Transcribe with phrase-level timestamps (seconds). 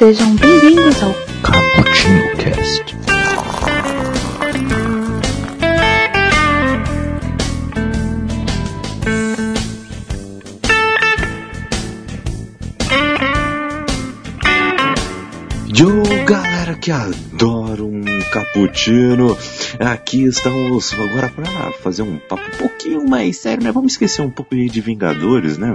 [0.00, 3.09] Sejam bem-vindos ao Cappuccino Cast.
[16.80, 18.02] Que adora um
[18.32, 19.36] cappuccino.
[19.78, 23.70] Aqui estamos agora para fazer um papo um pouquinho mais sério, né?
[23.70, 25.74] Vamos esquecer um pouco de Vingadores, né?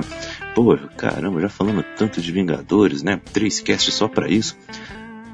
[0.55, 3.21] Pô, caramba, já falando tanto de Vingadores, né?
[3.31, 4.57] Três casts só para isso.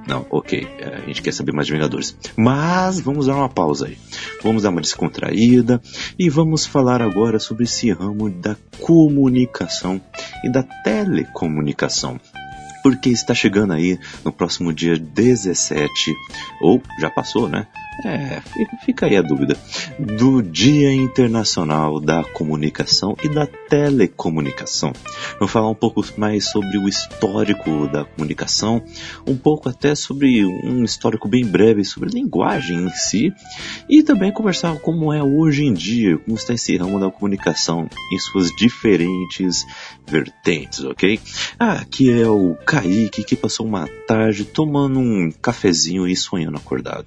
[0.06, 2.18] Não, ok, é, a gente quer saber mais de Vingadores.
[2.36, 3.98] Mas vamos dar uma pausa aí.
[4.44, 5.82] Vamos dar uma descontraída
[6.20, 10.02] e vamos falar agora sobre esse ramo da comunicação
[10.44, 12.20] e da telecomunicação
[12.82, 16.14] porque está chegando aí no próximo dia 17,
[16.62, 17.68] ou já passou, né?
[18.06, 18.42] É,
[18.86, 19.56] fica aí a dúvida,
[20.00, 24.94] do Dia Internacional da Comunicação e da Telecomunicação.
[25.38, 28.82] Vamos falar um pouco mais sobre o histórico da comunicação,
[29.28, 33.34] um pouco até sobre um histórico bem breve sobre a linguagem em si,
[33.90, 38.20] e também conversar como é hoje em dia, como está esse ramo da comunicação em
[38.20, 39.66] suas diferentes
[40.08, 41.20] vertentes, ok?
[41.60, 47.06] Ah, aqui é o Kaique que passou uma tarde tomando um cafezinho e sonhando acordado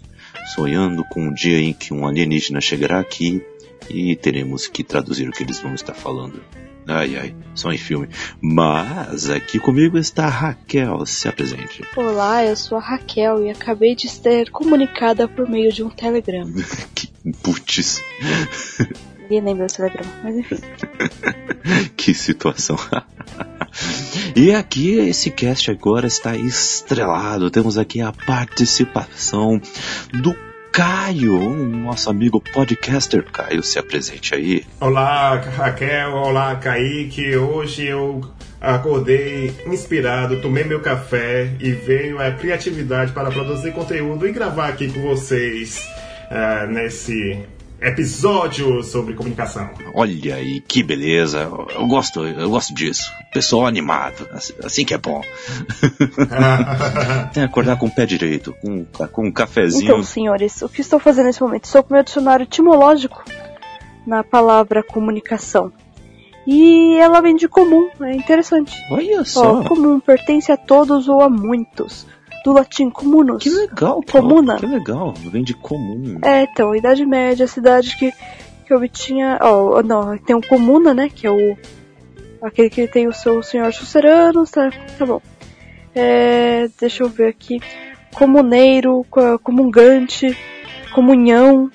[0.55, 3.43] sonhando com um dia em que um alienígena chegará aqui
[3.89, 6.43] e teremos que traduzir o que eles vão estar falando.
[6.87, 8.09] Ai ai, só em filme.
[8.41, 11.83] Mas aqui comigo está a Raquel, se apresente.
[11.97, 16.53] Olá, eu sou a Raquel e acabei de ser comunicada por meio de um telegrama.
[16.95, 17.09] que
[17.43, 18.03] putz.
[19.25, 20.57] Ninguém lembra do telegrama, mas enfim.
[21.97, 22.77] que situação.
[24.37, 27.51] E aqui esse cast agora está estrelado.
[27.51, 29.61] Temos aqui a participação
[30.13, 30.35] do
[30.73, 33.25] Caio, nosso amigo podcaster.
[33.31, 34.65] Caio, se apresente aí.
[34.81, 36.13] Olá, Raquel.
[36.15, 37.37] Olá, Kaique.
[37.37, 38.21] Hoje eu
[38.61, 44.93] acordei inspirado, tomei meu café e veio a criatividade para produzir conteúdo e gravar aqui
[44.93, 45.79] com vocês
[46.31, 47.39] uh, nesse
[47.85, 49.69] episódio sobre comunicação.
[49.95, 51.51] Olha aí, que beleza.
[51.75, 53.13] Eu gosto, eu gosto disso.
[53.33, 54.29] Pessoal animado,
[54.65, 55.21] assim que é bom.
[57.33, 59.85] Tem que acordar com o pé direito, com, com um cafezinho.
[59.85, 61.65] Então, senhores, o que estou fazendo nesse momento?
[61.65, 63.23] Estou com meu dicionário etimológico
[64.07, 65.73] na palavra comunicação.
[66.47, 68.75] E ela vem de comum, é interessante.
[68.91, 69.61] Olha só.
[69.61, 72.07] Ó, comum pertence a todos ou a muitos
[72.45, 73.43] do latim comunus.
[73.43, 74.57] Que legal, Comuna.
[74.57, 76.19] Que legal, vem de comum.
[76.23, 78.13] É, então, Idade Média, cidade que,
[78.67, 79.39] que obtinha.
[79.41, 81.09] Ó, oh, não, tem o comuna, né?
[81.09, 81.57] Que é o.
[82.43, 85.23] Aquele que tem o seu senhor sucerano, tá, tá bom.
[85.95, 87.59] É, deixa eu ver aqui.
[88.15, 89.05] Comuneiro,
[89.43, 90.37] comungante,
[90.95, 91.71] comunhão.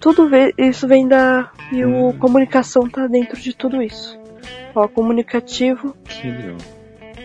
[0.00, 0.28] Tudo
[0.58, 1.52] isso vem da.
[1.70, 2.08] E hum.
[2.08, 4.18] o comunicação tá dentro de tudo isso.
[4.74, 5.94] Ó, comunicativo.
[6.04, 6.79] Que legal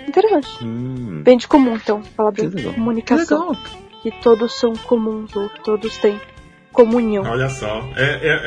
[0.07, 0.63] interessante.
[0.63, 1.21] Hum.
[1.23, 3.55] Bem de comum, então, palavra de comunicação.
[4.01, 6.19] Que, que todos são comuns, ou todos têm
[6.75, 7.23] comunhão.
[7.23, 7.87] Olha só.
[7.95, 8.41] É, é,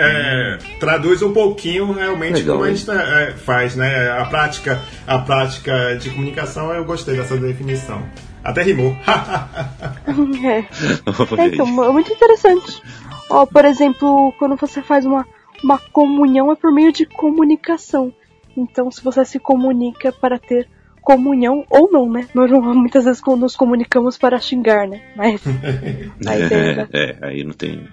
[0.54, 4.10] é, traduz um pouquinho realmente legal, como a gente é, faz, né?
[4.10, 8.02] A prática, a prática de comunicação, eu gostei dessa definição.
[8.44, 8.94] Até rimou.
[10.44, 10.58] é.
[10.58, 11.46] é.
[11.46, 12.82] Então, é muito interessante.
[13.30, 15.26] Ó, por exemplo, quando você faz uma,
[15.64, 18.12] uma comunhão é por meio de comunicação.
[18.56, 20.68] Então, se você se comunica para ter
[21.08, 22.28] comunhão ou não, né?
[22.34, 25.00] Nós muitas vezes nos comunicamos para xingar, né?
[25.16, 25.40] Mas
[26.26, 27.88] é, é, aí não tem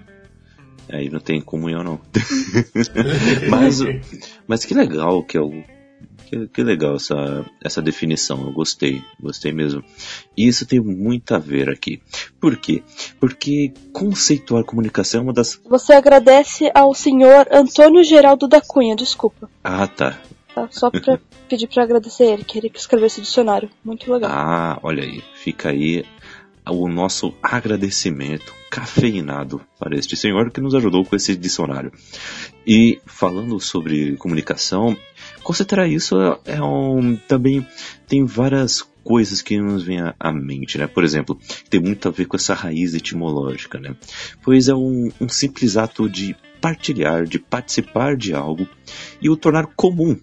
[0.86, 2.00] aí não tem comunhão não.
[3.48, 3.78] mas
[4.46, 5.64] mas que legal que é o
[6.26, 9.84] que, que, legal essa, essa definição, eu gostei, gostei mesmo.
[10.36, 12.02] E isso tem muito a ver aqui.
[12.40, 12.82] Por quê?
[13.20, 15.60] Porque conceituar comunicação é uma das.
[15.70, 19.48] Você agradece ao senhor Antônio Geraldo da Cunha, desculpa.
[19.62, 20.20] Ah, tá
[20.56, 20.68] tá?
[20.70, 21.18] Só pra
[21.48, 23.68] pedir pra agradecer ele, que ele escreveu esse dicionário.
[23.84, 24.30] Muito legal.
[24.32, 25.22] Ah, olha aí.
[25.34, 26.04] Fica aí
[26.68, 31.92] o nosso agradecimento cafeinado para este senhor que nos ajudou com esse dicionário.
[32.66, 34.96] E falando sobre comunicação,
[35.42, 37.64] considerar isso é um, também
[38.08, 40.88] tem várias coisas que nos vêm à mente, né?
[40.88, 41.38] Por exemplo,
[41.70, 43.94] tem muito a ver com essa raiz etimológica, né?
[44.42, 48.68] Pois é um, um simples ato de partilhar, de participar de algo
[49.22, 50.18] e o tornar comum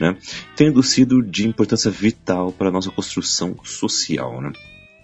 [0.00, 0.16] né,
[0.56, 4.40] tendo sido de importância vital para a nossa construção social.
[4.40, 4.52] Né.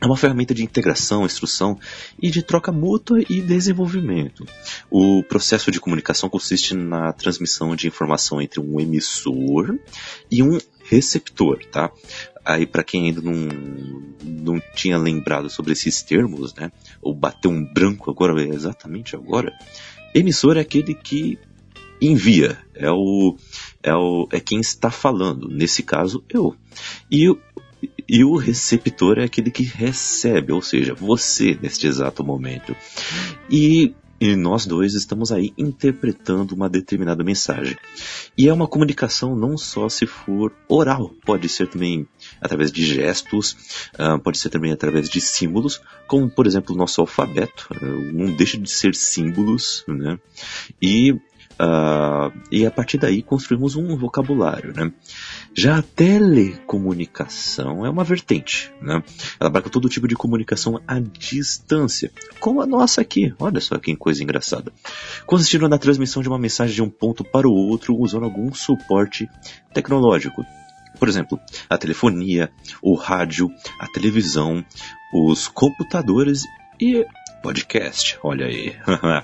[0.03, 1.79] É uma ferramenta de integração, instrução
[2.21, 4.47] e de troca mútua e desenvolvimento.
[4.91, 9.79] O processo de comunicação consiste na transmissão de informação entre um emissor
[10.31, 11.91] e um receptor, tá?
[12.43, 13.35] Aí para quem ainda não,
[14.25, 16.73] não tinha lembrado sobre esses termos, né?
[17.03, 19.53] Ou bateu um branco agora, exatamente agora.
[20.15, 21.39] Emissor é aquele que
[22.01, 23.37] envia, é o,
[23.83, 26.55] é o é quem está falando, nesse caso eu.
[27.11, 27.35] E,
[28.09, 32.75] e o receptor é aquele que recebe, ou seja, você neste exato momento.
[33.51, 37.75] E e nós dois estamos aí interpretando uma determinada mensagem.
[38.37, 42.07] E é uma comunicação não só se for oral, pode ser também
[42.39, 43.57] através de gestos,
[43.99, 47.69] uh, pode ser também através de símbolos, como por exemplo o nosso alfabeto,
[48.13, 50.19] não deixa de ser símbolos, né?
[50.83, 51.19] E
[51.61, 54.73] Uh, e a partir daí construímos um vocabulário.
[54.75, 54.91] Né?
[55.55, 58.73] Já a telecomunicação é uma vertente.
[58.81, 59.03] Né?
[59.39, 63.35] Ela abarca todo tipo de comunicação à distância, como a nossa aqui.
[63.39, 64.73] Olha só que coisa engraçada.
[65.27, 69.29] Consistindo na transmissão de uma mensagem de um ponto para o outro usando algum suporte
[69.75, 70.43] tecnológico.
[70.99, 74.65] Por exemplo, a telefonia, o rádio, a televisão,
[75.13, 76.45] os computadores
[76.81, 77.05] e
[77.43, 78.75] podcast, olha aí.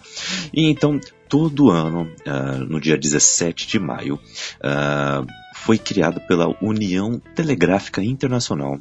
[0.52, 0.98] e então,
[1.28, 8.78] todo ano, uh, no dia 17 de maio, uh, foi criado pela União Telegráfica Internacional,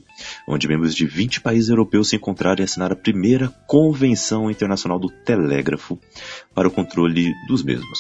[0.48, 5.10] onde membros de 20 países europeus se encontraram e assinaram a primeira Convenção Internacional do
[5.10, 6.00] Telégrafo
[6.54, 8.00] para o controle dos mesmos.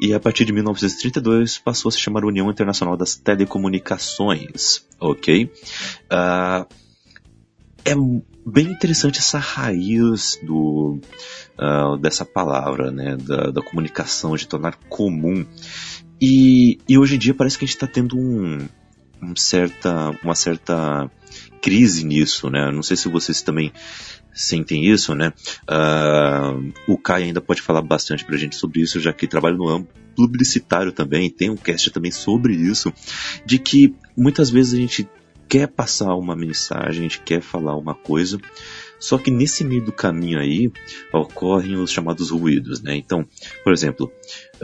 [0.00, 5.50] E a partir de 1932 passou a se chamar União Internacional das Telecomunicações, ok?
[6.04, 6.66] Uh,
[7.84, 7.94] é
[8.44, 10.98] bem interessante essa raiz do,
[11.58, 15.46] uh, dessa palavra, né, da, da, comunicação, de tornar comum.
[16.20, 18.58] E, e, hoje em dia parece que a gente está tendo um,
[19.22, 21.10] um, certa, uma certa
[21.60, 22.70] crise nisso, né?
[22.70, 23.72] Não sei se vocês também
[24.32, 25.32] sentem isso, né?
[25.68, 29.68] Uh, o Kai ainda pode falar bastante pra gente sobre isso, já que trabalha no
[29.68, 32.92] âmbito publicitário também, tem um cast também sobre isso,
[33.44, 35.08] de que muitas vezes a gente
[35.52, 38.38] quer passar uma mensagem, a gente quer falar uma coisa,
[38.98, 40.72] só que nesse meio do caminho aí
[41.12, 42.96] ocorrem os chamados ruídos, né?
[42.96, 43.28] Então,
[43.62, 44.10] por exemplo,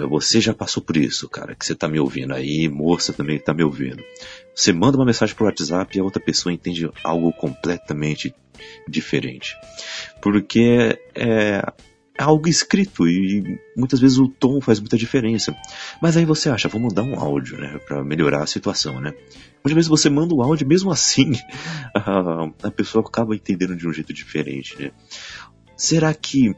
[0.09, 3.53] você já passou por isso, cara, que você está me ouvindo aí, moça também está
[3.53, 4.03] me ouvindo.
[4.55, 8.35] Você manda uma mensagem por WhatsApp e a outra pessoa entende algo completamente
[8.89, 9.55] diferente.
[10.23, 11.63] Porque é
[12.19, 15.57] algo escrito e muitas vezes o tom faz muita diferença.
[16.03, 19.15] Mas aí você acha, vou mandar um áudio, né, para melhorar a situação, né?
[19.65, 21.33] Muitas vezes você manda um áudio, mesmo assim,
[21.95, 24.91] a, a pessoa acaba entendendo de um jeito diferente, né?
[25.77, 26.55] Será que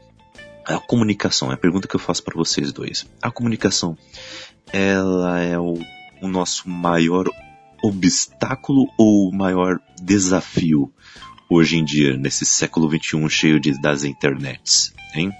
[0.65, 3.97] a comunicação, é a pergunta que eu faço para vocês dois, a comunicação,
[4.71, 5.77] ela é o,
[6.21, 7.25] o nosso maior
[7.83, 10.93] obstáculo ou o maior desafio
[11.51, 14.93] hoje em dia, nesse século XXI cheio de, das internets?
[15.13, 15.33] Hein?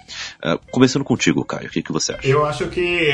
[0.43, 2.27] Uh, começando contigo, Caio, o que, que você acha?
[2.27, 3.09] Eu acho que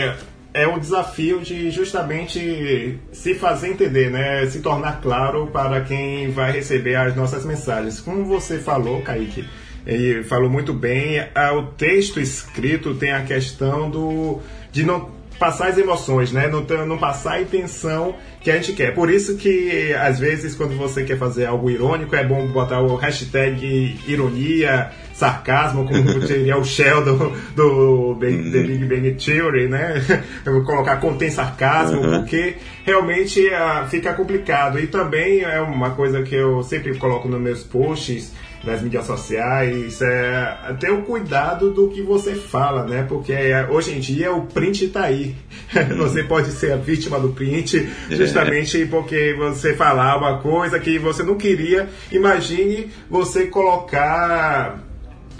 [0.51, 4.43] é um desafio de justamente se fazer entender, né?
[4.47, 8.01] Se tornar claro para quem vai receber as nossas mensagens.
[8.01, 9.47] Como você falou, Kaique,
[9.85, 11.19] e falou muito bem,
[11.55, 14.39] o texto escrito tem a questão do
[14.71, 16.47] de não passar as emoções, né?
[16.47, 18.93] Não, não passar a intenção que a gente quer.
[18.93, 22.95] Por isso que, às vezes, quando você quer fazer algo irônico, é bom botar o
[22.95, 27.17] hashtag ironia, sarcasmo, como seria o Sheldon
[27.55, 30.01] do, do The Big Bang Theory, né?
[30.45, 32.19] Eu vou colocar contém sarcasmo, uhum.
[32.19, 32.55] porque
[32.85, 34.79] realmente uh, fica complicado.
[34.79, 38.33] E também é uma coisa que eu sempre coloco nos meus posts,
[38.67, 43.05] nas mídias sociais, é, ter o cuidado do que você fala, né?
[43.07, 45.35] Porque é, hoje em dia o print está aí.
[45.97, 48.15] você pode ser a vítima do print, é.
[48.15, 51.87] justamente porque você falar uma coisa que você não queria.
[52.11, 54.83] Imagine você colocar.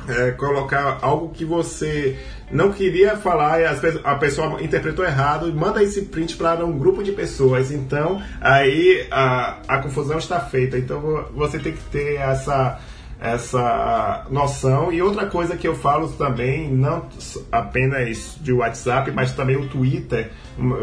[0.07, 2.15] É, colocar algo que você
[2.49, 7.11] não queria falar e a pessoa interpretou errado, manda esse print para um grupo de
[7.11, 7.71] pessoas.
[7.73, 10.77] Então, aí a, a confusão está feita.
[10.77, 12.79] Então, você tem que ter essa
[13.19, 14.91] essa noção.
[14.91, 17.07] E outra coisa que eu falo também, não
[17.51, 20.29] apenas de WhatsApp, mas também o Twitter,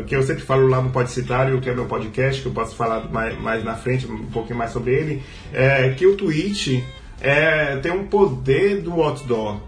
[0.07, 3.09] que eu sempre falo lá no Podcitário, que é meu podcast, que eu posso falar
[3.11, 5.23] mais, mais na frente, um pouquinho mais sobre ele,
[5.53, 6.85] é que o tweet
[7.21, 9.61] é, tem um poder do outdoor.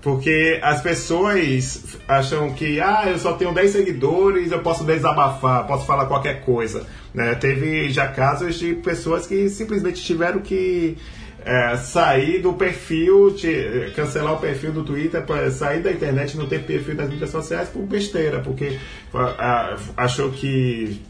[0.00, 5.86] Porque as pessoas acham que, ah, eu só tenho 10 seguidores, eu posso desabafar, posso
[5.86, 6.86] falar qualquer coisa.
[7.14, 7.34] Né?
[7.36, 10.98] Teve já casos de pessoas que simplesmente tiveram que
[11.44, 15.22] é, sair do perfil, te, cancelar o perfil do Twitter,
[15.52, 18.78] sair da internet não ter perfil nas mídias sociais por besteira, porque
[19.12, 21.02] a, achou que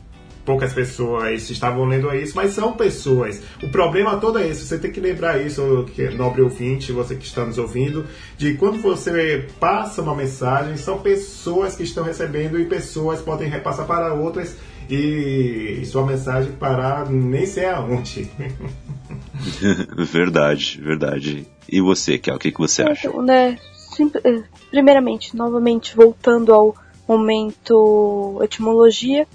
[0.45, 3.41] poucas pessoas estavam lendo isso, mas são pessoas.
[3.63, 7.25] O problema todo é esse, você tem que lembrar isso, que nobre ouvinte, você que
[7.25, 8.05] está nos ouvindo,
[8.37, 13.87] de quando você passa uma mensagem, são pessoas que estão recebendo e pessoas podem repassar
[13.87, 14.57] para outras
[14.91, 18.31] e sua mensagem parar nem sei aonde.
[19.97, 21.47] verdade, verdade.
[21.69, 23.23] E você, Kel, o que, que você então, acha?
[23.23, 23.59] Né,
[24.25, 26.75] eh, primeiramente, novamente, voltando ao
[27.07, 29.27] momento etimologia,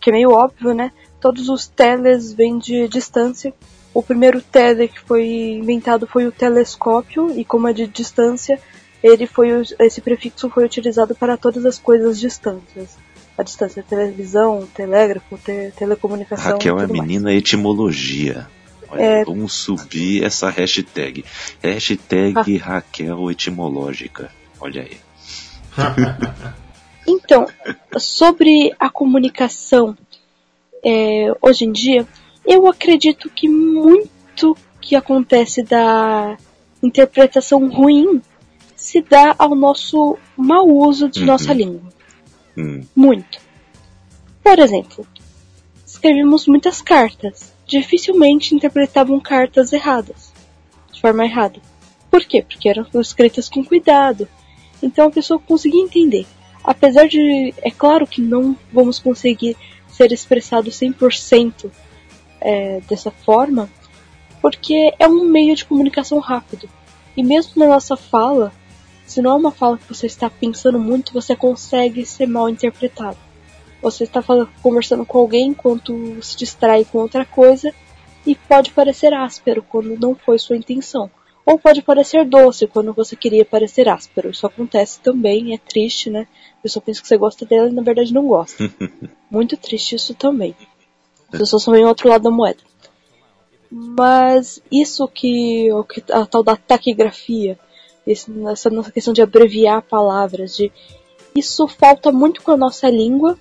[0.00, 0.92] que é meio óbvio, né?
[1.20, 3.54] Todos os teles vêm de distância,
[3.94, 8.58] o primeiro tele que foi inventado foi o telescópio e como é de distância,
[9.02, 9.48] ele foi
[9.78, 12.96] esse prefixo foi utilizado para todas as coisas distantes.
[13.36, 16.52] A distância, televisão, telégrafo, te, telecomunicação.
[16.52, 17.38] Raquel é menina mais.
[17.38, 18.46] etimologia.
[18.92, 19.24] Olha, é...
[19.24, 21.24] vamos subir essa hashtag.
[21.62, 22.64] Hashtag ah.
[22.64, 24.30] Raquel etimológica.
[24.60, 24.98] Olha aí.
[27.08, 27.46] então,
[27.98, 29.96] sobre a comunicação
[30.84, 32.06] é, hoje em dia,
[32.44, 36.36] eu acredito que muito que acontece da
[36.82, 38.20] interpretação ruim
[38.76, 41.26] se dá ao nosso mau uso de uhum.
[41.26, 41.88] nossa língua.
[42.56, 42.84] Uhum.
[42.94, 43.40] Muito.
[44.42, 45.06] Por exemplo,
[45.86, 47.51] escrevemos muitas cartas.
[47.72, 50.30] Dificilmente interpretavam cartas erradas,
[50.92, 51.58] de forma errada.
[52.10, 52.42] Por quê?
[52.42, 54.28] Porque eram escritas com cuidado.
[54.82, 56.26] Então a pessoa conseguia entender.
[56.62, 59.56] Apesar de, é claro que não vamos conseguir
[59.88, 61.70] ser expressado 100%
[62.42, 63.70] é, dessa forma,
[64.42, 66.68] porque é um meio de comunicação rápido.
[67.16, 68.52] E mesmo na nossa fala,
[69.06, 73.16] se não é uma fala que você está pensando muito, você consegue ser mal interpretado.
[73.82, 77.74] Você está falando, conversando com alguém enquanto se distrai com outra coisa
[78.24, 81.10] e pode parecer áspero quando não foi sua intenção.
[81.44, 84.30] Ou pode parecer doce quando você queria parecer áspero.
[84.30, 86.28] Isso acontece também, é triste, né?
[86.60, 88.72] A pessoa pensa que você gosta dela e na verdade não gosta.
[89.28, 90.54] Muito triste isso também.
[91.32, 92.60] As pessoas só veem o outro lado da moeda.
[93.68, 95.68] Mas isso que
[96.12, 97.58] a tal da taquigrafia,
[98.06, 100.70] essa nossa questão de abreviar palavras, de
[101.34, 103.38] isso falta muito com a nossa língua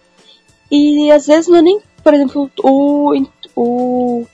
[0.72, 4.26] e às vezes não é nem, por exemplo, o, o,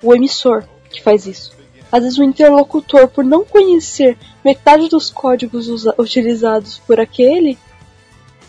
[0.00, 1.52] o emissor que faz isso.
[1.90, 7.58] Às vezes o interlocutor, por não conhecer metade dos códigos utilizados por aquele,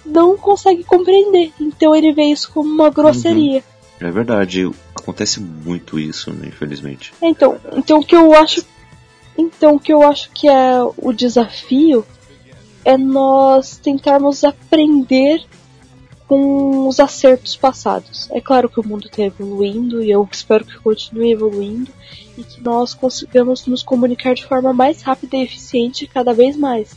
[0.05, 1.51] não consegue compreender.
[1.59, 3.63] Então ele vê isso como uma grosseria.
[4.01, 4.07] Uhum.
[4.07, 7.13] É verdade, acontece muito isso, né, infelizmente.
[7.21, 8.65] Então, então o que eu acho,
[9.37, 12.05] então o que eu acho que é o desafio
[12.83, 15.43] é nós tentarmos aprender
[16.27, 18.29] com os acertos passados.
[18.31, 21.91] É claro que o mundo está evoluindo e eu espero que continue evoluindo
[22.37, 26.95] e que nós consigamos nos comunicar de forma mais rápida e eficiente cada vez mais.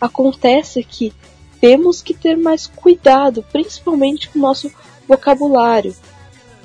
[0.00, 1.12] Acontece que
[1.60, 4.70] temos que ter mais cuidado, principalmente com o nosso
[5.08, 5.94] vocabulário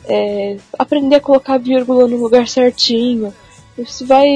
[0.05, 3.33] é, aprender a colocar vírgula no lugar certinho.
[3.77, 4.27] Isso vai.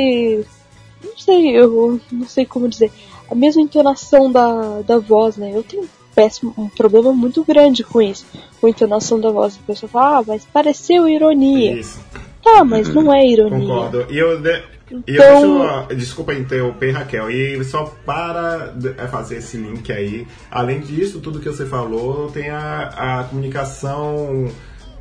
[1.04, 2.92] Não sei, eu não sei como dizer.
[3.30, 5.52] A mesma entonação da, da voz, né?
[5.54, 8.26] Eu tenho péssimo, um problema muito grande com isso.
[8.60, 9.60] Com a entonação da voz.
[9.62, 11.74] A pessoa fala, ah, mas pareceu ironia.
[11.80, 12.00] Isso.
[12.42, 13.68] Tá, mas não é ironia.
[13.68, 14.06] Concordo.
[14.10, 14.64] E eu, de...
[15.08, 15.88] Então...
[15.90, 18.74] eu desculpa interromper, Raquel, e só para
[19.12, 24.48] fazer esse link aí, além disso, tudo que você falou, tem a, a comunicação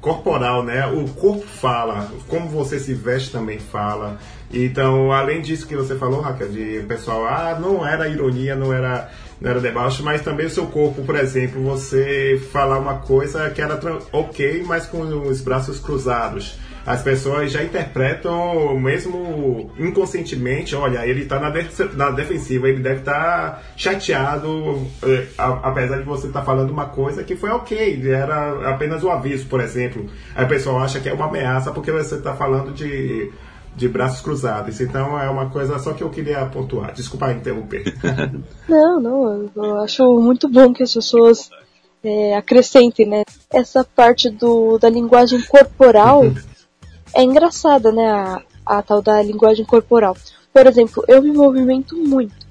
[0.04, 0.86] corporal, né?
[0.86, 4.18] O corpo fala, como você se veste também fala.
[4.52, 9.10] Então, além disso que você falou, Raquel, de pessoal, ah, não era ironia, não era,
[9.40, 13.62] não era deboche, mas também o seu corpo, por exemplo, você falar uma coisa que
[13.62, 13.80] era
[14.12, 21.40] ok, mas com os braços cruzados as pessoas já interpretam, mesmo inconscientemente, olha, ele está
[21.40, 26.46] na, de na, defensiva, ele deve estar tá chateado, eh, apesar de você estar tá
[26.46, 30.06] falando uma coisa que foi ok, era apenas um aviso, por exemplo.
[30.34, 33.30] A pessoa acha que é uma ameaça porque você está falando de
[33.76, 34.80] de braços cruzados.
[34.80, 36.92] Então é uma coisa só que eu queria pontuar.
[36.92, 37.94] Desculpa interromper.
[38.68, 41.50] não, não, eu acho muito bom que as pessoas
[42.02, 43.24] é, acrescentem, né?
[43.52, 46.22] Essa parte do, da linguagem corporal
[47.14, 48.06] é engraçada, né?
[48.06, 50.16] A, a tal da linguagem corporal.
[50.52, 52.46] Por exemplo, eu me movimento muito.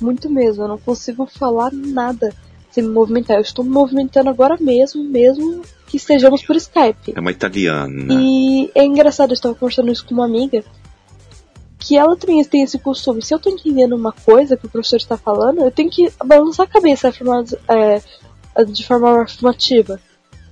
[0.00, 0.64] Muito mesmo.
[0.64, 2.32] Eu não consigo falar nada
[2.70, 3.36] sem me movimentar.
[3.36, 7.14] Eu estou me movimentando agora mesmo, mesmo que estejamos por Skype.
[7.14, 8.14] É uma italiana.
[8.14, 10.62] E é engraçado, eu estava conversando isso com uma amiga,
[11.78, 13.22] que ela também tem esse costume.
[13.22, 16.66] Se eu estou entendendo uma coisa que o professor está falando, eu tenho que balançar
[16.66, 17.10] a cabeça
[17.68, 19.98] é, de forma afirmativa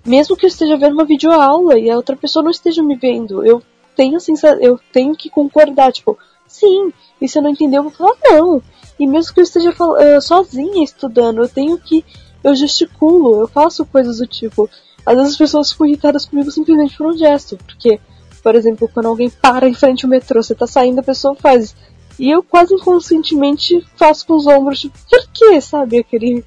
[0.07, 3.45] mesmo que eu esteja vendo uma videoaula e a outra pessoa não esteja me vendo,
[3.45, 3.63] eu
[3.97, 4.19] tenho
[4.61, 8.63] eu tenho que concordar, tipo, sim, e se eu não entender, eu vou falar não.
[8.99, 12.05] E mesmo que eu esteja uh, sozinha estudando, eu tenho que.
[12.45, 14.71] Eu gesticulo, eu faço coisas do tipo.
[15.05, 18.01] Às vezes as pessoas ficam irritadas comigo simplesmente por um gesto, porque,
[18.43, 21.75] por exemplo, quando alguém para em frente ao metrô, você tá saindo, a pessoa faz.
[22.19, 25.99] E eu quase inconscientemente faço com os ombros, tipo, por que, sabe?
[25.99, 26.45] Aquele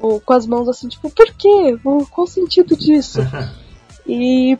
[0.00, 1.78] ou com as mãos assim, tipo, por quê?
[1.82, 3.20] Qual o sentido disso?
[4.06, 4.58] e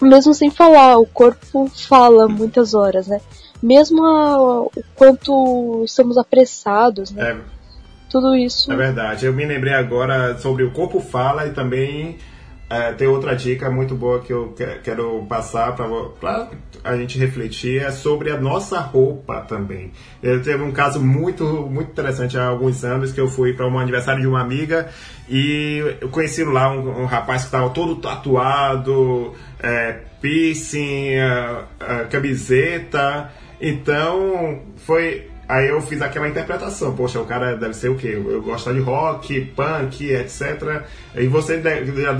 [0.00, 3.20] mesmo sem falar, o corpo fala muitas horas, né?
[3.62, 7.30] Mesmo a, o quanto estamos apressados, né?
[7.30, 7.36] É,
[8.10, 8.70] Tudo isso.
[8.70, 9.26] É verdade.
[9.26, 12.18] Eu me lembrei agora sobre o corpo fala e também
[12.74, 14.52] é, tem outra dica muito boa que eu
[14.82, 16.48] quero passar para
[16.82, 19.92] a gente refletir é sobre a nossa roupa também.
[20.20, 23.78] Eu teve um caso muito muito interessante há alguns anos que eu fui para um
[23.78, 24.88] aniversário de uma amiga
[25.28, 32.04] e eu conheci lá um, um rapaz que estava todo tatuado, é, piercing, a, a
[32.06, 33.30] camiseta.
[33.60, 38.14] Então foi Aí eu fiz aquela interpretação, poxa, o cara deve ser o quê?
[38.14, 40.84] Eu gosto de rock, punk, etc.
[41.14, 42.12] E você, deve, já,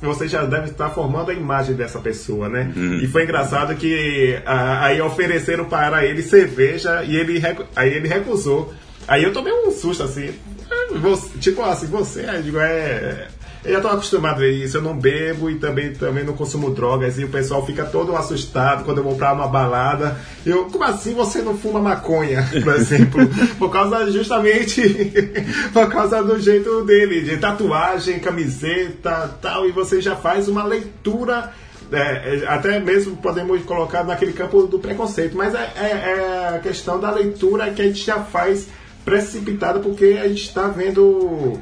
[0.00, 2.72] você já deve estar formando a imagem dessa pessoa, né?
[2.76, 3.00] Uhum.
[3.00, 7.42] E foi engraçado que aí ofereceram para ele cerveja e ele,
[7.74, 8.72] aí ele recusou.
[9.08, 10.32] Aí eu tomei um susto assim.
[10.70, 13.26] Ah, você, tipo assim, você, eu digo, é
[13.64, 17.18] eu já tô acostumado a isso, eu não bebo e também, também não consumo drogas.
[17.18, 20.16] E o pessoal fica todo assustado quando eu vou pra uma balada.
[20.46, 23.28] Eu, como assim você não fuma maconha, por exemplo?
[23.58, 25.12] por causa justamente
[25.72, 29.68] por causa do jeito dele, de tatuagem, camiseta tal.
[29.68, 31.52] E você já faz uma leitura.
[31.90, 36.58] É, é até mesmo podemos colocar naquele campo do preconceito, mas é, é, é a
[36.58, 38.68] questão da leitura que a gente já faz
[39.04, 41.58] precipitada porque a gente está vendo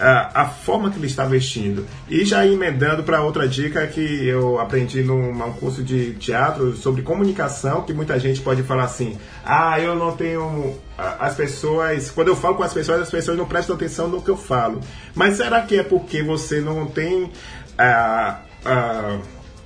[0.00, 1.86] a, a, forma que ele está vestindo.
[2.08, 7.82] E já emendando para outra dica que eu aprendi num, curso de teatro sobre comunicação,
[7.82, 10.74] que muita gente pode falar assim: ah, eu não tenho.
[10.96, 12.10] As pessoas.
[12.10, 14.80] Quando eu falo com as pessoas, as pessoas não prestam atenção no que eu falo.
[15.14, 17.30] Mas será que é porque você não tem
[17.76, 18.40] a.
[18.64, 19.18] a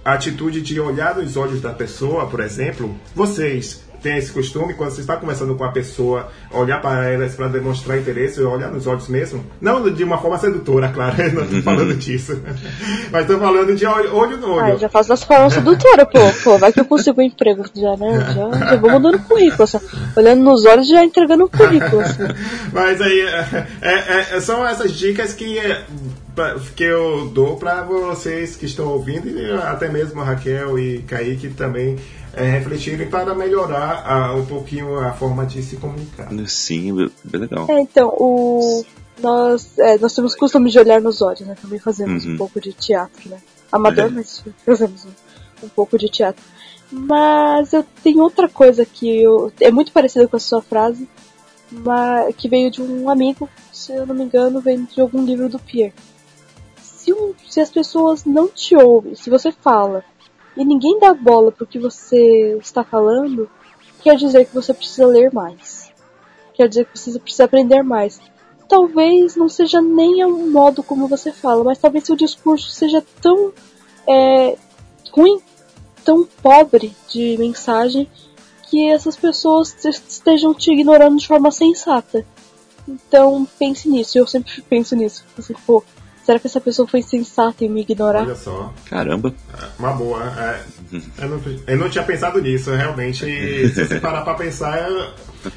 [0.04, 4.90] a atitude de olhar nos olhos da pessoa, por exemplo, vocês tem esse costume, quando
[4.90, 9.08] você está conversando com a pessoa, olhar para elas para demonstrar interesse, olhar nos olhos
[9.08, 9.42] mesmo.
[9.58, 12.38] Não de uma forma sedutora, claro, não estou falando disso.
[13.10, 14.74] Mas estou falando de olho no olho.
[14.74, 16.58] Ah, já faz das formas sedutoras, pô, pô.
[16.58, 18.34] Vai que eu consigo um emprego já, né?
[18.34, 19.80] Já, já vou mandando currículo, assim,
[20.14, 22.02] olhando nos olhos já entregando um currículo.
[22.02, 22.24] Assim.
[22.74, 25.58] Mas aí, é, é, é, são essas dicas que
[26.74, 31.48] que eu dou para vocês que estão ouvindo, e até mesmo a Raquel e Kaique
[31.50, 31.96] também
[32.36, 36.28] é, refletirem para melhorar uh, um pouquinho a forma de se comunicar.
[36.46, 37.66] Sim, bem legal.
[37.68, 38.84] É, então, o,
[39.20, 41.56] nós, é, nós temos costume de olhar nos olhos, né?
[41.60, 42.34] Também fazemos uhum.
[42.34, 43.38] um pouco de teatro, né?
[43.70, 44.08] Amador, é.
[44.08, 46.42] mas fazemos um, um, pouco de teatro.
[46.90, 51.08] Mas eu tenho outra coisa que eu, é muito parecida com a sua frase,
[51.70, 55.48] mas, que veio de um amigo, se eu não me engano, veio de algum livro
[55.48, 55.94] do Pierre.
[56.80, 60.04] Se, um, se as pessoas não te ouvem, se você fala
[60.56, 63.50] e ninguém dá bola pro que você está falando,
[64.02, 65.92] quer dizer que você precisa ler mais.
[66.54, 68.20] Quer dizer que você precisa aprender mais.
[68.68, 73.52] Talvez não seja nem o modo como você fala, mas talvez seu discurso seja tão
[74.08, 74.56] é,
[75.10, 75.40] ruim,
[76.04, 78.08] tão pobre de mensagem,
[78.68, 82.24] que essas pessoas estejam te ignorando de forma sensata.
[82.88, 85.24] Então pense nisso, eu sempre penso nisso.
[85.38, 85.82] Assim, pô,
[86.24, 88.22] Será que essa pessoa foi sensata em me ignorar?
[88.22, 88.72] Olha só.
[88.88, 89.34] Caramba.
[89.52, 90.22] É, uma boa.
[90.22, 90.60] É,
[91.18, 93.26] eu, não, eu, não, tinha pensado nisso, realmente.
[93.68, 94.88] Se você parar pra pensar,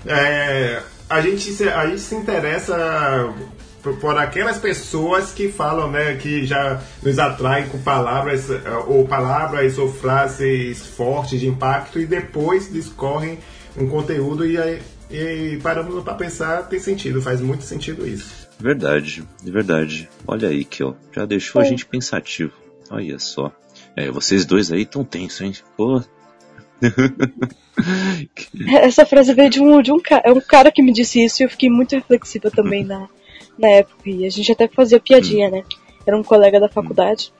[0.06, 3.34] é, a, gente se, a gente se interessa
[3.82, 8.47] por, por, aquelas pessoas que falam, né, que já nos atraem com palavras,
[8.88, 13.39] ou palavras ou frases fortes de impacto e depois discorrem
[13.77, 14.58] um conteúdo e,
[15.10, 18.46] e paramos para pensar, tem sentido, faz muito sentido isso.
[18.60, 20.10] Verdade, verdade.
[20.28, 22.54] Olha aí que ó, já deixou a gente pensativo.
[22.89, 23.52] Olha só.
[23.96, 25.54] É, vocês dois aí tão tensos, hein?
[25.76, 26.02] Pô.
[28.82, 31.41] Essa frase veio de um, de um cara, é um cara que me disse isso
[31.41, 33.08] e eu fiquei muito reflexiva também na,
[33.58, 34.10] na época.
[34.10, 35.52] E a gente até fazia piadinha, hum.
[35.52, 35.63] né?
[36.06, 37.34] Era um colega da faculdade.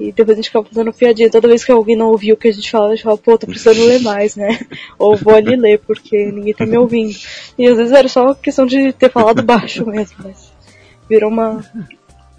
[0.00, 1.30] E depois a gente ficava fazendo piadinha.
[1.30, 3.36] Toda vez que alguém não ouvia o que a gente falava, a gente falava, pô,
[3.36, 4.58] tô precisando ler mais, né?
[4.98, 7.14] Ou vou ali ler, porque ninguém tá me ouvindo.
[7.58, 10.51] E às vezes era só questão de ter falado baixo mesmo, mas
[11.08, 11.64] virou uma,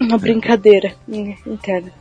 [0.00, 0.94] uma brincadeira
[1.46, 1.92] interna.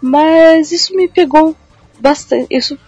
[0.00, 1.56] Mas isso me pegou
[2.00, 2.46] bastante.
[2.50, 2.78] Isso,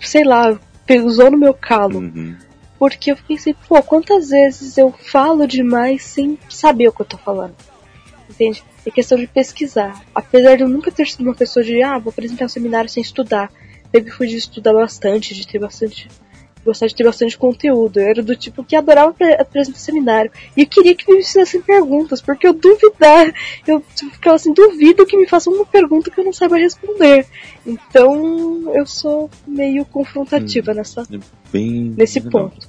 [0.00, 1.98] sei lá, pesou no meu calo.
[1.98, 2.36] Uhum.
[2.78, 7.18] Porque eu pensei, pô, quantas vezes eu falo demais sem saber o que eu tô
[7.18, 7.54] falando.
[8.28, 8.64] Entende?
[8.84, 10.02] É questão de pesquisar.
[10.14, 13.02] Apesar de eu nunca ter sido uma pessoa de, ah, vou apresentar um seminário sem
[13.02, 13.52] estudar.
[13.94, 16.08] Sempre fui de estudar bastante, de ter bastante
[16.64, 17.98] gostava de ter bastante conteúdo.
[17.98, 20.30] Eu era do tipo que adorava apresentar seminário.
[20.56, 23.32] E eu queria que me fizessem perguntas, porque eu duvidar,
[23.66, 27.26] eu ficava assim, duvido que me façam uma pergunta que eu não saiba responder.
[27.66, 31.18] Então eu sou meio confrontativa hum, nessa, é
[31.52, 32.50] bem nesse legal.
[32.50, 32.68] ponto.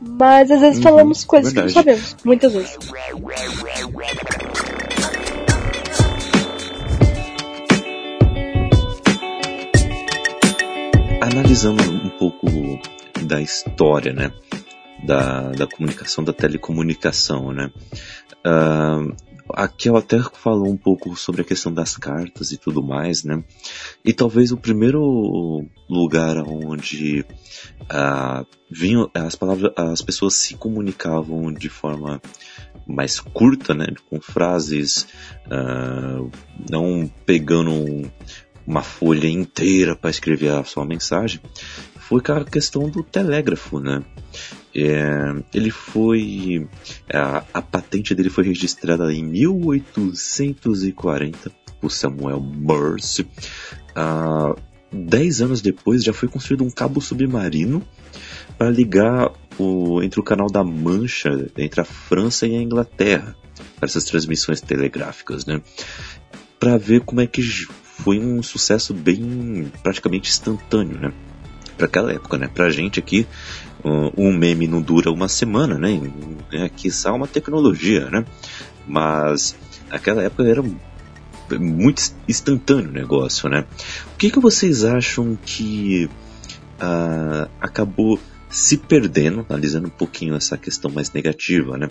[0.00, 1.72] Mas às vezes uhum, falamos coisas verdade.
[1.72, 2.78] que não sabemos, muitas vezes.
[11.20, 12.46] Analisando um pouco
[13.22, 14.32] da história, né?
[15.04, 17.70] Da, da comunicação, da telecomunicação, né?
[18.46, 19.14] Uh,
[19.52, 23.42] a Kel até falou um pouco sobre a questão das cartas e tudo mais, né?
[24.04, 27.24] E talvez o primeiro lugar onde
[27.82, 32.20] uh, vinham as palavras, as pessoas se comunicavam de forma
[32.86, 33.86] mais curta, né?
[34.08, 35.06] Com frases,
[35.46, 36.30] uh,
[36.70, 38.10] não pegando um,
[38.66, 41.40] uma folha inteira para escrever a sua mensagem,
[42.08, 44.04] foi a questão do telégrafo, né?
[44.74, 46.68] É, ele foi.
[47.10, 53.26] A, a, patente dele foi registrada em 1840 por Samuel Morse.
[53.94, 54.54] Ah,
[54.92, 57.82] dez anos depois já foi construído um cabo submarino
[58.58, 63.34] para ligar o, entre o canal da Mancha, entre a França e a Inglaterra,
[63.76, 65.62] para essas transmissões telegráficas, né?
[66.60, 71.10] Para ver como é que foi um sucesso bem praticamente instantâneo, né?
[71.76, 72.48] Para aquela época, né?
[72.52, 73.26] Para a gente aqui
[74.16, 76.00] um meme não dura uma semana, né?
[76.64, 78.24] Aqui é, uma tecnologia, né?
[78.86, 79.54] Mas
[79.90, 80.62] naquela época era
[81.58, 83.66] muito instantâneo o negócio, né?
[84.14, 86.08] O que, que vocês acham que
[86.80, 91.88] uh, acabou se perdendo, analisando um pouquinho essa questão mais negativa, né?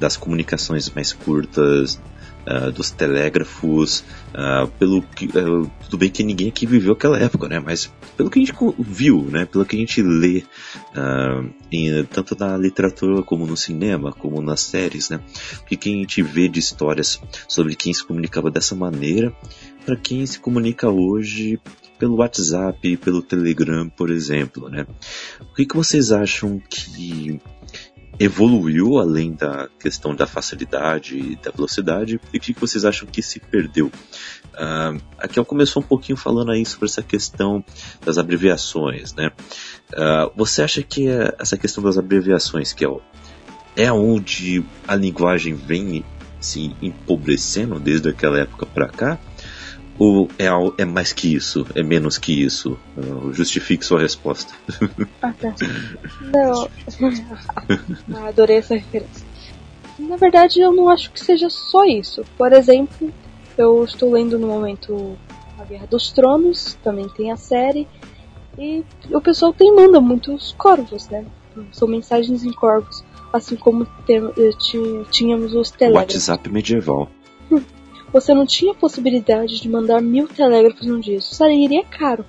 [0.00, 2.00] Das comunicações mais curtas,
[2.46, 4.04] uh, dos telégrafos,
[4.34, 7.60] uh, pelo que uh, tudo bem que ninguém aqui viveu aquela época, né?
[7.60, 9.44] Mas pelo que a gente viu, né?
[9.44, 10.44] Pelo que a gente lê
[11.70, 15.20] em, tanto na literatura como no cinema, como nas séries, né?
[15.62, 19.34] O que, a gente vê de histórias sobre quem se comunicava dessa maneira
[19.84, 21.60] para quem se comunica hoje
[21.98, 24.86] pelo WhatsApp, pelo Telegram, por exemplo, né?
[25.40, 27.40] O que, que vocês acham que
[28.18, 33.22] evoluiu além da questão da facilidade e da velocidade e o que vocês acham que
[33.22, 33.90] se perdeu?
[34.54, 37.64] Uh, aqui eu começou um pouquinho falando aí sobre essa questão
[38.04, 39.32] das abreviações, né?
[39.92, 42.88] Uh, você acha que essa questão das abreviações, que é,
[43.76, 46.04] é onde a linguagem vem
[46.40, 49.18] se empobrecendo desde aquela época para cá?
[49.98, 50.46] Ou é,
[50.78, 51.66] é mais que isso?
[51.74, 52.78] É menos que isso?
[53.32, 54.52] Justifique sua resposta.
[55.22, 55.54] Ah, tá.
[56.20, 56.68] Não.
[58.14, 59.26] Ah, adorei essa referência.
[59.98, 62.24] Na verdade, eu não acho que seja só isso.
[62.36, 63.12] Por exemplo,
[63.56, 65.16] eu estou lendo no momento
[65.58, 67.86] A Guerra dos Tronos, também tem a série,
[68.58, 71.24] e o pessoal tem manda muitos corvos, né?
[71.72, 73.86] São mensagens em corvos, assim como
[75.10, 76.14] tínhamos os telégrafos.
[76.14, 77.08] WhatsApp medieval.
[78.14, 81.16] Você não tinha possibilidade de mandar mil telégrafos num dia.
[81.16, 82.24] Isso sairia caro.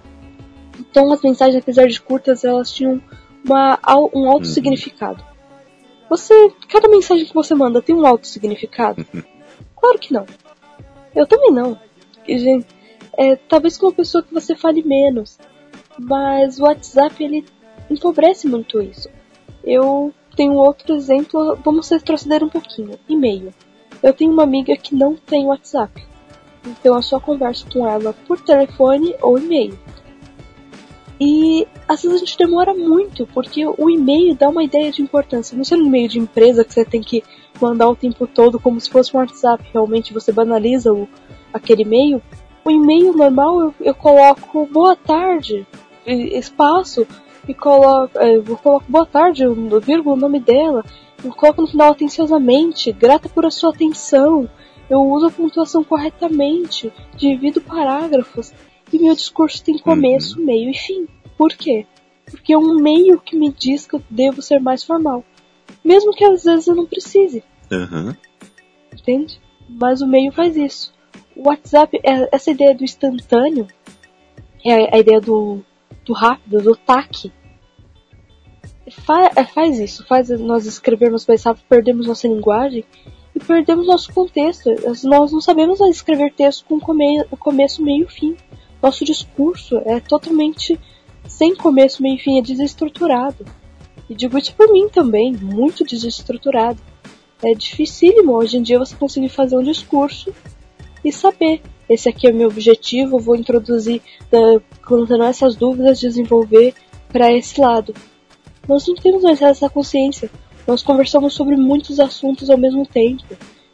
[0.80, 3.00] Então as mensagens, apesar de curtas, elas tinham
[3.46, 3.78] uma,
[4.12, 4.52] um alto uhum.
[4.52, 5.24] significado.
[6.10, 6.34] Você,
[6.68, 9.06] cada mensagem que você manda tem um alto significado?
[9.78, 10.26] Claro que não.
[11.14, 11.78] Eu também não.
[12.28, 12.66] Gente,
[13.16, 15.38] é, talvez com uma pessoa que você fale menos.
[16.00, 17.46] Mas o WhatsApp ele
[17.88, 19.08] empobrece muito isso.
[19.64, 22.98] Eu tenho outro exemplo, vamos retroceder um pouquinho.
[23.08, 23.54] E-mail.
[24.02, 26.06] Eu tenho uma amiga que não tem WhatsApp.
[26.66, 29.78] Então eu só converso com ela por telefone ou e-mail.
[31.20, 35.56] E às vezes a gente demora muito, porque o e-mail dá uma ideia de importância.
[35.56, 37.24] Não ser um e-mail de empresa que você tem que
[37.62, 39.64] mandar o tempo todo como se fosse um WhatsApp.
[39.72, 41.08] Realmente você banaliza o,
[41.54, 42.22] aquele e-mail.
[42.66, 45.66] O e-mail normal eu, eu coloco boa tarde,
[46.06, 47.08] espaço,
[47.48, 49.44] e coloco, é, eu coloco boa tarde,
[49.82, 50.84] vírgula, o nome dela,
[51.24, 54.50] eu coloco no final atenciosamente, grata por a sua atenção.
[54.90, 58.54] Eu uso a pontuação corretamente, divido parágrafos
[58.94, 60.46] e meu discurso tem começo, uhum.
[60.46, 61.08] meio e fim.
[61.38, 61.86] Por quê?
[62.26, 65.24] Porque é um meio que me diz que eu devo ser mais formal.
[65.84, 67.44] Mesmo que às vezes eu não precise.
[67.72, 68.16] Uhum.
[68.94, 69.40] Entende?
[69.68, 70.94] Mas o meio faz isso.
[71.36, 73.68] O WhatsApp, é, essa ideia do instantâneo,
[74.64, 75.62] é a ideia do,
[76.06, 77.32] do rápido, do taque,
[78.92, 82.84] Fa é, faz isso, faz nós escrevermos mais rápido, perdemos nossa linguagem
[83.36, 84.70] e perdemos nosso contexto.
[85.04, 88.38] Nós não sabemos escrever texto com come começo, meio e fim.
[88.82, 90.80] Nosso discurso é totalmente
[91.28, 93.46] sem começo, meio e fim, é desestruturado.
[94.10, 96.80] E digo isso por mim também, muito desestruturado.
[97.44, 100.34] É dificílimo hoje em dia você conseguir fazer um discurso
[101.04, 101.62] e saber.
[101.90, 106.74] Esse aqui é o meu objetivo, vou introduzir, uh, essas dúvidas, desenvolver
[107.10, 107.94] para esse lado.
[108.68, 110.30] Nós não temos mais essa consciência.
[110.68, 113.24] Nós conversamos sobre muitos assuntos ao mesmo tempo.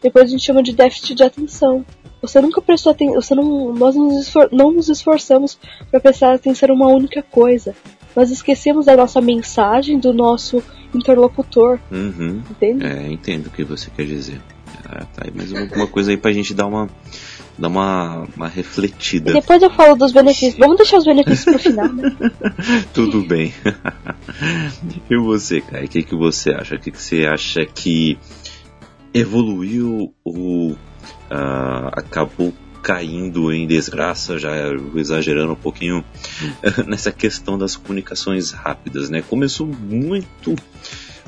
[0.02, 1.86] Depois a gente chama de déficit de atenção.
[2.22, 5.58] Você nunca prestou atenção, você não, nós nos não nos esforçamos
[5.90, 7.76] para prestar atenção em uma única coisa.
[8.16, 10.62] Nós esquecemos da nossa mensagem, do nosso
[10.94, 11.80] interlocutor.
[11.92, 12.42] Uhum.
[12.50, 12.86] Entende?
[12.86, 14.42] É, entendo o que você quer dizer.
[14.86, 16.90] Ah, tá aí mais alguma coisa aí pra gente dar uma
[17.58, 19.32] dar uma, uma refletida.
[19.32, 20.58] E depois eu falo dos benefícios.
[20.58, 22.16] Vamos deixar os benefícios pro final, né?
[22.94, 23.54] Tudo bem.
[25.10, 25.86] e você, Kai?
[25.86, 26.76] O que, que você acha?
[26.76, 28.18] O que, que você acha que
[29.14, 30.78] evoluiu ou uh,
[31.94, 34.52] acabou caindo em desgraça, já
[34.96, 36.04] exagerando um pouquinho
[36.88, 39.22] nessa questão das comunicações rápidas, né?
[39.22, 40.56] Começou muito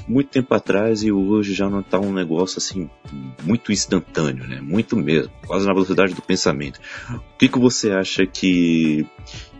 [0.08, 2.90] muito tempo atrás e hoje já não está um negócio assim
[3.44, 4.60] muito instantâneo, né?
[4.62, 6.80] Muito mesmo, quase na velocidade do pensamento.
[7.10, 9.06] O que, que você acha que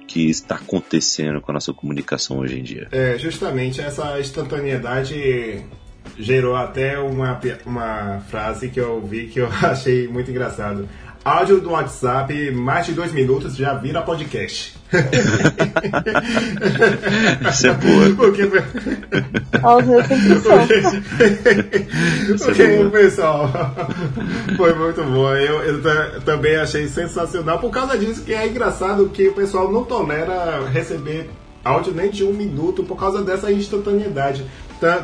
[0.06, 2.88] que está acontecendo com a nossa comunicação hoje em dia?
[2.92, 5.66] É, justamente essa instantaneidade
[6.18, 10.88] gerou até uma, uma frase que eu ouvi que eu achei muito engraçado.
[11.26, 14.76] Áudio do WhatsApp, mais de dois minutos, já vira podcast.
[17.50, 18.14] Isso é boa.
[18.16, 18.46] Porque,
[22.44, 23.50] porque o pessoal
[24.58, 25.34] foi muito bom.
[25.34, 25.82] Eu, eu
[26.22, 31.30] também achei sensacional por causa disso que é engraçado que o pessoal não tolera receber
[31.64, 34.46] áudio nem de um minuto por causa dessa instantaneidade.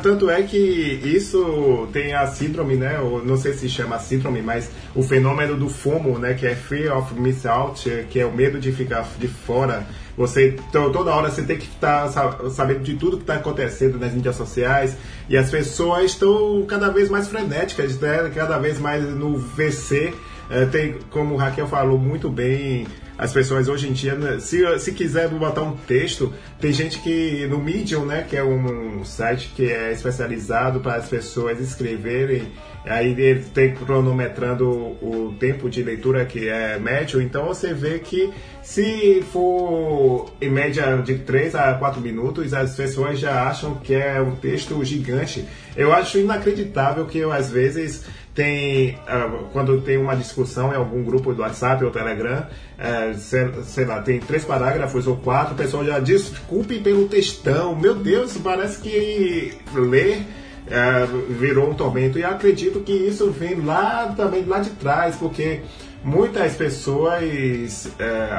[0.02, 0.58] Tanto é que
[1.04, 2.98] isso tem a síndrome, né?
[3.00, 6.34] Ou não sei se chama síndrome, mas o fenômeno do FOMO, né?
[6.34, 9.86] Que é Fear of Miss Out, que é o medo de ficar de fora.
[10.16, 12.08] Você toda hora você tem que estar
[12.50, 14.96] sabendo de tudo que está acontecendo nas mídias sociais
[15.30, 18.30] e as pessoas estão cada vez mais frenéticas, né?
[18.34, 20.12] Cada vez mais no VC.
[20.50, 22.84] É, tem, como o Raquel falou muito bem,
[23.20, 27.46] as pessoas hoje em dia, né, se, se quiser botar um texto, tem gente que
[27.48, 32.50] no Medium, né, que é um site que é especializado para as pessoas escreverem,
[32.82, 38.32] aí ele tem cronometrando o, tempo de leitura que é médio, então você vê que
[38.62, 44.18] se for em média de 3 a 4 minutos, as pessoas já acham que é
[44.20, 45.46] um texto gigante.
[45.76, 51.02] Eu acho inacreditável que eu, às vezes tem uh, quando tem uma discussão em algum
[51.02, 52.46] grupo do WhatsApp ou Telegram,
[52.78, 57.74] uh, sei, sei, lá, tem três parágrafos ou quatro, o pessoal já desculpe pelo textão.
[57.74, 60.22] Meu Deus, parece que ler
[60.66, 62.18] uh, virou um tormento.
[62.18, 65.62] E acredito que isso vem lá também lá de trás, porque
[66.04, 67.92] muitas pessoas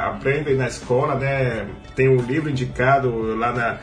[0.07, 1.67] aprendem na escola, né?
[1.95, 3.79] Tem um livro indicado lá na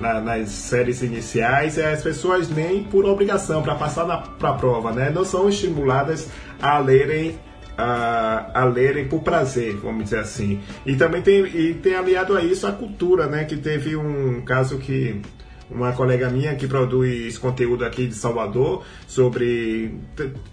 [0.00, 4.04] na, nas séries iniciais, é, as pessoas nem por obrigação, para passar
[4.38, 6.28] para a prova, né, não são estimuladas
[6.60, 7.38] a lerem
[7.76, 10.60] a, a, lerem por prazer, vamos dizer assim.
[10.84, 13.44] E também tem, e tem aliado a isso a cultura, né?
[13.44, 15.22] Que teve um caso que
[15.70, 19.94] uma colega minha que produz conteúdo aqui de Salvador sobre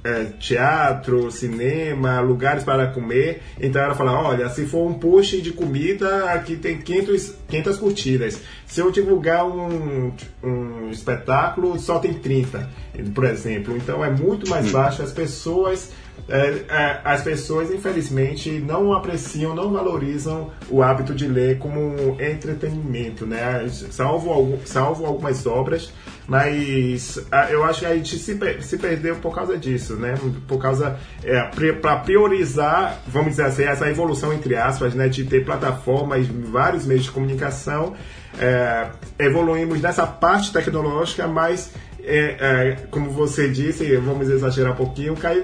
[0.03, 3.41] é, teatro, cinema, lugares para comer.
[3.59, 8.41] Então ela fala: olha, se for um post de comida, aqui tem 500, 500 curtidas.
[8.65, 10.11] Se eu divulgar um,
[10.43, 12.69] um espetáculo, só tem 30,
[13.13, 13.75] por exemplo.
[13.77, 14.71] Então é muito mais hum.
[14.71, 15.01] baixo.
[15.01, 15.91] As pessoas
[16.27, 23.27] é, é, as pessoas, infelizmente, não apreciam, não valorizam o hábito de ler como entretenimento,
[23.27, 23.67] né?
[23.69, 25.93] Salvo, salvo algumas obras,
[26.27, 27.19] mas
[27.51, 30.15] eu acho que a gente se, se perdeu por causa disso, né?
[30.47, 31.41] Por causa, é,
[31.73, 35.07] para priorizar, vamos dizer assim, essa evolução, entre aspas, né?
[35.07, 37.93] De ter plataformas, vários meios de comunicação,
[38.39, 41.71] é, evoluímos nessa parte tecnológica, mas
[42.05, 45.43] é, é, como você disse, vamos exagerar um pouquinho, caiu,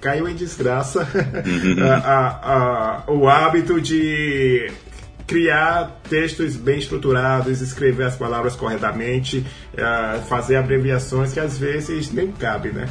[0.00, 1.08] caiu em desgraça
[1.44, 1.82] uhum.
[1.84, 4.70] a, a, a, o hábito de
[5.26, 9.38] criar textos bem estruturados, escrever as palavras corretamente,
[9.72, 12.86] uh, fazer abreviações que às vezes nem cabe, né?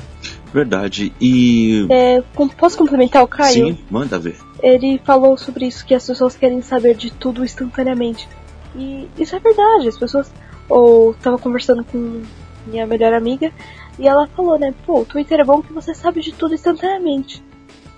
[0.53, 1.13] Verdade.
[1.21, 1.87] E.
[1.89, 2.23] É,
[2.57, 3.53] posso complementar o Caio?
[3.53, 4.37] Sim, manda ver.
[4.61, 8.27] Ele falou sobre isso, que as pessoas querem saber de tudo instantaneamente.
[8.75, 10.31] E isso é verdade, as pessoas.
[10.67, 12.21] Ou tava conversando com
[12.65, 13.51] minha melhor amiga,
[13.99, 17.43] e ela falou, né, pô, o Twitter é bom que você sabe de tudo instantaneamente.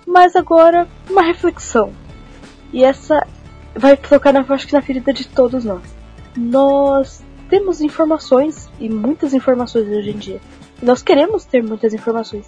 [0.06, 1.92] Mas agora, uma reflexão.
[2.72, 3.26] E essa
[3.76, 5.82] vai tocar, na, acho que na ferida de todos nós.
[6.36, 10.42] Nós temos informações, e muitas informações hoje em dia.
[10.82, 12.48] Nós queremos ter muitas informações.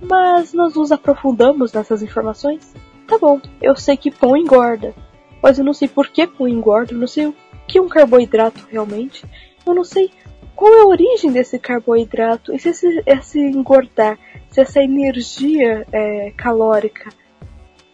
[0.00, 2.74] Mas nós nos aprofundamos nessas informações?
[3.06, 4.94] Tá bom, eu sei que pão engorda.
[5.42, 7.34] Mas eu não sei por que pão engorda, eu não sei o
[7.66, 9.24] que um carboidrato realmente.
[9.64, 10.10] Eu não sei
[10.56, 14.18] qual é a origem desse carboidrato e se esse, esse engordar,
[14.50, 17.10] se essa energia é, calórica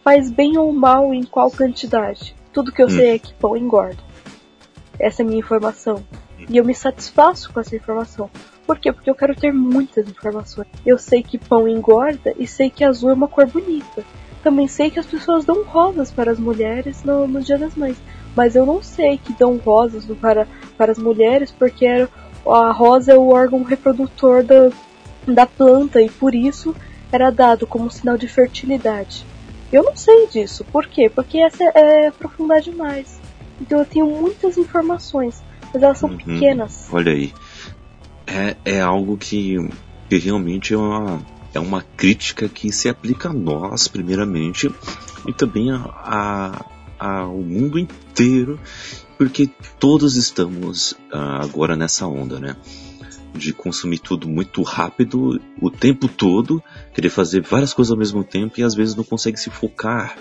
[0.01, 2.33] faz bem ou mal em qual quantidade.
[2.53, 2.91] Tudo que eu hum.
[2.91, 4.01] sei é que pão engorda.
[4.97, 6.03] Essa é a minha informação.
[6.49, 8.29] E eu me satisfaço com essa informação.
[8.65, 8.91] Por quê?
[8.91, 10.67] Porque eu quero ter muitas informações.
[10.85, 14.03] Eu sei que pão engorda e sei que azul é uma cor bonita.
[14.41, 17.97] Também sei que as pessoas dão rosas para as mulheres no, no Dia das Mães.
[18.35, 20.47] Mas eu não sei que dão rosas para,
[20.77, 22.09] para as mulheres porque era
[22.45, 24.69] a rosa é o órgão reprodutor da,
[25.27, 26.75] da planta e por isso
[27.11, 29.25] era dado como sinal de fertilidade.
[29.71, 30.63] Eu não sei disso.
[30.65, 31.09] Por quê?
[31.09, 33.19] Porque essa é aprofundar demais.
[33.59, 35.41] Então eu tenho muitas informações,
[35.73, 36.17] mas elas são uhum.
[36.17, 36.87] pequenas.
[36.91, 37.33] Olha aí.
[38.25, 39.57] É, é algo que,
[40.09, 41.21] que realmente é uma,
[41.53, 44.73] é uma crítica que se aplica a nós, primeiramente,
[45.27, 46.65] e também a, a,
[47.03, 48.57] ao mundo inteiro,
[49.17, 52.55] porque todos estamos uh, agora nessa onda, né?
[53.35, 56.63] De consumir tudo muito rápido, o tempo todo,
[56.93, 60.17] querer fazer várias coisas ao mesmo tempo e às vezes não consegue se focar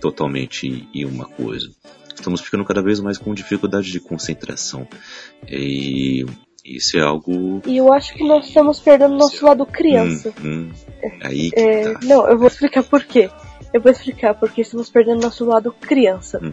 [0.00, 1.70] totalmente em uma coisa.
[2.14, 4.86] Estamos ficando cada vez mais com dificuldade de concentração.
[5.48, 6.24] E
[6.64, 7.60] isso é algo.
[7.66, 10.32] E eu acho que nós estamos perdendo nosso lado criança.
[10.42, 11.10] Hum, hum.
[11.22, 12.00] Aí que é, tá.
[12.04, 13.28] Não, eu vou explicar por quê.
[13.72, 16.38] Eu vou explicar porque estamos perdendo nosso lado criança.
[16.42, 16.52] Hum.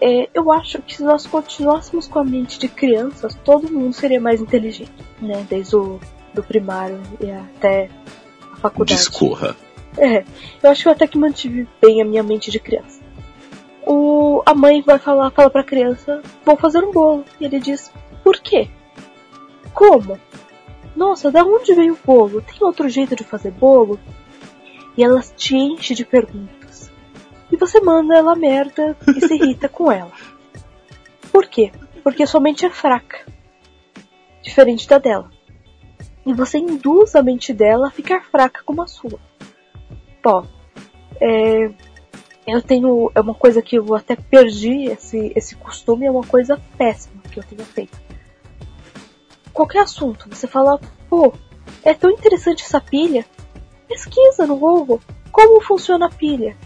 [0.00, 4.20] É, eu acho que se nós continuássemos com a mente de crianças, todo mundo seria
[4.20, 5.46] mais inteligente, né?
[5.48, 6.00] Desde o
[6.34, 7.88] do primário e até
[8.52, 8.98] a faculdade.
[8.98, 9.54] Discorra.
[9.96, 10.24] É,
[10.62, 13.00] eu acho que eu até que mantive bem a minha mente de criança.
[13.86, 17.24] O, a mãe vai falar, fala pra criança, vou fazer um bolo.
[17.38, 17.92] E ele diz,
[18.24, 18.68] por quê?
[19.74, 20.18] Como?
[20.96, 22.40] Nossa, da onde veio o bolo?
[22.40, 23.98] Tem outro jeito de fazer bolo?
[24.96, 26.90] E ela te enche de perguntas.
[27.50, 30.12] E você manda ela merda e se irrita com ela.
[31.30, 31.72] Por quê?
[32.02, 33.26] Porque sua mente é fraca.
[34.42, 35.30] Diferente da dela.
[36.24, 39.18] E você induz a mente dela a ficar fraca como a sua.
[40.22, 40.46] Bom,
[41.20, 41.70] é,
[42.46, 43.10] eu tenho.
[43.14, 47.38] É uma coisa que eu até perdi esse, esse costume, é uma coisa péssima que
[47.38, 48.00] eu tenho feito.
[49.52, 51.32] Qualquer assunto, você fala, pô,
[51.82, 53.24] é tão interessante essa pilha.
[53.92, 56.56] Pesquisa no Google como funciona a pilha.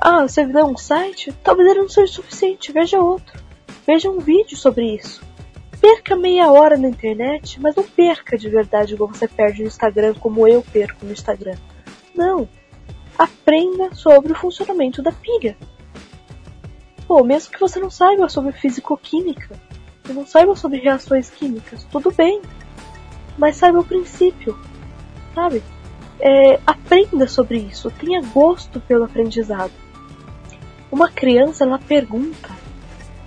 [0.00, 1.32] Ah, você vê um site?
[1.42, 3.42] Talvez ele não seja suficiente, veja outro.
[3.84, 5.20] Veja um vídeo sobre isso.
[5.80, 10.14] Perca meia hora na internet, mas não perca de verdade igual você perde no Instagram,
[10.14, 11.56] como eu perco no Instagram.
[12.14, 12.48] Não.
[13.18, 15.56] Aprenda sobre o funcionamento da pilha.
[17.08, 19.60] Pô, mesmo que você não saiba sobre fisicoquímica,
[20.08, 22.40] e não saiba sobre reações químicas, tudo bem.
[23.36, 24.56] Mas saiba o princípio,
[25.34, 25.62] sabe?
[26.20, 29.72] É, aprenda sobre isso, tenha gosto pelo aprendizado.
[30.90, 32.50] Uma criança, ela pergunta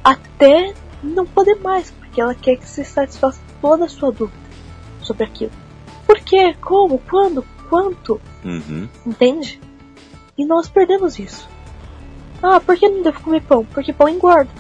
[0.04, 4.40] até não poder mais, porque ela quer que se satisfaça toda a sua dúvida
[5.02, 5.52] sobre aquilo.
[6.06, 6.54] Por quê?
[6.60, 7.00] Como?
[7.00, 7.46] Quando?
[7.70, 8.20] Quanto?
[8.44, 8.90] Uhum.
[9.06, 9.60] Entende?
[10.38, 11.48] E nós perdemos isso.
[12.44, 13.64] Ah, por que não devo comer pão?
[13.66, 14.52] Porque pão engorda.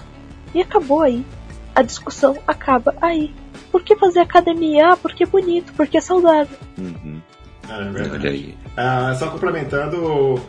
[0.53, 1.25] E acabou aí.
[1.73, 3.33] A discussão acaba aí.
[3.71, 4.93] Por que fazer academia?
[4.93, 6.57] Ah, porque é bonito, porque é saudável.
[6.77, 7.21] Uhum.
[7.79, 8.15] É verdade.
[8.27, 8.57] Olha aí.
[8.77, 10.41] Ah, só complementando,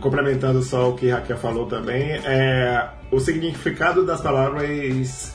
[0.00, 5.34] complementando só o que Raquel falou também, é, o significado das palavras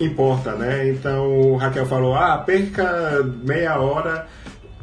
[0.00, 0.88] importa, né?
[0.88, 4.26] Então, Raquel falou, ah, perca meia hora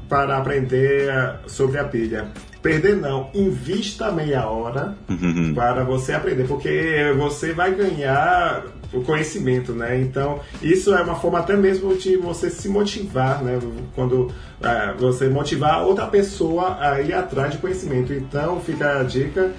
[0.07, 1.11] para aprender
[1.47, 2.27] sobre a pilha.
[2.61, 5.53] Perder não, invista meia hora Uhum.
[5.55, 9.99] para você aprender, porque você vai ganhar o conhecimento, né?
[9.99, 13.59] Então, isso é uma forma até mesmo de você se motivar, né?
[13.95, 18.13] Quando é, você motivar outra pessoa a ir atrás de conhecimento.
[18.13, 19.51] Então, fica a dica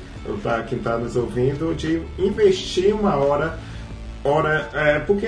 [0.43, 3.59] para quem está nos ouvindo de investir uma hora,
[4.25, 5.27] hora é, porque,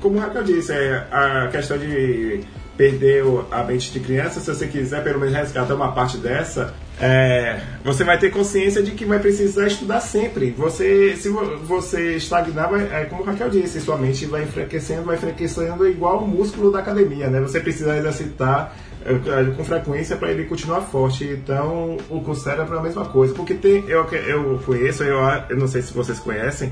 [0.00, 2.40] como o Raquel disse, é a questão de
[2.76, 7.60] perder a mente de criança, se você quiser pelo menos resgatar uma parte dessa, é,
[7.82, 10.50] você vai ter consciência de que vai precisar estudar sempre.
[10.50, 15.04] Você, se vo- você estagnar, vai, é como o Raquel disse, sua mente vai enfraquecendo,
[15.04, 17.40] vai enfraquecendo igual o músculo da academia, né?
[17.40, 19.14] Você precisa exercitar é,
[19.56, 21.24] com frequência para ele continuar forte.
[21.24, 23.32] Então, o com o cérebro é a mesma coisa.
[23.32, 26.70] Porque tem, eu, eu conheço, eu, eu não sei se vocês conhecem,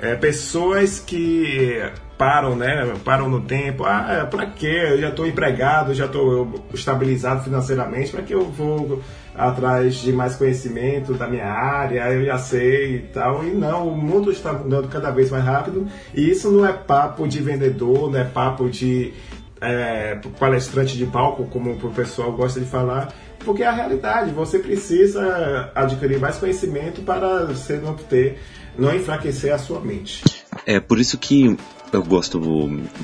[0.00, 1.80] é, pessoas que
[2.18, 2.94] param, né?
[3.04, 3.84] Param no tempo.
[3.84, 4.86] Ah, pra quê?
[4.90, 9.00] Eu já estou empregado, já estou estabilizado financeiramente, para que eu vou
[9.38, 13.44] atrás de mais conhecimento da minha área, eu já sei e tal.
[13.44, 15.86] E não, o mundo está mudando cada vez mais rápido.
[16.12, 19.14] E isso não é papo de vendedor, não é papo de
[19.60, 24.32] é, palestrante de palco, como o pessoal gosta de falar, porque é a realidade.
[24.32, 28.40] Você precisa adquirir mais conhecimento para você não ter,
[28.76, 30.24] não enfraquecer a sua mente.
[30.66, 31.56] É por isso que
[31.92, 32.40] eu gosto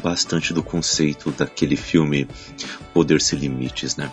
[0.02, 2.28] bastante do conceito daquele filme
[2.92, 4.10] Poder Sem Limites, né?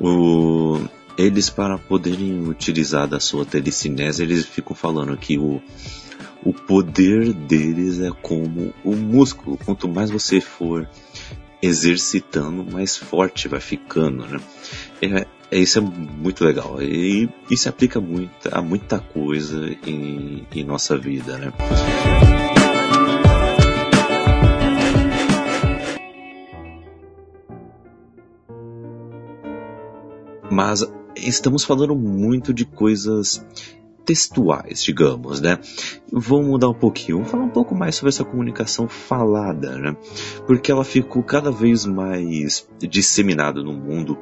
[0.00, 0.80] O,
[1.16, 5.60] eles, para poderem utilizar da sua telecinese, eles ficam falando que o,
[6.44, 9.58] o poder deles é como o músculo.
[9.64, 10.88] Quanto mais você for
[11.60, 14.40] exercitando, mais forte vai ficando, né?
[15.00, 16.82] É, é, isso é muito legal.
[16.82, 21.52] E, se aplica muito, a muita coisa em, em nossa vida, né?
[30.50, 30.84] Mas
[31.16, 33.44] estamos falando muito de coisas
[34.04, 35.58] textuais, digamos, né?
[36.10, 39.96] Vamos mudar um pouquinho, vamos falar um pouco mais sobre essa comunicação falada, né?
[40.46, 44.18] Porque ela ficou cada vez mais disseminada no mundo,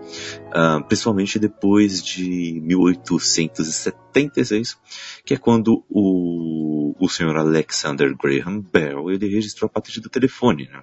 [0.49, 4.79] uh, principalmente depois de 1876,
[5.25, 10.69] que é quando o, o senhor Alexander Graham Bell ele registrou a patente do telefone,
[10.71, 10.83] né?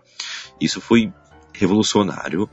[0.59, 1.13] Isso foi
[1.57, 2.49] revolucionário,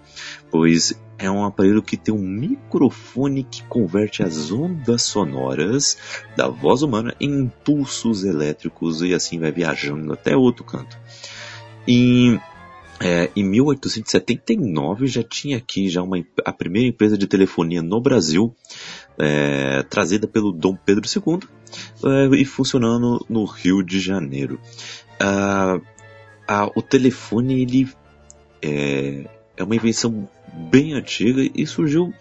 [0.50, 5.96] pois é um aparelho que tem um microfone que converte as ondas sonoras
[6.36, 10.98] da voz humana em impulsos elétricos e assim vai viajando até outro canto.
[11.86, 12.38] E
[13.00, 18.54] é, em 1879 já tinha aqui já uma, a primeira empresa de telefonia no Brasil,
[19.18, 21.40] é, trazida pelo Dom Pedro II
[22.04, 24.60] é, e funcionando no Rio de Janeiro.
[25.20, 25.80] Ah,
[26.46, 27.88] ah, o telefone ele
[28.64, 29.24] é,
[29.58, 30.28] é uma invenção
[30.70, 32.14] bem antiga e surgiu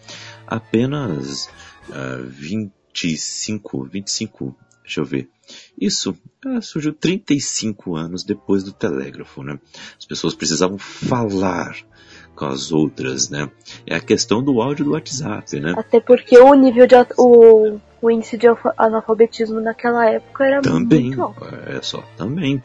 [0.46, 1.50] apenas
[1.90, 5.30] uh, 25, 25, deixa eu ver.
[5.80, 6.16] Isso
[6.46, 9.58] uh, surgiu 35 anos depois do telégrafo, né?
[9.98, 11.78] As pessoas precisavam falar
[12.36, 13.50] com as outras, né?
[13.86, 15.74] É a questão do áudio do WhatsApp, né?
[15.78, 21.22] Até porque o nível de o, o índice de analfabetismo naquela época era também, muito
[21.22, 21.46] alto.
[21.68, 22.62] É só, também.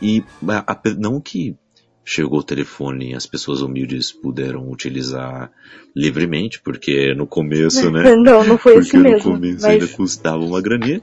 [0.00, 1.56] E a, não que
[2.04, 5.50] chegou o telefone e as pessoas humildes puderam utilizar
[5.96, 8.14] livremente, porque no começo, né?
[8.16, 9.30] não, não foi porque assim mesmo.
[9.30, 9.64] no começo mas...
[9.64, 11.02] ainda custava uma graninha.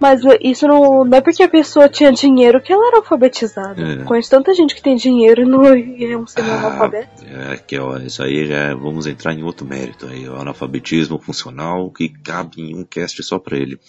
[0.00, 3.82] Mas isso não, não é porque a pessoa tinha dinheiro que ela era alfabetizada.
[3.82, 4.04] É.
[4.04, 7.24] Conheço tanta gente que tem dinheiro e não é um ser ah, analfabeto.
[7.26, 11.90] É, que, ó, isso aí já vamos entrar em outro mérito aí, o analfabetismo funcional
[11.90, 13.80] que cabe em um cast só para ele.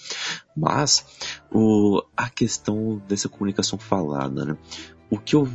[0.58, 1.06] Mas
[1.52, 4.58] o, a questão dessa comunicação falada, né?
[5.10, 5.46] O que eu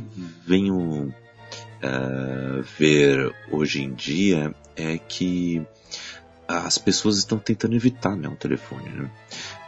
[0.45, 5.65] venho uh, ver hoje em dia é que
[6.47, 8.89] as pessoas estão tentando evitar né, o telefone.
[8.89, 9.11] Né?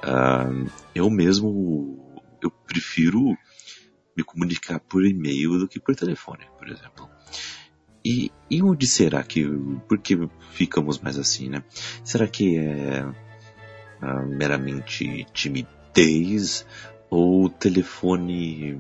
[0.03, 3.37] Uh, eu mesmo eu prefiro
[4.15, 7.09] me comunicar por e-mail do que por telefone, por exemplo.
[8.03, 9.45] E, e onde será que.
[9.87, 10.17] Por que
[10.51, 11.63] ficamos mais assim, né?
[12.03, 16.65] Será que é uh, meramente timidez
[17.09, 18.79] ou telefone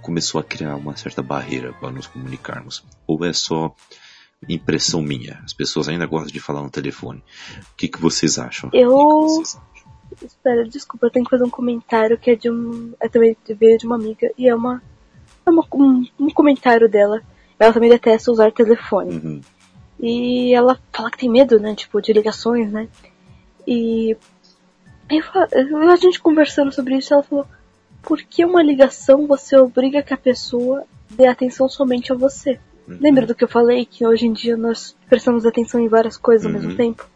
[0.00, 2.84] começou a criar uma certa barreira para nos comunicarmos?
[3.06, 3.74] Ou é só
[4.48, 5.40] impressão minha?
[5.44, 7.22] As pessoas ainda gostam de falar no telefone.
[7.58, 8.70] O que, que vocês acham?
[8.72, 8.90] Eu.
[8.90, 9.90] Vocês acham?
[10.22, 12.92] Espera, desculpa, eu tenho que fazer um comentário que é de um.
[13.00, 14.82] É também veio de uma amiga e é uma.
[15.46, 17.22] É uma um, um, comentário dela.
[17.58, 19.14] Ela também detesta usar telefone.
[19.14, 19.40] Uhum.
[20.00, 21.74] E ela fala que tem medo, né?
[21.74, 22.88] Tipo, de ligações, né?
[23.66, 24.16] E.
[25.08, 27.46] Eu, a gente conversando sobre isso, ela falou
[28.02, 32.58] por que uma ligação você obriga que a pessoa dê atenção somente a você?
[32.88, 32.98] Uhum.
[33.00, 36.46] Lembra do que eu falei que hoje em dia nós prestamos atenção em várias coisas
[36.46, 36.52] uhum.
[36.52, 36.76] ao mesmo uhum.
[36.76, 37.08] tempo,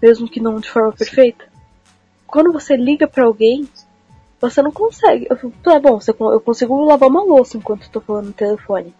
[0.00, 1.44] mesmo que não de forma perfeita?
[2.26, 3.68] Quando você liga para alguém,
[4.40, 5.26] você não consegue.
[5.30, 5.98] Eu, tá bom,
[6.32, 8.94] eu consigo lavar uma louça enquanto estou falando no telefone.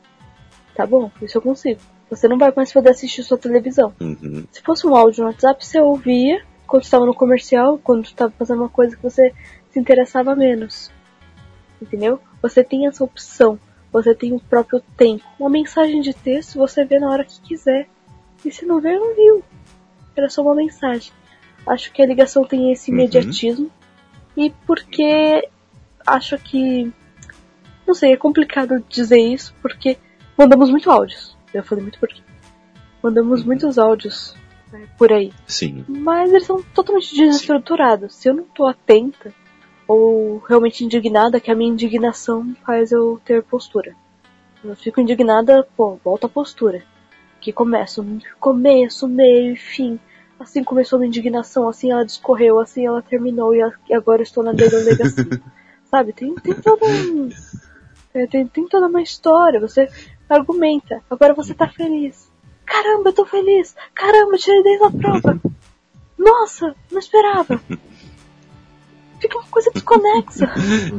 [0.74, 1.80] Tá bom, isso eu consigo.
[2.10, 3.94] Você não vai mais poder assistir sua televisão.
[4.00, 4.44] Uhum.
[4.52, 8.60] Se fosse um áudio no WhatsApp, você ouvia quando estava no comercial, quando estava fazendo
[8.60, 9.32] uma coisa que você
[9.70, 10.90] se interessava menos
[11.82, 12.20] entendeu?
[12.40, 13.58] Você tem essa opção,
[13.92, 15.24] você tem o próprio tempo.
[15.38, 17.88] Uma mensagem de texto você vê na hora que quiser.
[18.44, 19.44] E se não ver, não viu.
[20.16, 21.12] Era só uma mensagem.
[21.66, 22.98] Acho que a ligação tem esse uhum.
[22.98, 23.70] imediatismo.
[24.36, 24.44] Uhum.
[24.44, 25.48] E porque
[26.06, 26.92] acho que.
[27.86, 29.98] Não sei, é complicado dizer isso porque
[30.36, 31.36] mandamos muito áudios.
[31.52, 32.22] Eu falei muito porque.
[33.02, 33.46] Mandamos uhum.
[33.46, 34.34] muitos áudios
[34.72, 35.32] né, por aí.
[35.46, 35.84] Sim.
[35.88, 38.14] Mas eles são totalmente desestruturados.
[38.14, 39.32] Se eu não tô atenta,
[39.93, 43.95] ou realmente indignada, que a minha indignação faz eu ter postura.
[44.64, 46.82] Eu fico indignada, pô, volta a postura.
[47.38, 48.03] Que começa,
[48.40, 50.01] começo, meio e fim.
[50.40, 53.62] Assim começou a minha indignação, assim ela discorreu, assim ela terminou e
[53.93, 55.26] agora estou na delegacia.
[55.90, 57.28] Sabe, tem, tem todo um,
[58.14, 59.86] é, tem, tem toda uma história, você
[60.26, 62.30] argumenta, agora você tá feliz.
[62.64, 63.76] Caramba, eu tô feliz!
[63.95, 65.40] Caramba, tirei 10 na prova!
[66.16, 67.61] Nossa, não esperava!
[69.22, 70.52] fica uma coisa desconexa.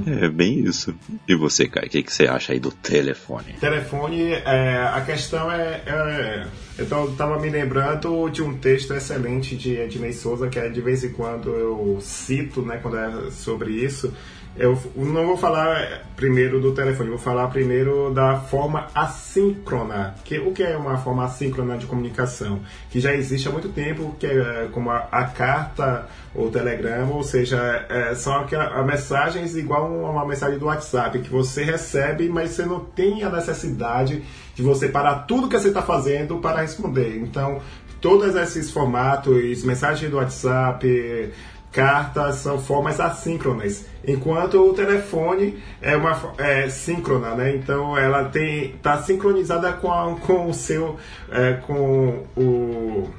[0.24, 0.95] é bem isso.
[1.28, 3.53] E você, Kai, o que, que, você acha aí do telefone?
[3.59, 6.47] Telefone, é, a questão é, é.
[6.78, 11.03] Eu tava me lembrando de um texto excelente de Ednei Souza, que é, de vez
[11.03, 14.11] em quando eu cito, né, quando é sobre isso
[14.56, 20.14] eu não vou falar primeiro do telefone, vou falar primeiro da forma assíncrona.
[20.24, 22.60] Que, o que é uma forma assíncrona de comunicação?
[22.91, 27.24] Que já existe há muito tempo, que é como a, a carta ou telegrama, ou
[27.24, 32.51] seja, é, são aquelas mensagens igual a uma mensagem do WhatsApp, que você recebe, mas
[32.51, 34.24] você não tem a necessidade
[34.54, 37.18] de você parar tudo que você está fazendo para responder.
[37.18, 37.60] Então,
[37.99, 41.32] todos esses formatos, mensagens do WhatsApp,
[41.74, 47.55] cartas são formas assíncronas, enquanto o telefone é uma é, síncrona, né?
[47.55, 50.97] Então ela tem está sincronizada com, a, com o seu
[51.32, 53.09] é, com o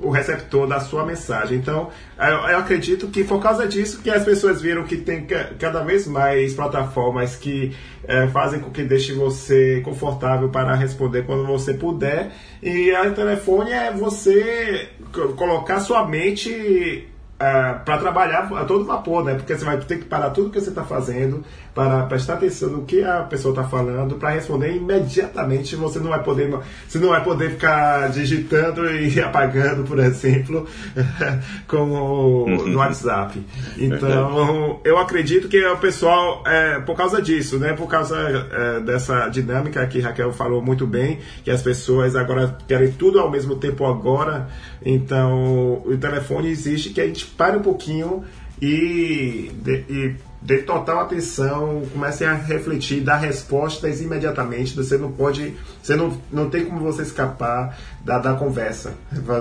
[0.00, 1.58] o receptor da sua mensagem.
[1.58, 5.26] Então, eu, acredito que por causa disso que as pessoas viram que tem
[5.58, 11.46] cada vez mais plataformas que é, fazem com que deixe você confortável para responder quando
[11.46, 12.30] você puder.
[12.62, 14.88] E a telefone é você
[15.36, 17.08] colocar sua mente
[17.40, 19.34] é, para trabalhar a todo vapor, né?
[19.34, 21.44] Porque você vai ter que parar tudo que você está fazendo
[21.78, 25.76] para prestar atenção no que a pessoa está falando, para responder imediatamente.
[25.76, 26.52] Você não vai poder,
[26.88, 30.66] você não vai poder ficar digitando e apagando, por exemplo,
[31.68, 32.76] como no uhum.
[32.78, 33.40] WhatsApp.
[33.78, 37.74] Então, eu acredito que o pessoal, é, por causa disso, né?
[37.74, 38.16] Por causa
[38.50, 43.30] é, dessa dinâmica que Raquel falou muito bem, que as pessoas agora querem tudo ao
[43.30, 44.48] mesmo tempo agora.
[44.84, 48.24] Então, o telefone existe que a gente pare um pouquinho
[48.60, 49.52] e,
[49.88, 54.74] e dê total atenção, comece a refletir, dar respostas imediatamente.
[54.76, 58.94] Você não pode, você não, não tem como você escapar da, da conversa,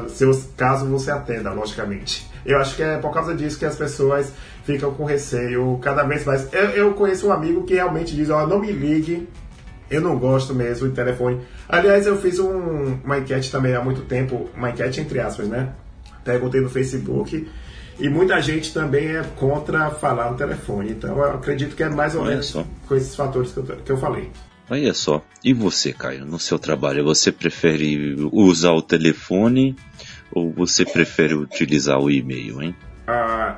[0.10, 0.26] se,
[0.56, 2.28] caso você atenda, logicamente.
[2.46, 4.32] Eu acho que é por causa disso que as pessoas
[4.64, 6.52] ficam com receio cada vez mais.
[6.54, 9.28] Eu, eu conheço um amigo que realmente diz: Ó, oh, não me ligue,
[9.90, 11.42] eu não gosto mesmo de telefone.
[11.70, 15.74] Aliás, eu fiz um, uma enquete também há muito tempo, uma enquete entre aspas, né?
[16.24, 17.48] Perguntei no Facebook
[18.00, 20.92] e muita gente também é contra falar no telefone.
[20.92, 22.56] Então eu acredito que é mais ou menos
[22.88, 24.30] com esses fatores que eu, que eu falei.
[24.70, 29.76] Olha só, e você, Caio, no seu trabalho, você prefere usar o telefone
[30.32, 32.76] ou você prefere utilizar o e-mail, hein?
[33.08, 33.58] Ah,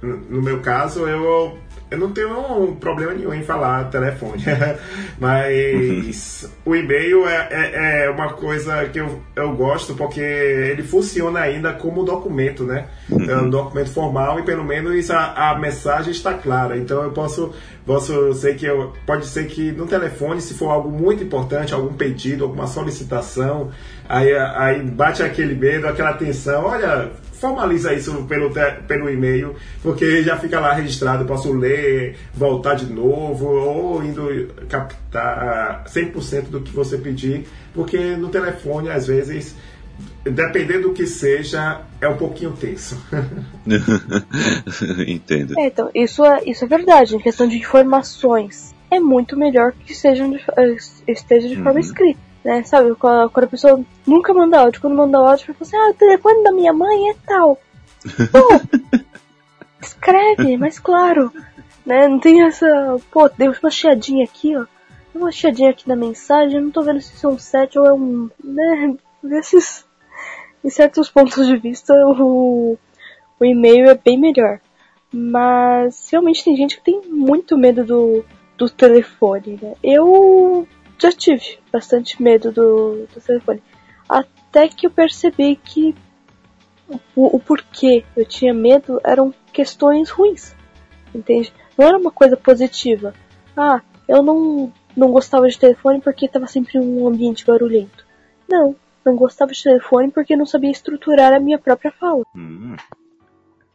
[0.00, 1.58] no meu caso, eu
[1.94, 4.42] eu não tenho um problema nenhum em falar telefone,
[5.18, 11.40] mas o e-mail é, é, é, uma coisa que eu, eu gosto porque ele funciona
[11.40, 12.86] ainda como documento, né?
[13.10, 16.76] É um documento formal e pelo menos a, a mensagem está clara.
[16.76, 17.52] Então eu posso,
[17.86, 21.94] posso sei que eu, pode ser que no telefone, se for algo muito importante, algum
[21.94, 23.70] pedido, alguma solicitação,
[24.08, 27.10] aí, aí bate aquele medo, aquela tensão, olha
[27.44, 28.50] formaliza isso pelo,
[28.88, 35.84] pelo e-mail, porque já fica lá registrado, posso ler, voltar de novo, ou indo captar
[35.84, 39.54] 100% do que você pedir, porque no telefone, às vezes,
[40.24, 42.98] dependendo do que seja, é um pouquinho tenso.
[45.06, 45.58] Entendo.
[45.58, 48.74] É, então, isso é, isso é verdade, em questão de informações.
[48.90, 50.76] É muito melhor que sejam de, eh,
[51.08, 51.78] esteja de forma uhum.
[51.78, 52.62] escrita né?
[52.64, 52.94] Sabe?
[52.94, 56.52] Quando a pessoa nunca manda áudio, quando manda áudio, fala assim, ah, o telefone da
[56.52, 57.58] minha mãe é tal.
[58.30, 59.04] Pô,
[59.80, 61.32] escreve, mas claro,
[61.84, 62.06] né?
[62.06, 62.66] Não tem essa,
[63.10, 64.66] pô, deu uma chiadinha aqui, ó.
[65.12, 67.86] Deu uma chiadinha aqui na mensagem, não tô vendo se isso é um 7 ou
[67.86, 68.94] é um, né?
[69.22, 69.86] Desses,
[70.62, 72.76] em certos pontos de vista, o,
[73.40, 74.60] o e-mail é bem melhor.
[75.10, 78.24] Mas realmente tem gente que tem muito medo do,
[78.58, 79.74] do telefone, né?
[79.82, 80.66] Eu
[81.04, 83.62] já tive bastante medo do, do telefone.
[84.08, 85.94] Até que eu percebi que
[87.14, 90.54] o, o porquê eu tinha medo eram questões ruins.
[91.14, 91.52] Entende?
[91.76, 93.14] Não era uma coisa positiva.
[93.56, 98.06] Ah, eu não, não gostava de telefone porque estava sempre em um ambiente barulhento.
[98.48, 98.74] Não,
[99.04, 102.24] não gostava de telefone porque não sabia estruturar a minha própria fala.
[102.34, 102.76] Hum.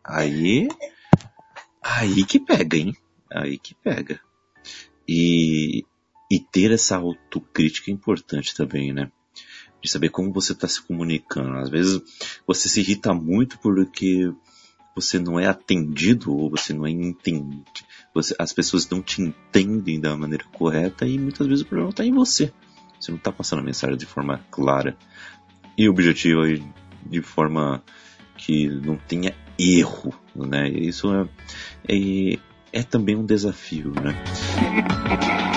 [0.04, 0.68] Aí.
[1.82, 2.96] Aí que pega, hein?
[3.32, 4.20] Aí que pega.
[5.08, 5.86] E
[6.30, 9.12] e ter essa autocrítica é importante também, né?
[9.82, 11.58] De saber como você está se comunicando.
[11.58, 12.02] Às vezes
[12.46, 14.32] você se irrita muito porque
[14.94, 17.64] você não é atendido ou você não é entendido.
[18.14, 22.06] Você, as pessoas não te entendem da maneira correta e muitas vezes o problema está
[22.06, 22.52] em você.
[23.00, 24.98] Você não está passando a mensagem de forma clara
[25.78, 26.62] e objetiva e
[27.06, 27.82] de forma
[28.38, 30.70] que não tenha erro, né?
[30.70, 31.28] Isso é,
[31.88, 32.40] é,
[32.74, 34.22] é também um desafio, né?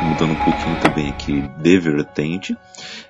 [0.00, 2.56] Mudando um pouquinho também aqui de vertente,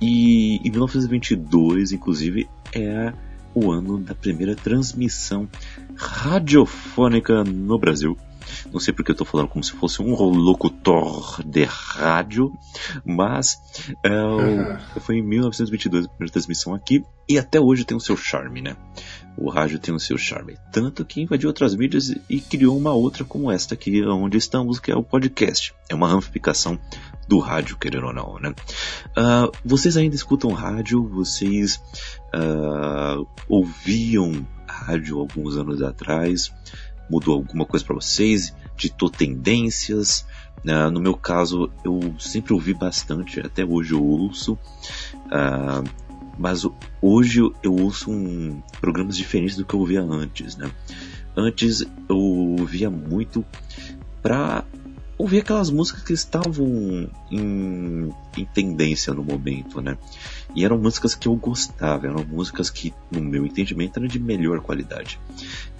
[0.00, 3.12] E em 1922, inclusive, é
[3.54, 5.48] o ano da primeira transmissão
[5.96, 8.18] radiofônica no Brasil.
[8.72, 12.52] Não sei porque eu estou falando como se fosse um locutor de rádio,
[13.04, 13.58] mas
[14.02, 18.16] é, o, foi em 1922 a primeira transmissão aqui e até hoje tem o seu
[18.16, 18.76] charme, né?
[19.36, 23.24] O rádio tem o seu charme, tanto que invadiu outras mídias e criou uma outra
[23.24, 25.74] como esta aqui, onde estamos, que é o podcast.
[25.88, 26.78] É uma ramificação
[27.28, 28.54] do rádio, querendo ou não, né?
[29.16, 31.06] Uh, vocês ainda escutam rádio?
[31.08, 31.80] Vocês
[32.34, 36.52] uh, ouviam rádio alguns anos atrás?
[37.08, 38.54] Mudou alguma coisa para vocês?
[38.76, 40.26] Ditou tendências?
[40.64, 44.58] Uh, no meu caso, eu sempre ouvi bastante, até hoje eu ouço.
[46.38, 46.66] mas
[47.00, 50.70] hoje eu ouço um, programas diferentes do que eu ouvia antes, né?
[51.36, 53.44] Antes eu ouvia muito
[54.22, 54.64] para
[55.16, 59.96] ouvir aquelas músicas que estavam em, em, tendência no momento, né?
[60.54, 64.60] E eram músicas que eu gostava, eram músicas que, no meu entendimento, eram de melhor
[64.60, 65.18] qualidade.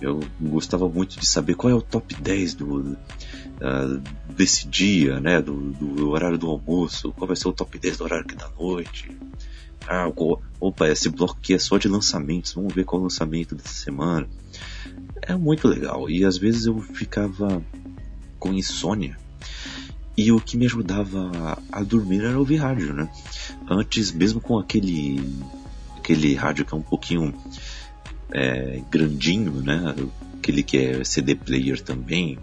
[0.00, 4.02] Eu gostava muito de saber qual é o top 10 do, uh,
[4.36, 5.42] desse dia, né?
[5.42, 9.10] Do, do, horário do almoço, qual vai ser o top 10 do horário da noite.
[9.86, 10.10] Ah,
[10.60, 13.74] opa, esse bloco aqui é só de lançamentos, vamos ver qual é o lançamento dessa
[13.74, 14.26] semana.
[15.20, 17.62] É muito legal, e às vezes eu ficava
[18.38, 19.18] com insônia
[20.16, 23.08] e o que me ajudava a, dormir era ouvir rádio, né?
[23.68, 25.20] Antes, mesmo com aquele
[25.96, 27.34] aquele rádio que é um pouquinho
[28.30, 29.94] é, grandinho, né?
[30.38, 32.38] Aquele que é CD player também.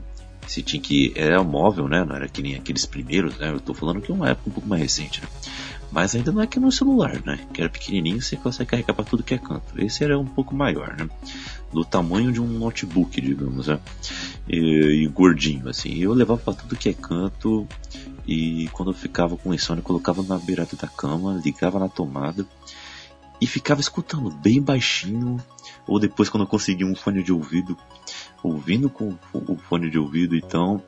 [0.46, 2.04] Você tinha que era móvel, né?
[2.04, 3.52] Não era que nem aqueles primeiros, né?
[3.52, 5.28] Eu tô falando que é uma época um pouco mais recente, né?
[5.92, 7.40] Mas ainda não é que no celular, né?
[7.54, 9.74] Que era pequenininho, você consegue carregar para tudo que é canto.
[9.78, 11.08] Esse era um pouco maior, né?
[11.74, 13.80] Do tamanho de um notebook, digamos, né?
[14.48, 15.98] E, e gordinho, assim.
[15.98, 17.68] Eu levava para tudo que é canto
[18.28, 22.46] e quando eu ficava com insônia, colocava na beirada da cama, ligava na tomada
[23.40, 25.38] e ficava escutando bem baixinho.
[25.88, 27.78] Ou depois, quando eu conseguia um fone de ouvido,
[28.44, 30.82] ouvindo com o fone de ouvido, então,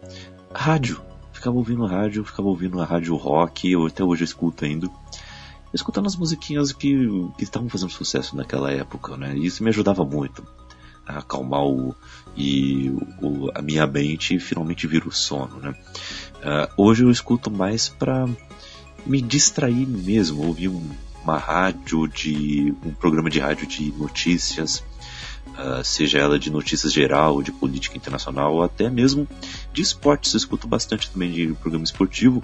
[0.54, 1.02] rádio
[1.44, 4.90] ficava ouvindo rádio, ficava ouvindo a rádio rock, eu até hoje escuto ainda.
[5.74, 6.96] Escutando as musiquinhas que,
[7.38, 9.36] estavam fazendo sucesso naquela época, né?
[9.36, 10.46] E isso me ajudava muito
[11.06, 11.96] acalmar o,
[12.36, 12.90] e
[13.22, 15.76] o, a minha mente finalmente vir o sono, né?
[16.38, 18.28] Uh, hoje eu escuto mais para
[19.06, 20.90] me distrair mesmo, ouvir um,
[21.24, 24.84] uma rádio de um programa de rádio de notícias,
[25.50, 29.28] uh, seja ela de notícias geral, de política internacional, ou até mesmo
[29.72, 30.34] de esportes.
[30.34, 32.44] Eu escuto bastante também de programa esportivo.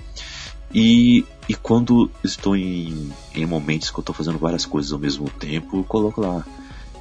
[0.74, 5.28] E, e quando estou em, em momentos que eu estou fazendo várias coisas ao mesmo
[5.28, 6.46] tempo, eu coloco lá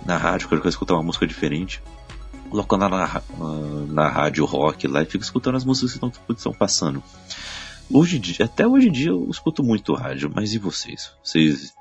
[0.04, 1.82] na rádio, quero escutar uma música diferente.
[2.50, 3.22] Coloco lá na,
[3.88, 7.02] na, rádio rock lá e fico escutando as músicas que estão, estão passando.
[7.90, 11.12] Hoje até hoje em dia eu escuto muito rádio, mas e vocês?
[11.22, 11.74] Vocês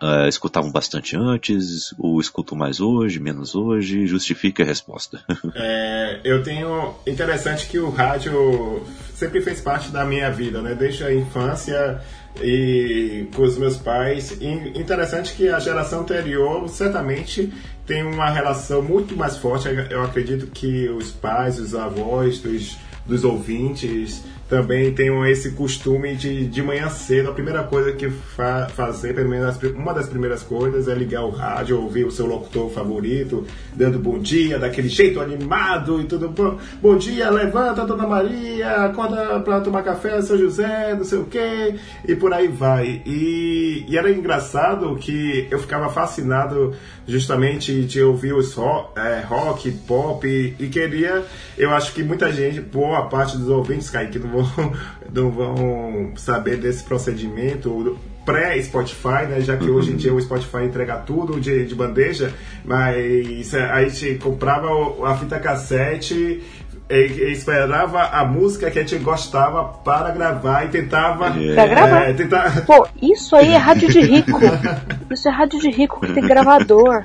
[0.00, 4.06] Uh, escutavam bastante antes, ou escutam mais hoje, menos hoje?
[4.06, 5.20] Justifique a resposta.
[5.56, 6.94] é, eu tenho.
[7.04, 8.86] Interessante que o rádio
[9.16, 10.76] sempre fez parte da minha vida, né?
[10.76, 12.00] Desde a infância
[12.42, 14.36] e com os meus pais.
[14.40, 14.46] E
[14.78, 17.52] interessante que a geração anterior certamente
[17.86, 19.68] tem uma relação muito mais forte.
[19.90, 22.76] Eu acredito que os pais, os avós dos,
[23.06, 28.68] dos ouvintes também tenham esse costume de de manhã cedo, a primeira coisa que fa
[28.74, 32.70] fazer, pelo menos uma das primeiras coisas, é ligar o rádio, ouvir o seu locutor
[32.70, 36.28] favorito, dando bom dia, daquele jeito animado e tudo.
[36.28, 41.24] Bom, bom dia, levanta, Dona Maria, acorda para tomar café, São José, não sei o
[41.24, 41.74] quê,
[42.06, 43.02] e por aí vai.
[43.04, 46.74] E, e era engraçado que eu ficava fascinado
[47.06, 51.24] justamente de ouvir os rock, é, rock pop, e, queria,
[51.56, 54.72] eu acho que muita gente, boa parte dos ouvintes, Kaique, não vão,
[55.12, 59.40] não vão saber desse procedimento pré-Spotify, né?
[59.40, 59.76] Já que uhum.
[59.76, 62.32] hoje em dia o Spotify entrega tudo de, de bandeja,
[62.64, 64.68] mas a gente comprava
[65.06, 66.42] a fita cassete
[66.90, 71.28] esperava a música que a gente gostava para gravar e tentava.
[71.36, 71.54] Yeah.
[71.54, 72.08] Pra gravar?
[72.08, 72.64] É, tentar...
[72.64, 74.40] Pô, isso aí é rádio de rico.
[75.12, 77.04] isso é rádio de rico que tem gravador.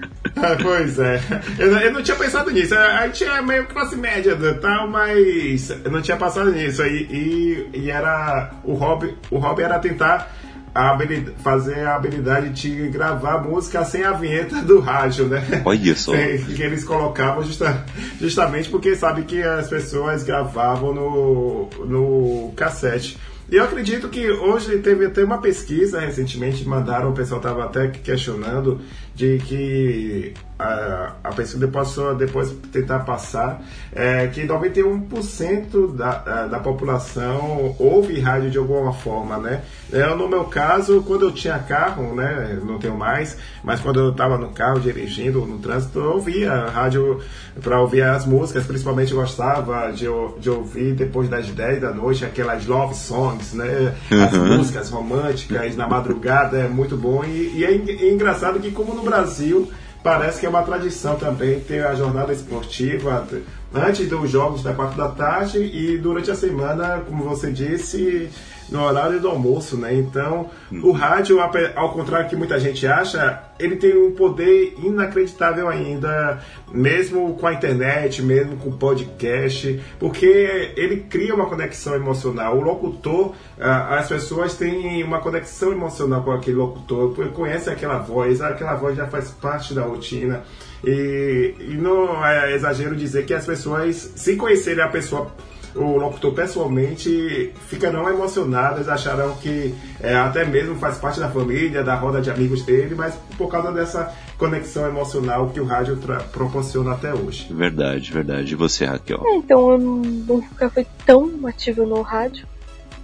[0.61, 1.19] pois é.
[1.59, 2.75] Eu, eu, não tinha pensado nisso.
[2.75, 6.83] A gente é meio classe média tal, mas eu não tinha passado nisso.
[6.83, 8.51] E, e, e era.
[8.63, 10.31] O hobby, o hobby era tentar
[10.73, 15.61] a habilidade, fazer a habilidade de gravar música sem a vinheta do rádio, né?
[15.65, 16.11] Olha só.
[16.13, 17.85] que eles colocavam justa,
[18.19, 23.17] justamente porque sabe que as pessoas gravavam no, no cassete.
[23.51, 27.89] E eu acredito que hoje teve até uma pesquisa recentemente, mandaram, o pessoal estava até
[27.89, 28.81] questionando
[29.15, 33.61] de que a, a pesquisa possa depois tentar passar
[33.91, 39.61] é, que 91% da, da população ouve rádio de alguma forma, né?
[39.91, 44.09] Eu, no meu caso, quando eu tinha carro, né, não tenho mais, mas quando eu
[44.09, 47.21] estava no carro dirigindo no trânsito, eu ouvia rádio
[47.61, 50.05] para ouvir as músicas, principalmente eu gostava de,
[50.39, 53.93] de ouvir depois das 10 da noite aquelas love songs, né?
[54.11, 54.57] As uhum.
[54.57, 59.02] músicas românticas na madrugada, é muito bom e, e é, é engraçado que como no
[59.03, 59.71] Brasil
[60.03, 63.25] parece que é uma tradição também ter a jornada esportiva
[63.73, 68.29] antes dos jogos da quatro da tarde e durante a semana, como você disse,
[68.73, 69.93] no horário do almoço, né?
[69.93, 76.41] Então, o rádio, ao contrário que muita gente acha, ele tem um poder inacreditável ainda,
[76.71, 82.57] mesmo com a internet, mesmo com o podcast, porque ele cria uma conexão emocional.
[82.57, 88.73] O locutor, as pessoas têm uma conexão emocional com aquele locutor, conhece aquela voz, aquela
[88.73, 90.41] voz já faz parte da rotina.
[90.83, 95.31] E, e não é exagero dizer que as pessoas, se conhecerem a pessoa
[95.75, 101.95] o locutor pessoalmente ficarão emocionadas, acharão que é, até mesmo faz parte da família, da
[101.95, 105.97] roda de amigos dele, mas por causa dessa conexão emocional que o rádio
[106.31, 107.47] proporciona até hoje.
[107.51, 108.53] Verdade, verdade.
[108.53, 109.21] E você, Raquel?
[109.25, 112.47] É, então, eu nunca fui tão ativo no rádio.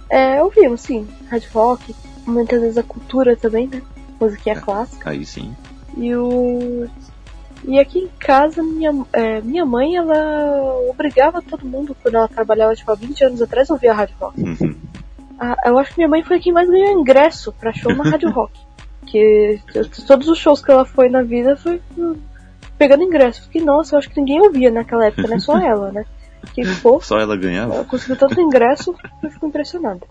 [0.08, 1.94] É, ouvimos, sim, rádio rock,
[2.26, 3.82] muitas vezes a cultura também, né?
[4.20, 5.10] Musiquinha é, clássica.
[5.10, 5.54] Aí sim.
[5.96, 6.88] E o
[7.70, 12.74] e aqui em casa, minha, é, minha mãe, ela obrigava todo mundo, quando ela trabalhava,
[12.74, 14.42] tipo, há 20 anos atrás, a ouvir a Rádio Rock.
[14.42, 14.74] Uhum.
[15.38, 18.28] Ah, eu acho que minha mãe foi quem mais ganhou ingresso pra show na Rádio
[18.32, 18.58] Rock.
[19.06, 19.60] Que
[20.04, 21.80] todos os shows que ela foi na vida foi
[22.76, 23.44] pegando ingresso.
[23.44, 25.38] Fiquei, nossa, eu acho que ninguém ouvia naquela época, né?
[25.38, 26.04] Só ela, né?
[26.52, 27.74] Que, pô, Só ela ganhava?
[27.74, 30.06] Ela conseguiu tanto ingresso, eu fico impressionada.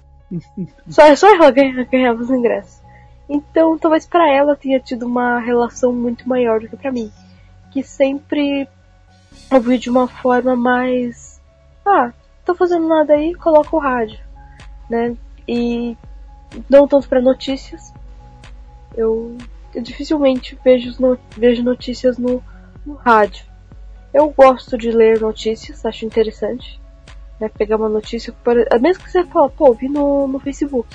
[0.88, 2.80] Só, só ela ganhava os ingressos.
[3.28, 7.12] Então, talvez para ela tenha tido uma relação muito maior do que para mim
[7.72, 8.68] que sempre
[9.52, 11.42] ouvi de uma forma mais.
[11.86, 12.12] Ah,
[12.46, 14.20] tô fazendo nada aí, coloca o rádio,
[14.90, 15.16] né?
[15.48, 15.98] E
[16.70, 17.94] não tanto para notícias.
[18.96, 19.38] Eu,
[19.74, 22.44] eu, dificilmente vejo, no, vejo notícias no,
[22.86, 23.46] no rádio.
[24.14, 26.80] Eu gosto de ler notícias, acho interessante.
[27.40, 28.36] Né, pegar uma notícia,
[28.82, 30.90] mesmo que você fala, pô, vi no, no Facebook.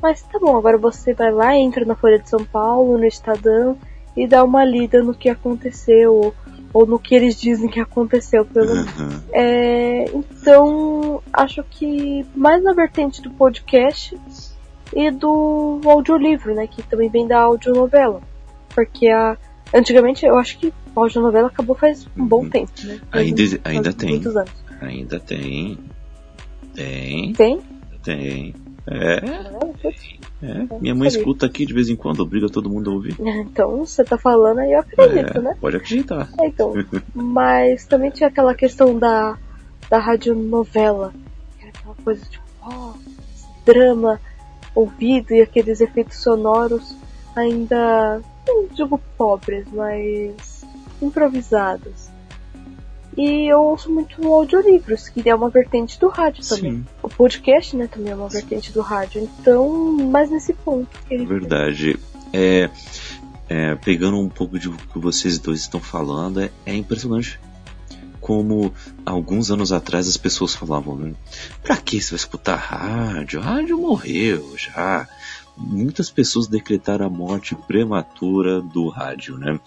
[0.00, 3.76] Mas tá bom, agora você vai lá, entra na Folha de São Paulo, no Estadão,
[4.18, 6.34] e dar uma lida no que aconteceu, ou,
[6.72, 9.20] ou no que eles dizem que aconteceu, pelo uhum.
[9.32, 14.18] é, Então, acho que mais na vertente do podcast
[14.94, 18.20] e do audiolivro, né, que também vem da audionovela.
[18.74, 19.36] Porque a,
[19.72, 22.50] antigamente eu acho que a audionovela acabou faz um bom uhum.
[22.50, 23.00] tempo, né?
[23.12, 24.22] Ainda, ainda tem.
[24.80, 25.78] Ainda tem.
[26.74, 27.32] Tem.
[27.32, 27.60] Tem?
[28.02, 28.54] Tem.
[28.86, 29.14] É.
[29.16, 33.16] é é, minha mãe escuta aqui de vez em quando, obriga todo mundo a ouvir.
[33.48, 35.56] Então, você tá falando aí, eu acredito, é, né?
[35.60, 36.28] Pode acreditar.
[36.40, 36.72] É, então,
[37.14, 39.36] mas também tinha aquela questão da,
[39.90, 41.12] da radionovela,
[41.58, 42.94] que era aquela coisa tipo, oh,
[43.64, 44.20] drama
[44.74, 46.96] ouvido e aqueles efeitos sonoros
[47.34, 50.64] ainda, não digo pobres, mas
[51.02, 52.08] improvisados.
[53.18, 56.72] E eu ouço muito audiolivros, que é uma vertente do rádio também.
[56.74, 56.86] Sim.
[57.02, 59.28] O podcast, né, também é uma vertente do rádio.
[59.40, 59.68] Então,
[60.08, 60.88] mais nesse ponto.
[61.10, 61.98] Verdade.
[62.32, 62.70] É,
[63.48, 67.40] é, pegando um pouco de o que vocês dois estão falando, é, é impressionante
[68.20, 68.72] como
[69.06, 71.14] alguns anos atrás as pessoas falavam, né?
[71.62, 73.40] pra que você vai escutar rádio?
[73.40, 75.08] rádio morreu já.
[75.58, 79.58] Muitas pessoas decretaram a morte prematura do rádio, né?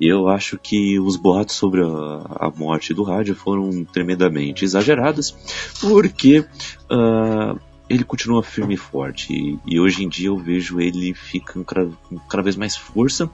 [0.00, 5.34] eu acho que os boatos sobre a, a morte do rádio foram tremendamente exagerados,
[5.80, 7.58] porque uh,
[7.88, 9.32] ele continua firme e forte.
[9.32, 11.90] E, e, hoje em dia eu vejo ele ficando cada,
[12.28, 13.30] cada vez mais força,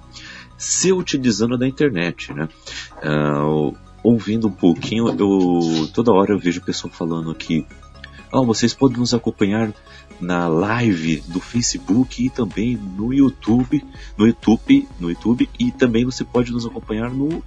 [0.57, 2.49] se utilizando da internet, né?
[3.03, 7.67] Uh, ouvindo um pouquinho, eu toda hora eu vejo pessoa falando que
[8.33, 9.73] oh, vocês podem nos acompanhar
[10.21, 13.85] na live do Facebook e também no YouTube,
[14.17, 17.43] no YouTube, no YouTube e também você pode nos acompanhar no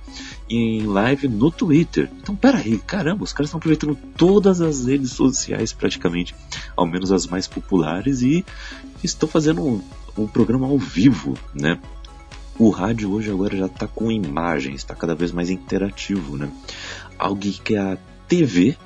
[0.49, 2.09] em live no Twitter.
[2.21, 6.35] Então, peraí, caramba, os caras estão aproveitando todas as redes sociais praticamente,
[6.75, 8.45] ao menos as mais populares e
[9.03, 9.81] estão fazendo um,
[10.17, 11.79] um programa ao vivo, né?
[12.57, 16.49] O rádio hoje agora já está com imagens, está cada vez mais interativo, né?
[17.17, 18.77] Algo que a TV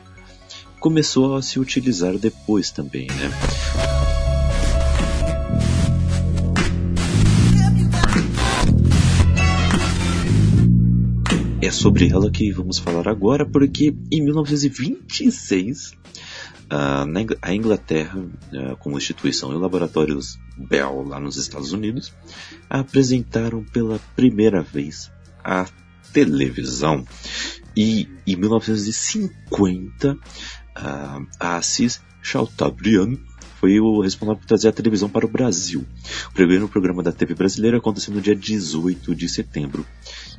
[0.80, 3.30] começou a se utilizar depois também, né?
[11.62, 15.92] É sobre ela que vamos falar agora, porque em 1926
[16.70, 18.24] a Inglaterra,
[18.80, 22.14] como instituição e laboratórios Bell lá nos Estados Unidos,
[22.70, 25.12] apresentaram pela primeira vez
[25.44, 25.68] a
[26.14, 27.06] televisão.
[27.76, 30.18] E em 1950
[30.76, 33.18] a, Assis Chateaubriand
[33.60, 35.86] foi o responsável por trazer a televisão para o Brasil.
[36.30, 39.86] O primeiro programa da TV brasileira aconteceu no dia 18 de setembro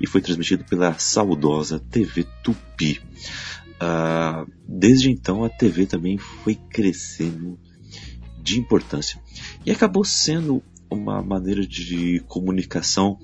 [0.01, 3.01] e foi transmitido pela saudosa TV Tupi.
[3.83, 7.59] Uh, desde então a TV também foi crescendo
[8.43, 9.21] de importância
[9.65, 13.19] e acabou sendo uma maneira de comunicação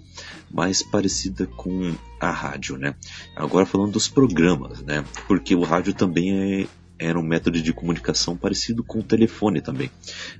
[0.50, 2.94] mais parecida com a rádio, né?
[3.34, 5.04] Agora falando dos programas, né?
[5.26, 6.66] Porque o rádio também é,
[6.98, 9.90] era um método de comunicação parecido com o telefone também.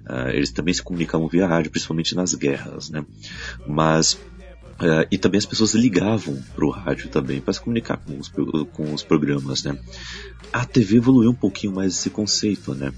[0.09, 3.05] Uh, eles também se comunicavam via rádio, principalmente nas guerras, né?
[3.67, 4.19] Mas
[4.77, 8.29] Uh, e também as pessoas ligavam para o rádio também para se comunicar com os,
[8.29, 9.79] com os programas, né?
[10.53, 12.93] A TV evoluiu um pouquinho mais esse conceito, né?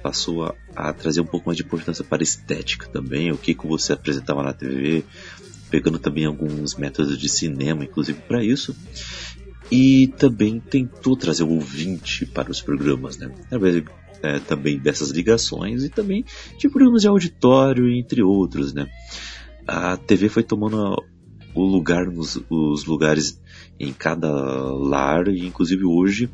[0.00, 3.52] Passou a, a, trazer um pouco mais de importância para a estética também, o que,
[3.52, 5.04] que você apresentava na TV,
[5.70, 8.76] pegando também alguns métodos de cinema, inclusive para isso.
[9.70, 13.30] E também tentou trazer o ouvinte para os programas, né?
[13.46, 13.82] Através
[14.22, 16.24] é, também dessas ligações e também
[16.58, 18.86] de programas de auditório, entre outros, né?
[19.66, 21.02] A TV foi tomando
[21.54, 23.40] o lugar nos os lugares
[23.78, 26.28] em cada lar e inclusive hoje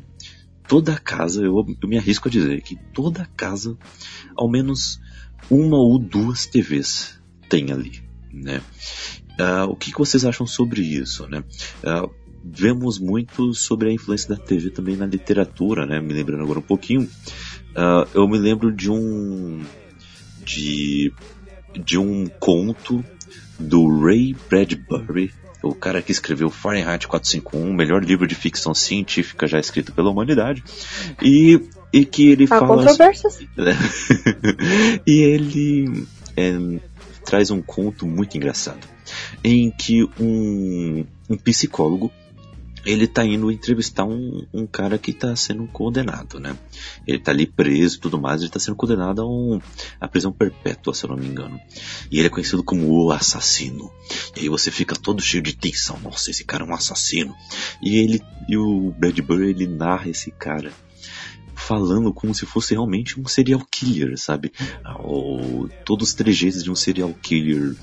[0.71, 3.77] toda casa, eu, eu me arrisco a dizer que toda casa,
[4.37, 5.01] ao menos
[5.49, 7.19] uma ou duas TVs
[7.49, 8.01] tem ali,
[8.31, 8.61] né?
[9.31, 11.43] Uh, o que, que, vocês acham sobre isso, né?
[11.83, 12.09] Uh,
[12.43, 15.99] vemos muito sobre a influência da TV também na literatura, né?
[15.99, 19.63] Me lembrando agora um pouquinho, uh, eu me lembro de um
[20.43, 21.13] de
[21.73, 23.03] de um conto
[23.57, 25.31] do Ray Bradbury,
[25.61, 30.09] o cara que escreveu Fahrenheit 451, o melhor livro de ficção científica já escrito pela
[30.09, 30.63] humanidade,
[31.21, 31.61] e,
[31.93, 32.77] e que ele Há fala...
[32.77, 33.39] controvérsias.
[35.05, 36.79] e ele é,
[37.23, 38.85] traz um conto muito engraçado,
[39.43, 42.11] em que um, um psicólogo
[42.85, 46.55] ele tá indo entrevistar um, um cara que está sendo condenado, né?
[47.05, 49.59] Ele tá ali preso e tudo mais, ele está sendo condenado a, um,
[49.99, 51.59] a prisão perpétua, se eu não me engano.
[52.11, 53.91] E ele é conhecido como o assassino.
[54.35, 57.35] E aí você fica todo cheio de tensão, nossa, esse cara é um assassino.
[57.81, 60.71] E ele e o Bradbury ele narra esse cara
[61.61, 64.51] falando como se fosse realmente um serial killer, sabe?
[64.99, 67.75] Ou todos os trejeitos de um serial killer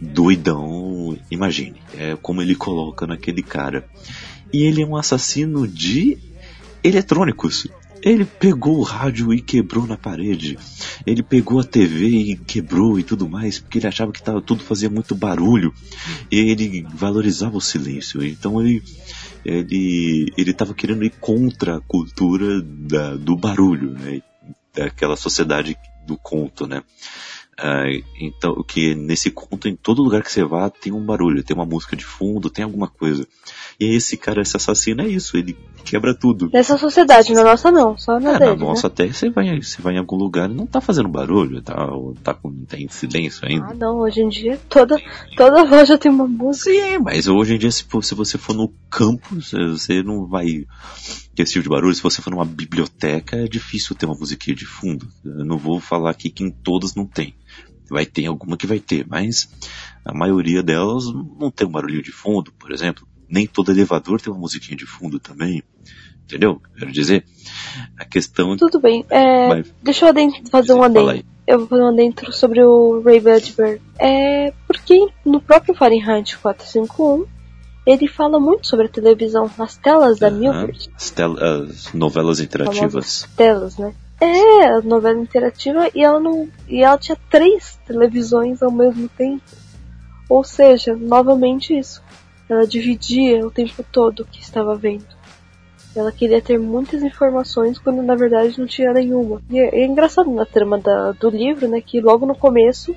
[0.00, 1.82] doidão, imagine.
[1.94, 3.88] É como ele coloca naquele cara.
[4.54, 6.16] E ele é um assassino de
[6.84, 7.66] eletrônicos.
[8.00, 10.56] Ele pegou o rádio e quebrou na parede.
[11.04, 14.62] Ele pegou a TV e quebrou e tudo mais, porque ele achava que tava, tudo
[14.62, 15.74] fazia muito barulho.
[16.30, 18.24] E ele valorizava o silêncio.
[18.24, 18.80] Então ele
[19.44, 24.22] ele ele estava querendo ir contra a cultura da, do barulho, né?
[24.72, 25.76] Daquela sociedade
[26.06, 26.84] do conto, né?
[27.58, 31.54] Uh, então, que nesse conto, em todo lugar que você vá, tem um barulho, tem
[31.54, 33.26] uma música de fundo, tem alguma coisa.
[33.78, 36.50] E esse cara, esse assassino, é isso, ele quebra tudo.
[36.52, 38.50] Nessa sociedade, na nossa não, só na é, dele.
[38.50, 38.92] Na nossa né?
[38.92, 41.74] até você vai, você vai em algum lugar e não tá fazendo barulho, tá,
[42.22, 43.66] tá com, tem silêncio ainda.
[43.70, 45.00] Ah, não, hoje em dia toda,
[45.36, 46.70] toda loja tem uma música.
[46.70, 50.66] Sim, mas hoje em dia, se, se você for no campo, você não vai
[51.34, 51.94] ter esse tipo de barulho.
[51.94, 55.08] Se você for numa biblioteca, é difícil ter uma musiquinha de fundo.
[55.24, 57.34] Eu não vou falar aqui que em todas não tem.
[57.90, 59.48] Vai ter alguma que vai ter, mas
[60.04, 61.04] a maioria delas
[61.38, 63.06] não tem um barulhinho de fundo, por exemplo.
[63.28, 65.62] Nem todo elevador tem uma musiquinha de fundo também.
[66.24, 66.60] Entendeu?
[66.78, 67.24] Quero dizer,
[67.98, 68.56] a questão.
[68.56, 69.04] Tudo bem.
[69.10, 69.64] É, Vai.
[69.82, 71.24] Deixa eu adentro, fazer um adentro.
[71.46, 73.80] Eu vou fazer um adentro sobre o Ray Bradbury.
[73.98, 77.26] É porque no próprio Fahrenheit 451
[77.86, 80.38] ele fala muito sobre a televisão, nas telas da Aham.
[80.38, 80.90] Milford.
[80.96, 83.22] As, tel- as novelas interativas.
[83.24, 83.94] famosas telas, né?
[84.20, 86.48] É, a novela interativa e ela não.
[86.68, 89.42] E ela tinha três televisões ao mesmo tempo.
[90.28, 92.02] Ou seja, novamente isso.
[92.48, 95.06] Ela dividia o tempo todo o que estava vendo.
[95.94, 99.42] Ela queria ter muitas informações quando na verdade não tinha nenhuma.
[99.50, 101.80] E é, é engraçado na trama da- do livro, né?
[101.80, 102.94] Que logo no começo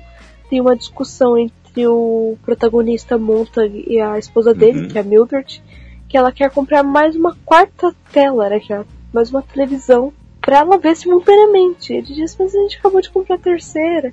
[0.48, 1.52] tem uma discussão entre
[1.86, 4.88] o protagonista Montag e a esposa dele, Uhum.
[4.88, 5.62] que é a Mildred,
[6.08, 8.58] que ela quer comprar mais uma quarta tela, né?
[8.60, 11.92] Que é mais uma televisão pra ela ver simultaneamente.
[11.92, 14.12] Ele diz, mas a gente acabou de comprar a terceira.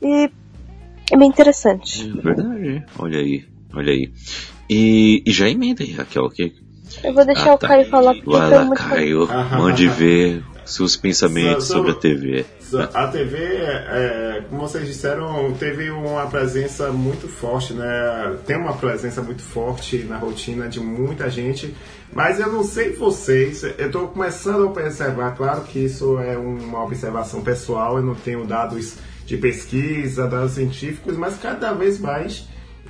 [0.00, 0.30] E
[1.10, 2.08] é bem interessante.
[2.16, 2.84] É verdade.
[2.98, 3.44] Olha aí,
[3.74, 4.12] olha aí.
[4.70, 6.52] E, e já emenda aí, Raquel, que
[7.02, 7.68] Eu vou deixar Ah, o tá.
[7.68, 12.46] Caio falar porque Vai lá, Caio, mande ver seus pensamentos So- so- sobre a TV.
[12.94, 18.36] A TV, é, como vocês disseram, teve uma presença muito forte, né?
[18.46, 21.74] Tem uma presença muito forte na rotina de muita gente,
[22.14, 26.82] mas eu não sei vocês, eu estou começando a observar, claro que isso é uma
[26.84, 28.94] observação pessoal, eu não tenho dados
[29.26, 32.46] de pesquisa, dados científicos, mas cada vez mais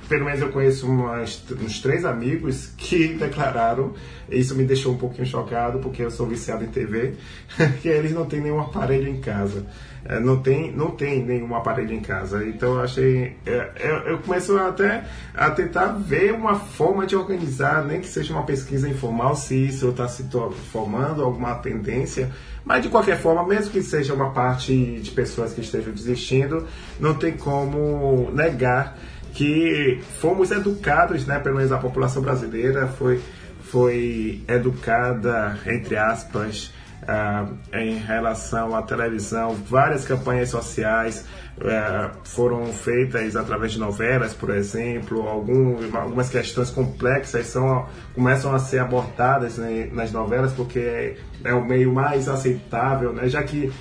[0.07, 3.93] pelo menos eu conheço umas, uns três amigos que declararam,
[4.29, 7.13] isso me deixou um pouquinho chocado, porque eu sou viciado em TV,
[7.81, 9.65] que eles não têm nenhum aparelho em casa.
[10.05, 12.45] É, não, tem, não tem nenhum aparelho em casa.
[12.45, 13.37] Então eu achei.
[13.45, 18.33] É, eu, eu começo até a tentar ver uma forma de organizar, nem que seja
[18.33, 20.25] uma pesquisa informal, se isso está se
[20.71, 22.29] formando, alguma tendência.
[22.65, 26.65] Mas de qualquer forma, mesmo que seja uma parte de pessoas que estejam desistindo,
[26.99, 28.97] não tem como negar
[29.33, 33.19] que fomos educados, né, pelo menos a população brasileira foi,
[33.61, 36.71] foi educada, entre aspas,
[37.03, 41.25] uh, em relação à televisão, várias campanhas sociais
[41.57, 48.59] uh, foram feitas através de novelas, por exemplo, algum, algumas questões complexas são, começam a
[48.59, 53.27] ser abordadas né, nas novelas porque é o meio mais aceitável, né?
[53.27, 53.71] já que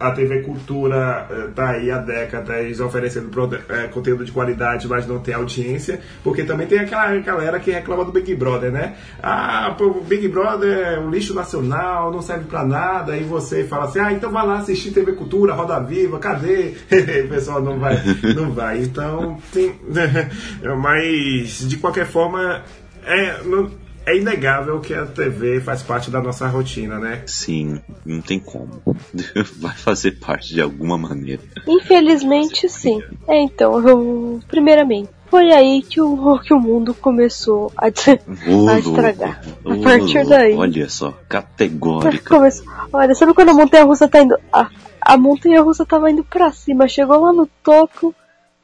[0.00, 3.30] a TV Cultura está eh, aí há décadas oferecendo
[3.68, 8.04] é, conteúdo de qualidade, mas não tem audiência, porque também tem aquela galera que reclama
[8.04, 8.94] do Big Brother, né?
[9.22, 13.84] Ah, o Big Brother é um lixo nacional, não serve para nada, e você fala
[13.84, 16.74] assim, ah, então vai lá assistir TV Cultura, Roda Viva, cadê?
[17.24, 18.00] o pessoal não vai,
[18.34, 18.82] não vai.
[18.82, 19.74] Então, tem,
[20.80, 22.62] mas de qualquer forma,
[23.04, 23.70] é, não,
[24.06, 27.22] é inegável que a TV faz parte da nossa rotina, né?
[27.26, 28.82] Sim, não tem como.
[29.58, 31.42] Vai fazer parte de alguma maneira.
[31.66, 33.02] Infelizmente, sim.
[33.28, 39.40] É, então, eu, primeiramente, foi aí que o, que o mundo começou a, a estragar.
[39.64, 40.54] a partir daí.
[40.54, 42.28] Olha só, categórica.
[42.36, 44.36] Começou, olha, sabe quando a montanha russa tá indo.
[44.52, 44.68] A,
[45.00, 48.14] a montanha russa tava indo pra cima, chegou lá no topo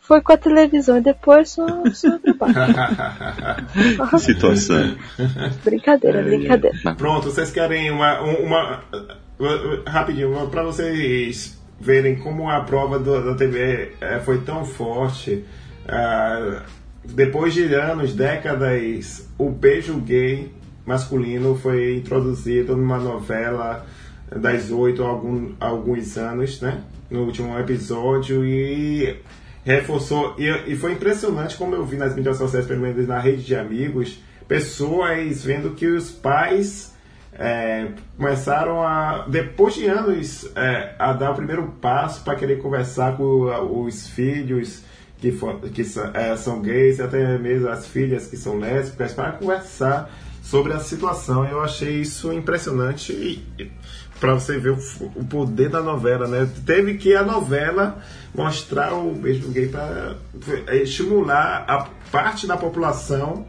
[0.09, 2.09] foi com a televisão e depois só, só
[4.19, 4.97] Situação.
[5.63, 6.95] brincadeira, brincadeira.
[6.97, 8.85] Pronto, vocês querem uma, uma,
[9.39, 15.45] uma rapidinho, para vocês verem como a prova do, da TV é, foi tão forte.
[15.85, 16.63] Uh,
[17.05, 20.51] depois de anos, décadas, o beijo gay
[20.87, 23.85] masculino foi introduzido numa novela
[24.35, 26.83] das oito algum, alguns anos, né?
[27.11, 29.19] No último episódio e
[29.65, 30.35] reforçou.
[30.39, 33.55] E, e foi impressionante como eu vi nas mídias sociais, pelo menos na rede de
[33.55, 36.95] amigos, pessoas vendo que os pais
[37.33, 43.17] é, começaram a, depois de anos, é, a dar o primeiro passo para querer conversar
[43.17, 44.83] com os filhos
[45.19, 45.83] que, for, que
[46.15, 50.11] é, são gays, até mesmo as filhas que são lésbicas, para conversar
[50.43, 51.45] sobre a situação.
[51.45, 53.71] Eu achei isso impressionante e,
[54.19, 54.79] para você ver o,
[55.15, 56.49] o, poder da novela, né?
[56.67, 57.99] Teve que a novela
[58.39, 60.17] mostrar o beijo gay para
[60.77, 63.45] estimular a parte da população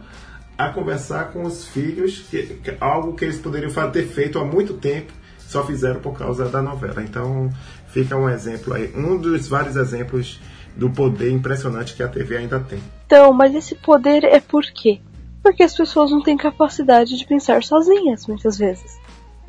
[0.58, 4.74] a conversar com os filhos, que, que, algo que eles poderiam ter feito há muito
[4.74, 7.04] tempo, só fizeram por causa da novela.
[7.04, 7.50] Então
[7.90, 10.40] fica um exemplo aí, um dos vários exemplos
[10.76, 12.82] do poder impressionante que a TV ainda tem.
[13.06, 15.00] Então, mas esse poder é por quê?
[15.44, 19.00] Porque as pessoas não têm capacidade de pensar sozinhas, muitas vezes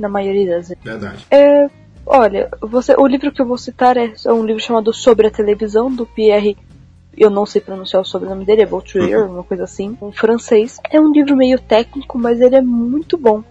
[0.00, 0.82] na maioria das vezes.
[0.82, 1.26] Verdade.
[1.30, 1.68] É,
[2.06, 5.30] olha, você, o livro que eu vou citar é, é, um livro chamado Sobre a
[5.30, 6.56] Televisão, do Pierre.
[7.16, 9.34] Eu não sei pronunciar o sobrenome dele, é Vauturier, uhum.
[9.34, 10.78] uma coisa assim, um francês.
[10.90, 13.42] É um livro meio técnico, mas ele é muito bom,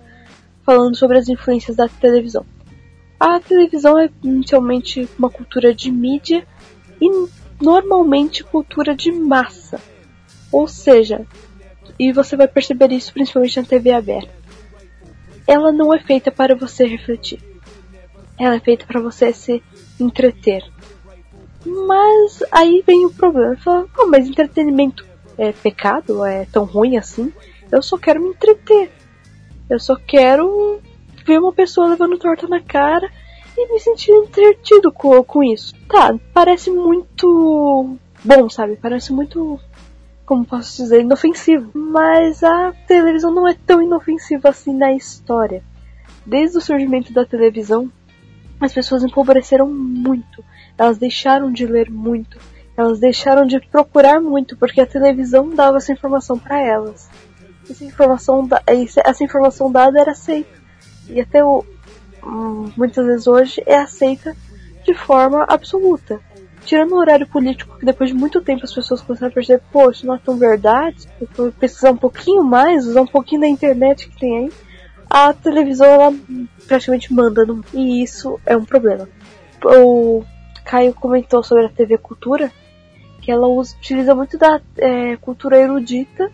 [0.63, 2.45] falando sobre as influências da televisão.
[3.19, 6.47] A televisão é inicialmente uma cultura de mídia
[7.01, 7.27] e
[7.61, 9.79] normalmente cultura de massa.
[10.51, 11.25] Ou seja,
[11.99, 14.39] e você vai perceber isso principalmente na TV aberta
[15.49, 17.39] ela não é feita para você refletir.
[18.39, 19.61] Ela é feita para você se
[19.99, 20.63] entreter.
[21.65, 23.57] Mas aí vem o problema.
[23.57, 25.05] Fala, oh, mas entretenimento
[25.37, 26.23] é pecado?
[26.25, 27.33] É tão ruim assim?
[27.71, 28.91] Eu só quero me entreter.
[29.69, 30.79] Eu só quero
[31.25, 33.11] ver uma pessoa levando torta na cara
[33.57, 35.75] e me sentir entretido com, com isso.
[35.87, 38.77] Tá, parece muito bom, sabe?
[38.77, 39.59] Parece muito
[40.25, 41.71] como posso dizer, inofensivo.
[41.73, 45.63] Mas a televisão não é tão inofensiva assim na história.
[46.23, 47.91] Desde o surgimento da televisão,
[48.59, 50.43] as pessoas empobreceram muito.
[50.77, 52.39] Elas deixaram de ler muito.
[52.75, 57.09] Elas deixaram de procurar muito porque a televisão dava essa informação para elas.
[57.69, 58.47] Essa informação,
[59.05, 60.59] essa informação dada era aceita.
[61.07, 61.63] E até o,
[62.23, 64.35] hum, muitas vezes hoje é aceita
[64.85, 66.19] de forma absoluta
[66.65, 69.89] tirando o horário político, que depois de muito tempo as pessoas começaram a perceber, pô,
[69.89, 73.47] isso não é tão verdade, eu vou precisar um pouquinho mais, usar um pouquinho da
[73.47, 74.51] internet que tem aí,
[75.09, 76.13] a televisão ela
[76.67, 77.63] praticamente manda, no...
[77.73, 79.09] e isso é um problema.
[79.63, 80.23] O
[80.63, 82.51] Caio comentou sobre a TV Cultura,
[83.21, 86.31] que ela usa, utiliza muito da é, cultura erudita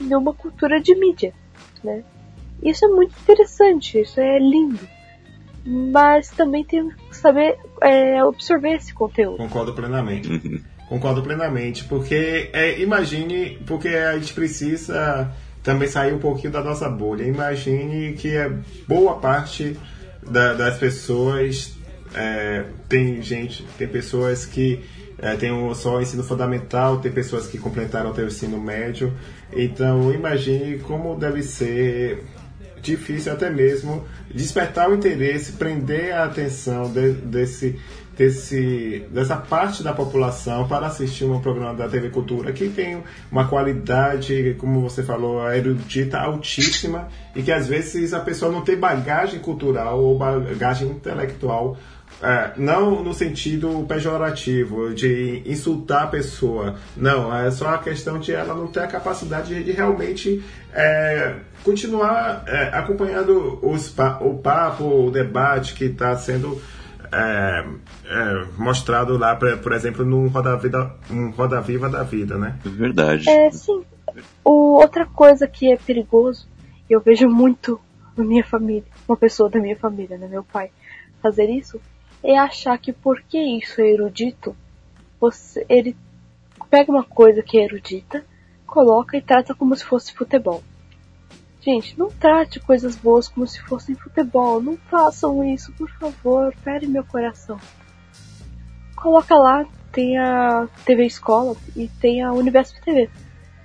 [0.00, 1.32] numa cultura de mídia,
[1.82, 2.04] né?
[2.62, 4.86] Isso é muito interessante, isso é lindo.
[5.66, 9.38] mas também tem que saber é, absorver esse conteúdo.
[9.38, 10.28] Concordo plenamente.
[10.28, 10.60] Uhum.
[10.88, 15.32] Concordo plenamente, porque é, imagine, porque a gente precisa
[15.66, 17.24] também sair um pouquinho da nossa bolha.
[17.24, 18.48] Imagine que é
[18.86, 19.76] boa parte
[20.22, 21.76] da, das pessoas
[22.14, 24.84] é, tem gente, tem pessoas que
[25.18, 29.12] é, tem só o ensino fundamental, tem pessoas que completaram o ensino médio.
[29.52, 32.22] Então imagine como deve ser
[32.80, 37.76] difícil até mesmo despertar o interesse, prender a atenção de, desse,
[38.16, 43.46] desse, dessa parte da população para assistir um programa da TV Cultura que tem uma
[43.46, 49.40] qualidade, como você falou, erudita altíssima e que às vezes a pessoa não tem bagagem
[49.40, 51.76] cultural ou bagagem intelectual
[52.22, 56.76] é, não no sentido pejorativo, de insultar a pessoa.
[56.96, 60.42] Não, é só a questão de ela não ter a capacidade de, realmente
[60.72, 66.60] é, continuar é, acompanhando os, o papo, o debate que está sendo
[67.12, 67.64] é,
[68.04, 72.58] é, mostrado lá, por, por exemplo, no Roda, Vida, um Roda Viva da Vida, né?
[72.64, 73.28] Verdade.
[73.28, 73.84] É, sim.
[74.44, 76.48] O, outra coisa que é perigoso,
[76.88, 77.80] eu vejo muito
[78.16, 80.70] na minha família, uma pessoa da minha família, né, meu pai,
[81.20, 81.80] fazer isso,
[82.22, 84.56] é achar que porque isso é erudito,
[85.20, 85.96] você, ele
[86.70, 88.24] pega uma coisa que é erudita,
[88.66, 90.62] coloca e trata como se fosse futebol.
[91.66, 94.62] Gente, não trate coisas boas como se fossem futebol.
[94.62, 96.54] Não façam isso, por favor.
[96.62, 97.58] Pere meu coração.
[98.94, 103.10] Coloca lá, tem a TV Escola e tem a Universo TV.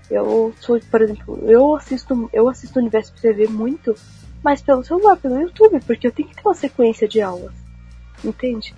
[0.10, 3.96] Eu sou, por exemplo, eu assisto, eu assisto Universo TV muito,
[4.44, 7.54] mas pelo celular, pelo YouTube, porque eu tenho que ter uma sequência de aulas.
[8.24, 8.74] Entende?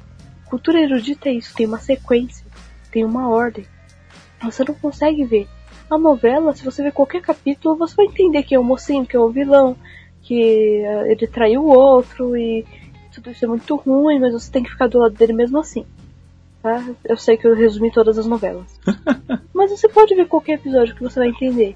[0.47, 2.45] Cultura erudita é isso, tem uma sequência,
[2.91, 3.65] tem uma ordem.
[4.41, 5.47] Você não consegue ver.
[5.93, 9.15] A novela, se você ver qualquer capítulo, você vai entender que é o mocinho, que
[9.15, 9.77] é o vilão,
[10.23, 12.65] que eh, ele traiu o outro e
[13.13, 15.85] tudo isso é muito ruim, mas você tem que ficar do lado dele mesmo assim.
[16.63, 16.83] Tá?
[17.05, 18.65] Eu sei que eu resumi todas as novelas.
[19.53, 21.75] mas você pode ver qualquer episódio que você vai entender.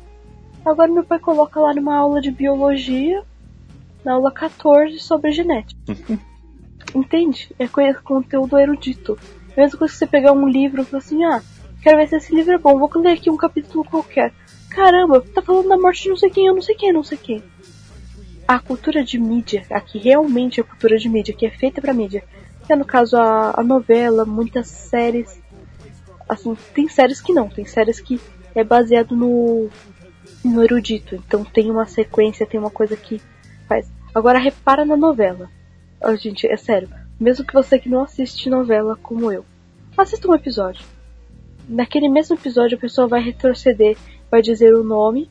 [0.66, 3.22] Agora meu pai coloca lá numa aula de biologia,
[4.04, 5.80] na aula 14, sobre genética.
[6.96, 7.52] Entende?
[7.60, 7.68] É
[8.04, 9.16] conteúdo erudito.
[9.56, 11.40] É a mesma coisa que você pegar um livro e falar assim, ah,
[11.82, 14.34] quero ver se esse livro é bom, vou ler aqui um capítulo qualquer.
[14.70, 17.18] Caramba, tá falando da morte de não sei quem, eu não sei quem, não sei
[17.18, 17.44] quem.
[18.48, 21.94] A cultura de mídia, aqui realmente é a cultura de mídia, que é feita para
[21.94, 22.24] mídia,
[22.66, 25.42] que é no caso a, a novela, muitas séries.
[26.30, 28.20] Assim, tem séries que não, tem séries que
[28.54, 29.70] é baseado no,
[30.44, 33.22] no erudito, então tem uma sequência, tem uma coisa que
[33.68, 33.90] faz.
[34.14, 35.50] Agora repara na novela.
[36.02, 36.90] Oh, gente, é sério.
[37.20, 39.44] Mesmo que você que não assiste novela como eu,
[39.98, 40.86] assista um episódio.
[41.68, 43.98] Naquele mesmo episódio a pessoa vai retroceder,
[44.32, 45.30] vai dizer o nome,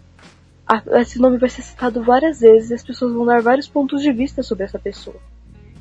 [0.66, 4.03] a, esse nome vai ser citado várias vezes e as pessoas vão dar vários pontos
[4.03, 5.16] de vista sobre essa pessoa.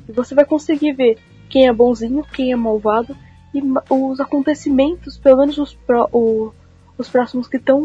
[0.08, 3.16] E você vai conseguir ver quem é bonzinho, quem é malvado
[3.52, 6.54] e os acontecimentos, pelo menos os, pro, o,
[6.96, 7.82] os próximos que estão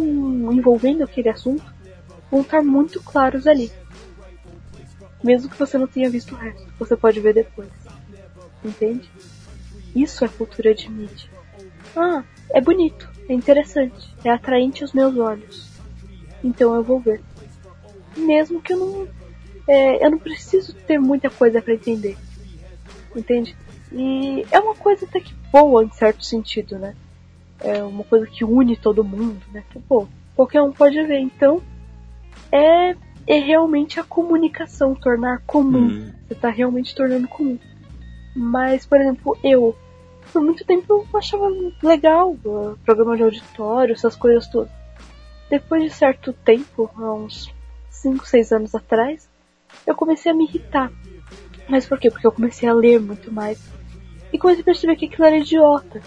[0.51, 1.73] envolvendo aquele assunto,
[2.29, 3.71] vão estar muito claros ali.
[5.23, 7.69] Mesmo que você não tenha visto o resto, você pode ver depois.
[8.63, 9.09] Entende?
[9.95, 11.29] Isso é cultura de mídia.
[11.95, 12.23] Ah,
[12.53, 15.69] é bonito, é interessante, é atraente aos meus olhos.
[16.43, 17.21] Então eu vou ver.
[18.15, 19.07] Mesmo que eu não.
[19.67, 22.17] É, eu não preciso ter muita coisa para entender.
[23.15, 23.55] Entende?
[23.91, 26.95] E é uma coisa até que boa em certo sentido, né?
[27.59, 29.63] É uma coisa que une todo mundo, né?
[29.69, 31.19] Que, pô, qualquer um pode ver.
[31.19, 31.61] Então,
[32.51, 32.95] é
[33.27, 35.87] é realmente a comunicação, tornar comum.
[35.87, 36.11] Hum.
[36.27, 37.57] Você está realmente tornando comum.
[38.35, 39.75] Mas, por exemplo, eu,
[40.31, 41.47] por muito tempo eu achava
[41.83, 44.71] legal uh, programa de auditório, essas coisas todas.
[45.49, 47.53] Depois de certo tempo, há uns
[47.89, 49.29] 5, 6 anos atrás,
[49.85, 50.91] eu comecei a me irritar.
[51.67, 52.09] Mas por quê?
[52.09, 53.59] Porque eu comecei a ler muito mais.
[54.31, 56.01] E comecei a perceber que aquilo era idiota.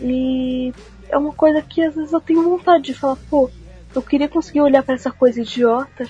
[0.00, 0.72] E
[1.08, 3.50] é uma coisa que às vezes eu tenho vontade de falar, pô,
[3.94, 6.08] eu queria conseguir olhar para essa coisa idiota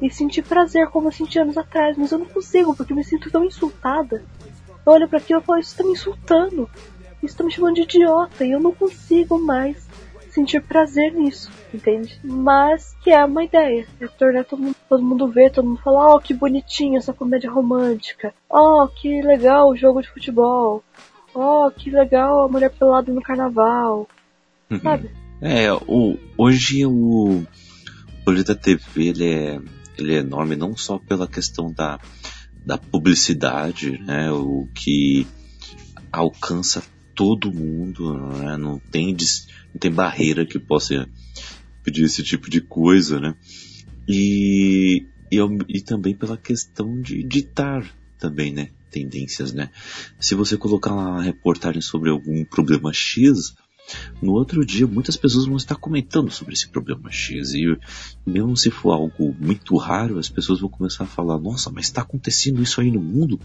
[0.00, 3.04] e sentir prazer como eu senti anos atrás, mas eu não consigo porque eu me
[3.04, 4.22] sinto tão insultada.
[4.84, 6.68] Eu olho para aquilo e falo, isso tá me insultando,
[7.22, 9.86] isso tá me chamando de idiota e eu não consigo mais
[10.32, 12.18] sentir prazer nisso, entende?
[12.24, 16.14] Mas que é uma ideia, é tornar todo mundo, todo mundo ver, todo mundo falar,
[16.14, 20.82] oh que bonitinho essa comédia romântica, oh que legal o jogo de futebol,
[21.34, 24.08] oh que legal a mulher pelada no carnaval,
[24.70, 24.80] uhum.
[24.80, 25.10] sabe?
[25.40, 27.42] É, o, hoje o
[28.24, 29.60] Bolita TV ele é
[29.98, 32.00] ele é enorme não só pela questão da,
[32.64, 35.26] da publicidade, né, o que
[36.10, 36.82] alcança
[37.14, 39.16] todo mundo, né, não tem
[39.72, 41.08] não tem barreira que possa
[41.82, 43.34] pedir esse tipo de coisa, né,
[44.08, 47.84] e, e, e também pela questão de editar
[48.18, 49.70] também, né, tendências, né?
[50.20, 53.54] Se você colocar uma reportagem sobre algum problema X,
[54.20, 57.76] no outro dia muitas pessoas vão estar comentando sobre esse problema X e
[58.24, 62.02] mesmo se for algo muito raro, as pessoas vão começar a falar: Nossa, mas está
[62.02, 63.40] acontecendo isso aí no mundo?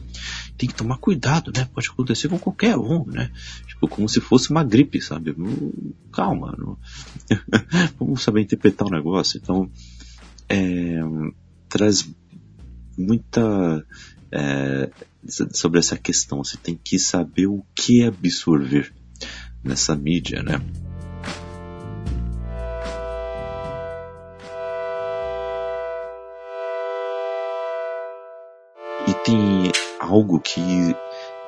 [0.57, 1.67] Tem que tomar cuidado, né?
[1.73, 3.31] Pode acontecer com qualquer um, né?
[3.67, 5.35] Tipo, como se fosse uma gripe, sabe?
[6.11, 6.77] Calma, não...
[7.99, 9.39] vamos saber interpretar o negócio.
[9.41, 9.69] Então,
[10.47, 11.01] é,
[11.67, 12.09] traz
[12.97, 13.85] muita
[14.31, 14.89] é,
[15.27, 16.43] sobre essa questão.
[16.43, 18.93] Você tem que saber o que absorver
[19.63, 20.61] nessa mídia, né?
[29.07, 30.61] E tem algo que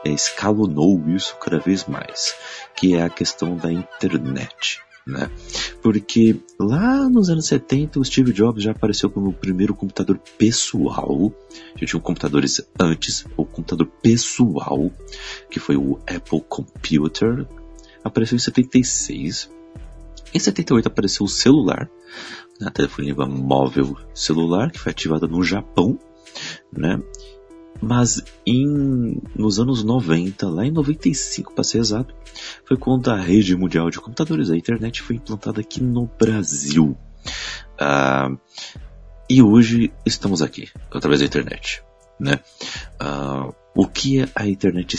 [0.05, 2.35] escalonou isso cada vez mais,
[2.75, 5.29] que é a questão da internet né?
[5.81, 11.33] Porque lá nos anos 70 o Steve Jobs já apareceu como o primeiro computador pessoal.
[11.75, 14.91] Já tinha computadores antes, o computador pessoal,
[15.49, 17.47] que foi o Apple Computer.
[18.03, 19.49] Apareceu em 76.
[20.33, 21.89] Em 78 apareceu o celular,
[22.61, 25.97] a telefonia móvel celular, que foi ativada no Japão,
[26.71, 27.01] né?
[27.81, 32.13] Mas em, nos anos 90, lá em 95 para ser exato,
[32.65, 36.97] foi quando a rede mundial de computadores, a internet, foi implantada aqui no Brasil.
[37.79, 38.37] Uh,
[39.29, 41.81] e hoje estamos aqui, através da internet.
[42.19, 42.39] Né?
[43.01, 44.97] Uh, o que a internet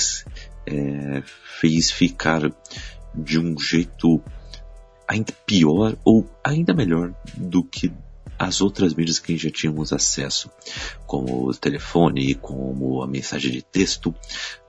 [0.67, 1.23] é,
[1.61, 2.53] fez ficar
[3.15, 4.23] de um jeito
[5.07, 7.93] ainda pior ou ainda melhor do que
[8.39, 10.51] as outras mídias que já tínhamos acesso,
[11.07, 14.15] como o telefone, como a mensagem de texto,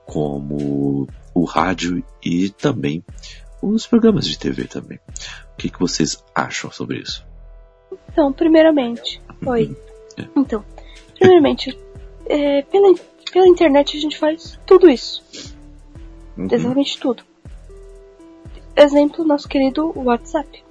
[0.04, 3.02] como o rádio e também
[3.62, 4.98] os programas de TV também.
[5.54, 7.24] O que, que vocês acham sobre isso?
[8.10, 9.66] Então, primeiramente, oi.
[9.66, 9.76] Uhum.
[10.18, 10.28] É.
[10.36, 10.64] Então,
[11.18, 11.78] primeiramente,
[12.26, 12.94] é, pela,
[13.32, 15.22] pela internet a gente faz tudo isso.
[16.36, 16.48] Uhum.
[16.50, 17.24] Exatamente tudo.
[18.74, 20.64] Exemplo, nosso querido WhatsApp.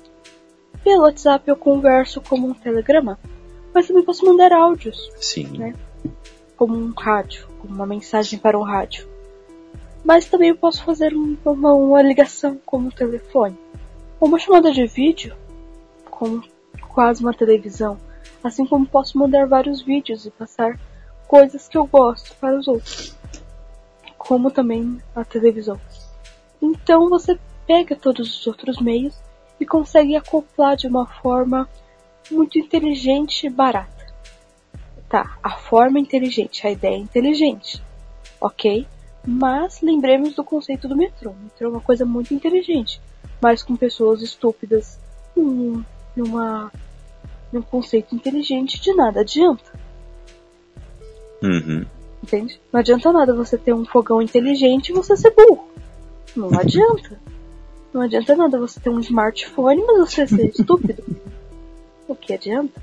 [0.83, 3.19] Pelo WhatsApp eu converso como um telegrama,
[3.73, 5.11] mas também posso mandar áudios.
[5.17, 5.57] Sim.
[5.57, 5.75] Né?
[6.57, 9.07] Como um rádio, como uma mensagem para um rádio.
[10.03, 13.55] Mas também eu posso fazer uma, uma ligação como um telefone.
[14.19, 15.35] Ou uma chamada de vídeo,
[16.09, 16.43] como
[16.89, 17.97] quase uma televisão.
[18.43, 20.79] Assim como posso mandar vários vídeos e passar
[21.27, 23.15] coisas que eu gosto para os outros.
[24.27, 25.81] Como também a televisão.
[26.61, 29.19] Então você pega todos os outros meios
[29.59, 31.67] e consegue acoplar de uma forma
[32.29, 34.13] muito inteligente e barata.
[35.09, 37.83] Tá, a forma é inteligente, a ideia é inteligente,
[38.39, 38.87] ok?
[39.25, 41.31] Mas lembremos do conceito do metrô.
[41.31, 43.01] O metrô é uma coisa muito inteligente,
[43.41, 44.99] mas com pessoas estúpidas
[45.35, 45.83] num,
[46.15, 46.71] numa,
[47.51, 49.73] num conceito inteligente de nada adianta.
[51.41, 52.00] Uhum.
[52.23, 52.59] Entende?
[52.71, 55.67] Não adianta nada você ter um fogão inteligente e você ser burro.
[56.35, 57.19] Não adianta.
[57.93, 61.03] Não adianta nada você ter um smartphone, mas você ser estúpido.
[62.07, 62.81] O que adianta?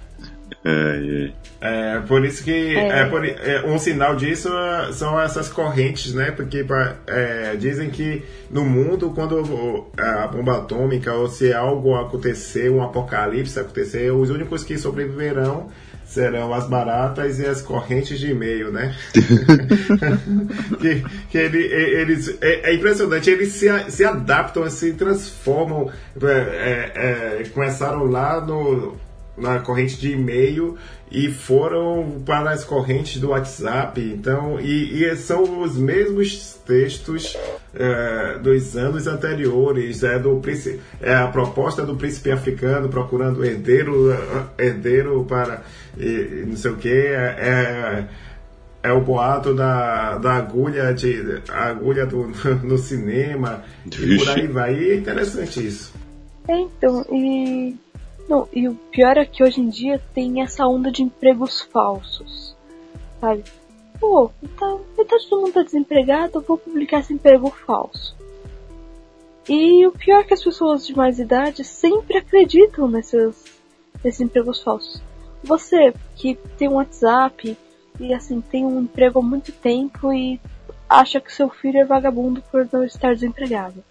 [0.64, 1.96] É, é.
[1.96, 3.00] é por isso que é.
[3.00, 4.50] é por, é, um sinal disso
[4.92, 6.30] são essas correntes, né?
[6.30, 6.64] Porque
[7.06, 13.58] é, dizem que no mundo, quando a bomba atômica ou se algo acontecer, um apocalipse
[13.58, 15.68] acontecer, os únicos que sobreviverão
[16.08, 18.96] serão as baratas e as correntes de e-mail, né?
[20.80, 25.90] que, que ele, eles é, é, impressionante, eles se, se adaptam, se transformam.
[26.22, 28.96] É, é, é, começaram lá no,
[29.40, 30.76] na corrente de e-mail
[31.10, 34.00] e foram para as correntes do WhatsApp.
[34.00, 37.36] Então, e, e são os mesmos textos
[37.74, 40.02] é, dos anos anteriores.
[40.02, 40.40] É, do,
[41.00, 44.14] é a proposta do príncipe africano procurando herdeiro,
[44.58, 45.62] herdeiro para
[45.96, 46.88] e, não sei o que.
[46.88, 48.04] É, é,
[48.82, 52.30] é, o boato da, da agulha, de, agulha do,
[52.62, 53.62] no cinema.
[53.86, 54.14] Vixe.
[54.14, 54.74] E por aí vai.
[54.74, 55.92] E é interessante isso.
[56.48, 57.76] Então, e
[58.28, 62.54] não, e o pior é que hoje em dia tem essa onda de empregos falsos.
[63.20, 63.42] Sabe?
[63.98, 68.14] Pô, então, metade do mundo tá desempregado, eu vou publicar esse emprego falso.
[69.48, 73.44] E o pior é que as pessoas de mais idade sempre acreditam nesses,
[74.04, 75.02] nesses empregos falsos.
[75.42, 77.56] Você que tem um WhatsApp
[77.98, 80.38] e assim tem um emprego há muito tempo e
[80.88, 83.82] acha que seu filho é vagabundo por não estar desempregado.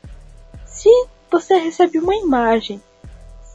[0.66, 0.90] Se
[1.30, 2.80] você recebe uma imagem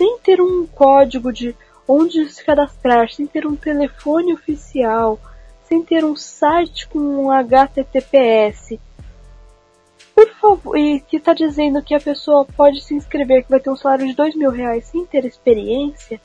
[0.03, 1.55] sem ter um código de
[1.87, 5.16] onde se cadastrar, sem ter um telefone oficial,
[5.62, 8.81] sem ter um site com um HTTPS.
[10.12, 13.70] Por favor, e que está dizendo que a pessoa pode se inscrever que vai ter
[13.70, 16.20] um salário de dois mil reais sem ter experiência.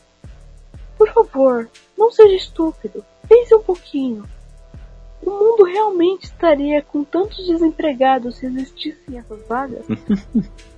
[0.97, 3.05] Por favor, não seja estúpido.
[3.29, 4.23] Pense um pouquinho.
[5.23, 9.85] o mundo realmente estaria com tantos desempregados se existissem essas vagas?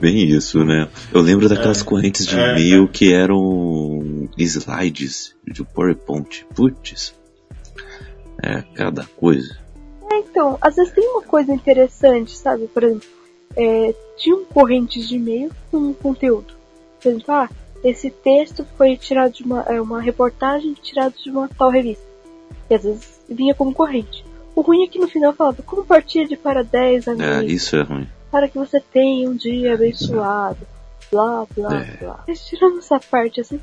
[0.00, 0.88] Bem isso, né?
[1.12, 6.46] Eu lembro daquelas é, correntes de é, e-mail que eram slides de PowerPoint.
[6.54, 7.14] Putz,
[8.42, 9.58] é cada coisa.
[10.10, 12.66] É, então, às vezes tem uma coisa interessante, sabe?
[12.66, 13.08] Por exemplo,
[13.56, 16.54] é, tinham correntes de e-mail com conteúdo.
[17.00, 17.48] Por exemplo, ah,
[17.82, 22.04] esse texto foi tirado de uma, é, uma reportagem tirada de uma tal revista.
[22.68, 24.24] E às vezes vinha como corrente.
[24.54, 27.26] O ruim é que no final falava, compartilhe para 10 amigos.
[27.26, 28.08] É, isso é ruim.
[28.30, 30.58] Para que você tenha um dia abençoado.
[31.10, 31.96] Blá, blá, é.
[31.96, 32.24] blá.
[32.26, 33.60] Mas tirando essa parte assim,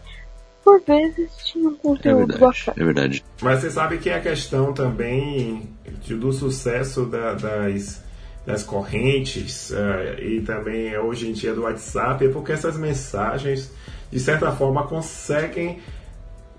[0.64, 2.76] por vezes tinha um conteúdo é verdade, bacana.
[2.78, 3.26] É verdade.
[3.42, 5.70] Mas você sabe que a questão também
[6.10, 8.04] do sucesso da, das,
[8.46, 13.72] das correntes uh, e também hoje em dia do WhatsApp é porque essas mensagens,
[14.12, 15.80] de certa forma, conseguem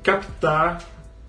[0.03, 0.83] captar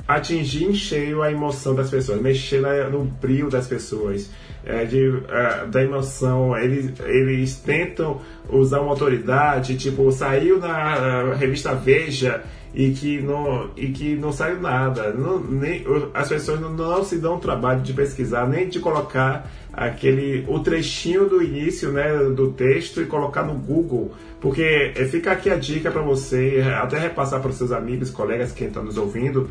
[0.09, 4.31] atingir em cheio a emoção das pessoas, mexer no brilho das pessoas,
[4.65, 6.57] é, de, é, da emoção.
[6.57, 8.19] Eles, eles tentam
[8.49, 14.59] usar uma autoridade, tipo, saiu na revista Veja e que não, e que não saiu
[14.59, 15.13] nada.
[15.13, 19.47] Não, nem, as pessoas não, não se dão o trabalho de pesquisar, nem de colocar
[19.71, 24.11] aquele o trechinho do início né, do texto e colocar no Google.
[24.41, 28.51] Porque é, fica aqui a dica para você, até repassar para os seus amigos, colegas
[28.51, 29.47] que estão nos ouvindo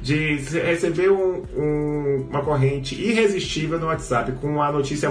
[0.00, 5.10] de receber um, um, uma corrente irresistível no WhatsApp com uma notícia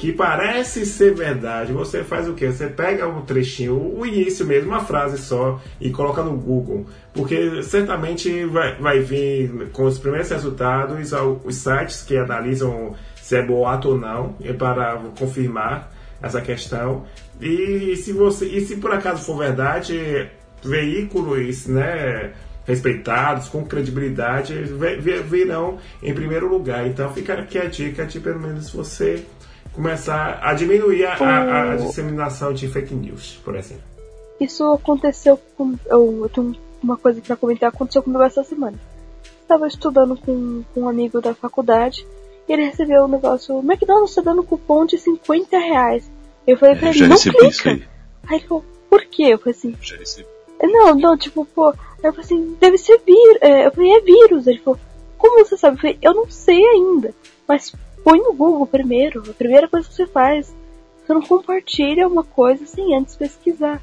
[0.00, 1.72] que parece ser verdade.
[1.72, 2.46] Você faz o que?
[2.46, 6.86] Você pega um trechinho, o início mesmo, uma frase só, e coloca no Google.
[7.12, 11.12] Porque certamente vai, vai vir com os primeiros resultados
[11.44, 15.92] os sites que analisam se é boato ou não, é para confirmar
[16.22, 17.04] essa questão.
[17.40, 20.30] E se você e se por acaso for verdade,
[20.64, 22.32] veículos, né?
[22.70, 24.54] Respeitados, com credibilidade,
[25.24, 26.86] virão em primeiro lugar.
[26.86, 29.24] Então fica aqui a dica de pelo menos você
[29.72, 33.82] começar a diminuir a, a, a disseminação de fake news, por exemplo.
[34.40, 35.76] Isso aconteceu com.
[35.86, 38.78] Eu, eu tenho uma coisa para comentar, aconteceu comigo essa semana.
[39.42, 42.06] Estava estudando com, com um amigo da faculdade
[42.48, 46.10] e ele recebeu um negócio, o McDonald's está dando cupom de 50 reais.
[46.46, 47.70] Eu falei pra é, ele, não clica.
[47.70, 47.84] Aí.
[48.28, 49.24] aí ele falou, por quê?
[49.24, 50.28] Eu falei assim, já recebi.
[50.62, 51.70] Não, não, tipo, pô,
[52.02, 53.38] eu falei assim, deve ser vírus.
[53.40, 54.46] É, eu falei, é vírus.
[54.46, 54.78] Ele falou,
[55.16, 55.76] como você sabe?
[55.76, 57.14] Eu falei, eu não sei ainda.
[57.46, 57.74] Mas
[58.04, 59.22] põe no Google primeiro.
[59.30, 60.54] A primeira coisa que você faz.
[61.04, 63.82] Você não compartilha uma coisa sem antes pesquisar.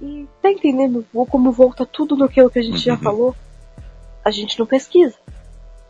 [0.00, 3.00] E tá entendendo como volta tudo no que a gente já uhum.
[3.00, 3.36] falou?
[4.24, 5.16] A gente não pesquisa.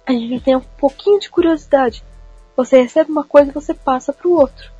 [0.06, 2.04] A gente tem um pouquinho de curiosidade.
[2.56, 4.73] Você recebe uma coisa e você passa pro outro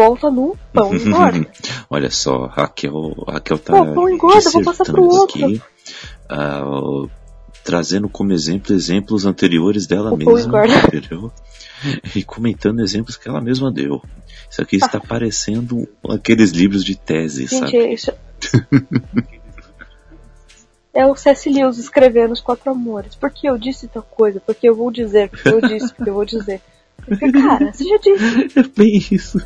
[0.00, 1.46] volta no pão engorda.
[1.90, 3.72] Olha só, Raquel, Raquel tá.
[3.72, 5.44] Pô, pão engorda, vou passar pro outro.
[5.44, 5.62] Aqui,
[6.30, 7.10] uh,
[7.62, 11.30] trazendo como exemplo exemplos anteriores dela o mesma, entendeu?
[12.14, 14.02] E comentando exemplos que ela mesma deu.
[14.50, 15.06] Isso aqui está ah.
[15.06, 17.94] parecendo aqueles livros de tese, Gente, sabe?
[17.94, 18.12] Isso...
[20.92, 21.48] é o C.S.
[21.48, 23.14] Lewis escrevendo Os Quatro Amores.
[23.14, 26.26] Porque eu disse tal coisa, porque eu vou dizer, porque eu disse, porque eu vou
[26.26, 26.60] dizer.
[27.06, 28.50] Porque, cara, você já disse.
[28.58, 29.38] É bem isso.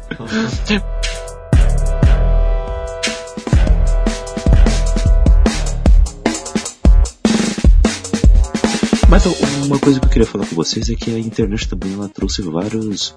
[9.08, 9.26] Mas
[9.64, 12.42] uma coisa que eu queria falar com vocês é que a internet também ela trouxe
[12.42, 13.14] vários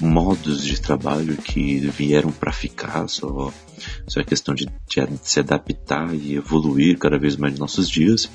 [0.00, 3.50] modos de trabalho que vieram para ficar, só,
[4.06, 8.28] só é questão de, de, se adaptar e evoluir cada vez mais nos nossos dias.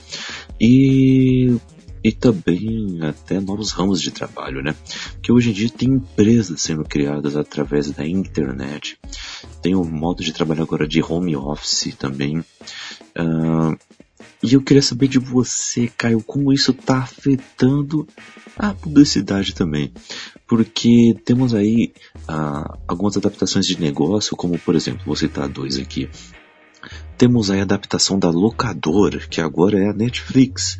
[0.59, 1.57] E
[2.03, 4.75] e também até novos ramos de trabalho, né?
[5.21, 8.97] Que hoje em dia tem empresas sendo criadas através da internet,
[9.61, 12.39] tem o um modo de trabalho agora de home office também.
[12.39, 13.77] Uh,
[14.41, 18.07] e eu queria saber de você, Caio, como isso está afetando
[18.57, 19.91] a publicidade também.
[20.47, 26.09] Porque temos aí uh, algumas adaptações de negócio, como por exemplo, vou citar dois aqui.
[27.17, 30.79] Temos aí a adaptação da locadora, que agora é a Netflix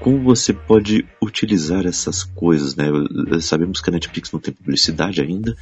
[0.00, 2.86] como você pode utilizar essas coisas, né?
[3.40, 5.56] Sabemos que a Netflix não tem publicidade ainda.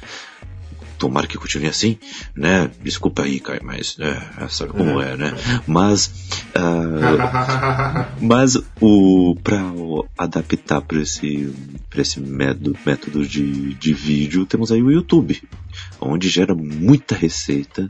[0.97, 1.99] Tomara que continue assim,
[2.35, 2.71] né?
[2.81, 5.31] Desculpa aí, Kai, mas é, sabe como é, né?
[5.67, 6.07] Mas,
[6.55, 9.61] uh, mas o para
[10.17, 11.53] adaptar para esse
[11.87, 15.39] para esse método, método de, de vídeo temos aí o YouTube,
[16.01, 17.87] onde gera muita receita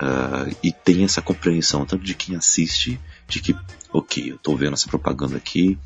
[0.00, 3.54] uh, e tem essa compreensão tanto de quem assiste de que,
[3.92, 5.78] ok, eu estou vendo essa propaganda aqui,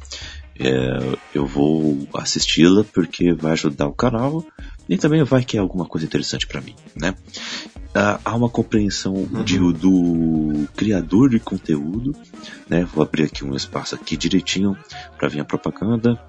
[0.59, 4.44] é, eu vou assisti-la porque vai ajudar o canal
[4.93, 7.14] e também vai que é alguma coisa interessante para mim, né?
[7.94, 9.43] Uh, há uma compreensão uhum.
[9.43, 12.14] de, do criador de conteúdo,
[12.69, 12.85] né?
[12.85, 14.77] Vou abrir aqui um espaço aqui direitinho
[15.16, 16.20] para vir a propaganda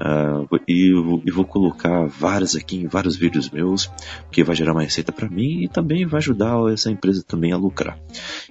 [0.00, 0.92] uh, e,
[1.26, 3.90] e, vou colocar várias aqui em vários vídeos meus,
[4.30, 7.58] que vai gerar uma receita para mim e também vai ajudar essa empresa também a
[7.58, 7.98] lucrar.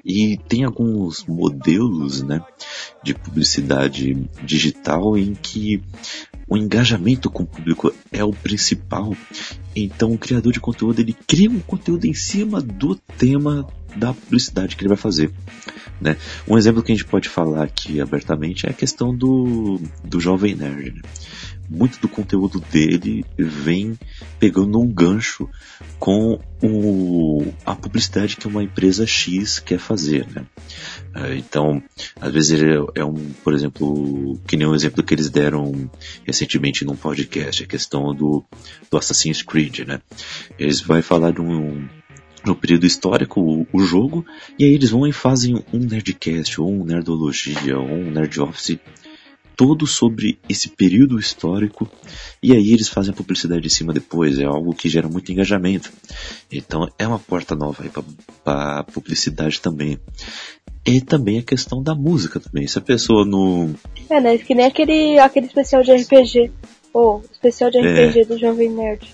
[0.03, 2.39] E tem alguns modelos, né,
[3.03, 5.81] de publicidade digital em que
[6.47, 9.15] o engajamento com o público é o principal.
[9.76, 14.76] Então o criador de conteúdo ele cria um conteúdo em cima do tema da publicidade
[14.76, 15.31] que ele vai fazer.
[15.99, 16.17] Né?
[16.47, 20.55] Um exemplo que a gente pode falar aqui abertamente é a questão do, do Jovem
[20.55, 20.95] Nerd.
[20.95, 21.01] Né?
[21.69, 23.97] Muito do conteúdo dele vem
[24.39, 25.49] pegando um gancho
[25.99, 30.45] com o, a publicidade que uma empresa X quer fazer, né?
[31.15, 31.81] É, então,
[32.19, 35.89] às vezes ele é, é um, por exemplo, que nem um exemplo que eles deram
[36.25, 38.43] recentemente num podcast, a questão do,
[38.89, 40.01] do Assassin's Creed, né?
[40.59, 41.87] Eles vão falar de um,
[42.45, 44.25] no período histórico o, o, jogo,
[44.57, 48.79] e aí eles vão e fazem um Nerdcast, ou um Nerdologia, ou um Nerd Office
[49.56, 51.90] todo sobre esse período histórico
[52.41, 55.91] e aí eles fazem a publicidade em cima depois, é algo que gera muito engajamento.
[56.52, 57.91] Então é uma porta nova aí
[58.44, 59.99] para publicidade também.
[60.86, 62.68] E também a questão da música também.
[62.68, 63.73] Se a pessoa no.
[64.07, 64.38] É, né?
[64.38, 66.52] Que nem aquele, aquele especial de RPG.
[66.94, 68.26] Ou oh, especial de RPG é.
[68.26, 69.10] do Jovem Nerd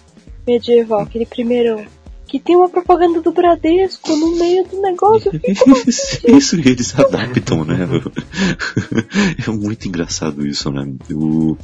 [0.46, 1.86] medieval, aquele primeiro
[2.32, 5.30] que tem uma propaganda do Bradesco no meio do negócio.
[5.44, 7.76] isso, eles adaptam, né?
[9.45, 10.88] é muito engraçado isso, né?
[11.12, 11.58] O...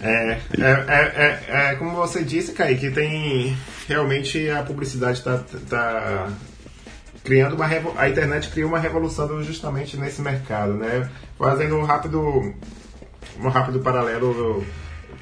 [0.00, 3.56] É, é, é, é, é, como você disse, Kaique, tem
[3.88, 5.38] realmente a publicidade está
[5.68, 6.30] tá
[7.24, 7.66] criando uma
[7.96, 11.10] a internet criou uma revolução justamente nesse mercado, né?
[11.36, 12.54] Fazendo um rápido
[13.40, 14.64] um rápido paralelo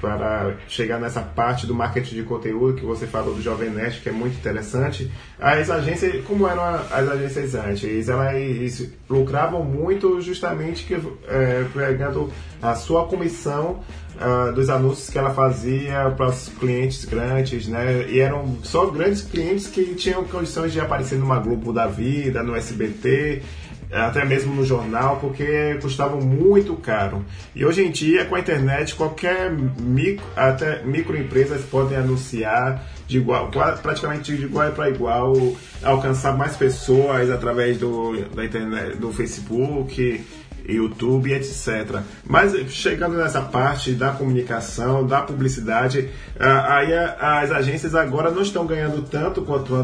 [0.00, 4.08] para chegar nessa parte do marketing de conteúdo que você falou do Jovem Nerd, que
[4.08, 5.10] é muito interessante.
[5.38, 8.08] As agências, como eram as agências antes?
[8.08, 12.30] Elas lucravam muito justamente que, é, pegando
[12.62, 13.80] a sua comissão
[14.16, 18.06] uh, dos anúncios que ela fazia para os clientes grandes, né?
[18.08, 22.54] E eram só grandes clientes que tinham condições de aparecer numa Globo da Vida, no
[22.54, 23.42] SBT
[23.92, 27.24] até mesmo no jornal, porque custavam muito caro.
[27.54, 33.50] E hoje em dia, com a internet, qualquer micro, até microempresas podem anunciar de igual,
[33.82, 35.34] praticamente de igual para igual,
[35.82, 40.24] alcançar mais pessoas através do, da internet, do Facebook,
[40.68, 42.00] YouTube, etc.
[42.24, 46.08] Mas chegando nessa parte da comunicação, da publicidade,
[46.38, 49.74] aí as agências agora não estão ganhando tanto quanto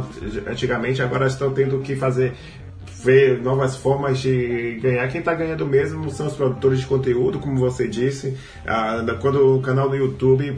[0.47, 2.35] antigamente, agora estão tendo que fazer
[3.07, 5.07] ver novas formas de ganhar.
[5.09, 8.37] Quem está ganhando mesmo são os produtores de conteúdo, como você disse.
[8.67, 10.57] Ah, quando o canal do YouTube,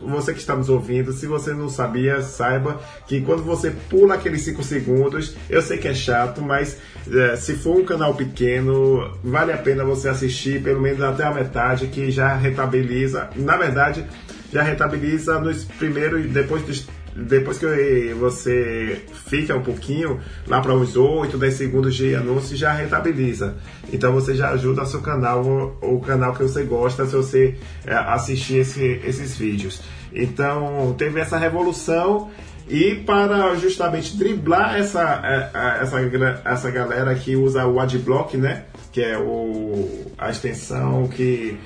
[0.00, 4.40] você que está nos ouvindo, se você não sabia, saiba que quando você pula aqueles
[4.40, 6.78] 5 segundos, eu sei que é chato, mas
[7.12, 11.30] é, se for um canal pequeno, vale a pena você assistir pelo menos até a
[11.30, 13.28] metade, que já retabiliza.
[13.36, 14.06] Na verdade,
[14.50, 20.96] já retabiliza nos primeiros, depois dos depois que você fica um pouquinho, lá para uns
[20.96, 23.56] 8, 10 segundos de anúncio, já rentabiliza.
[23.92, 27.94] Então você já ajuda seu canal, o, o canal que você gosta, se você é,
[27.94, 29.82] assistir esse, esses vídeos.
[30.12, 32.30] Então teve essa revolução
[32.68, 35.98] e para justamente driblar essa, é, é, essa,
[36.44, 38.64] essa galera que usa o Adblock, né?
[38.90, 41.58] Que é o, a extensão que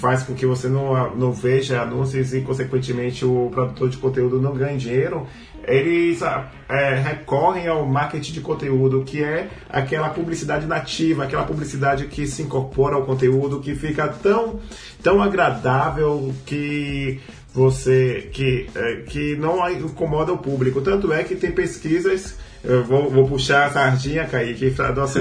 [0.00, 4.54] faz com que você não, não veja anúncios e, consequentemente, o produtor de conteúdo não
[4.54, 5.26] ganhe dinheiro,
[5.66, 12.26] eles é, recorrem ao marketing de conteúdo, que é aquela publicidade nativa, aquela publicidade que
[12.26, 14.60] se incorpora ao conteúdo, que fica tão,
[15.02, 17.20] tão agradável que
[17.52, 20.80] você que, é, que não incomoda o público.
[20.80, 22.36] Tanto é que tem pesquisas.
[22.64, 25.20] Eu vou, vou puxar a sardinha, Kaique, para a nossa,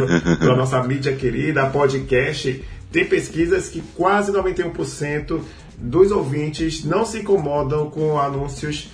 [0.56, 2.64] nossa mídia querida, podcast
[2.98, 5.40] tem pesquisas que quase 91%
[5.78, 8.90] dos ouvintes não se incomodam com anúncios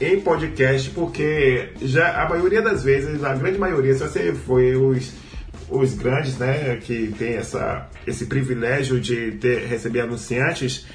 [0.00, 5.12] em podcast, porque já a maioria das vezes, a grande maioria, se você foi os,
[5.68, 10.86] os grandes, né, que tem essa, esse privilégio de ter, receber anunciantes,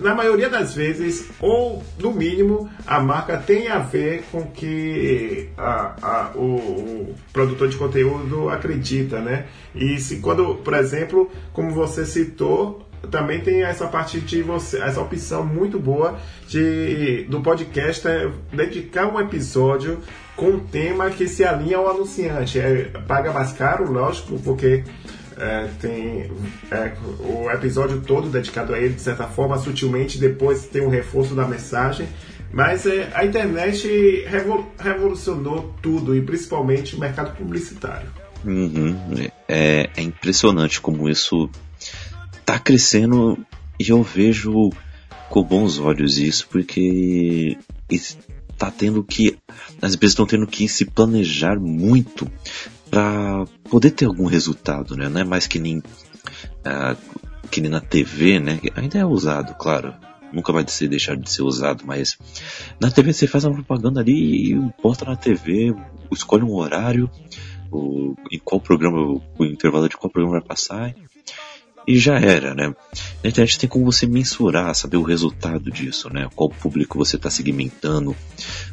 [0.00, 5.94] na maioria das vezes, ou no mínimo, a marca tem a ver com que a,
[6.02, 9.46] a, o, o, produtor de conteúdo acredita, né?
[9.74, 15.00] E se quando, por exemplo, como você citou, também tem essa parte de você, essa
[15.00, 20.00] opção muito boa de do podcast é dedicar um episódio
[20.36, 22.58] com um tema que se alinha ao anunciante.
[22.58, 24.84] É, paga mais caro, lógico, porque
[25.40, 26.30] é, tem
[26.70, 31.34] é, o episódio todo dedicado a ele, de certa forma, sutilmente, depois tem um reforço
[31.34, 32.06] da mensagem.
[32.52, 34.26] Mas é, a internet
[34.78, 38.08] revolucionou tudo, e principalmente o mercado publicitário.
[38.44, 38.96] Uhum.
[39.48, 41.48] É, é impressionante como isso
[42.38, 43.38] está crescendo
[43.78, 44.70] e eu vejo
[45.28, 47.56] com bons olhos isso, porque
[47.88, 49.38] está tendo que.
[49.80, 52.30] As empresas estão tendo que se planejar muito
[52.90, 55.08] para poder ter algum resultado, né?
[55.08, 56.96] Não é mais que nem, uh,
[57.50, 58.60] que nem na TV, né?
[58.74, 59.94] Ainda é usado, claro
[60.32, 62.16] nunca vai ser, deixar de ser usado, mas
[62.80, 65.74] na TV você faz uma propaganda ali e bota na TV,
[66.12, 67.10] escolhe um horário,
[67.70, 70.94] o, em qual programa, o intervalo de qual programa vai passar
[71.86, 72.74] e já era, né?
[73.22, 76.28] Na internet tem como você mensurar, saber o resultado disso, né?
[76.34, 78.14] Qual público você está segmentando,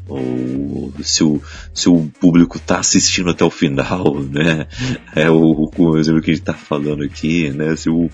[0.08, 1.42] ou se o,
[1.74, 4.68] se o público está assistindo até o final, né?
[5.16, 7.76] É o, o exemplo que a gente está falando aqui, né?
[7.76, 8.10] Se o,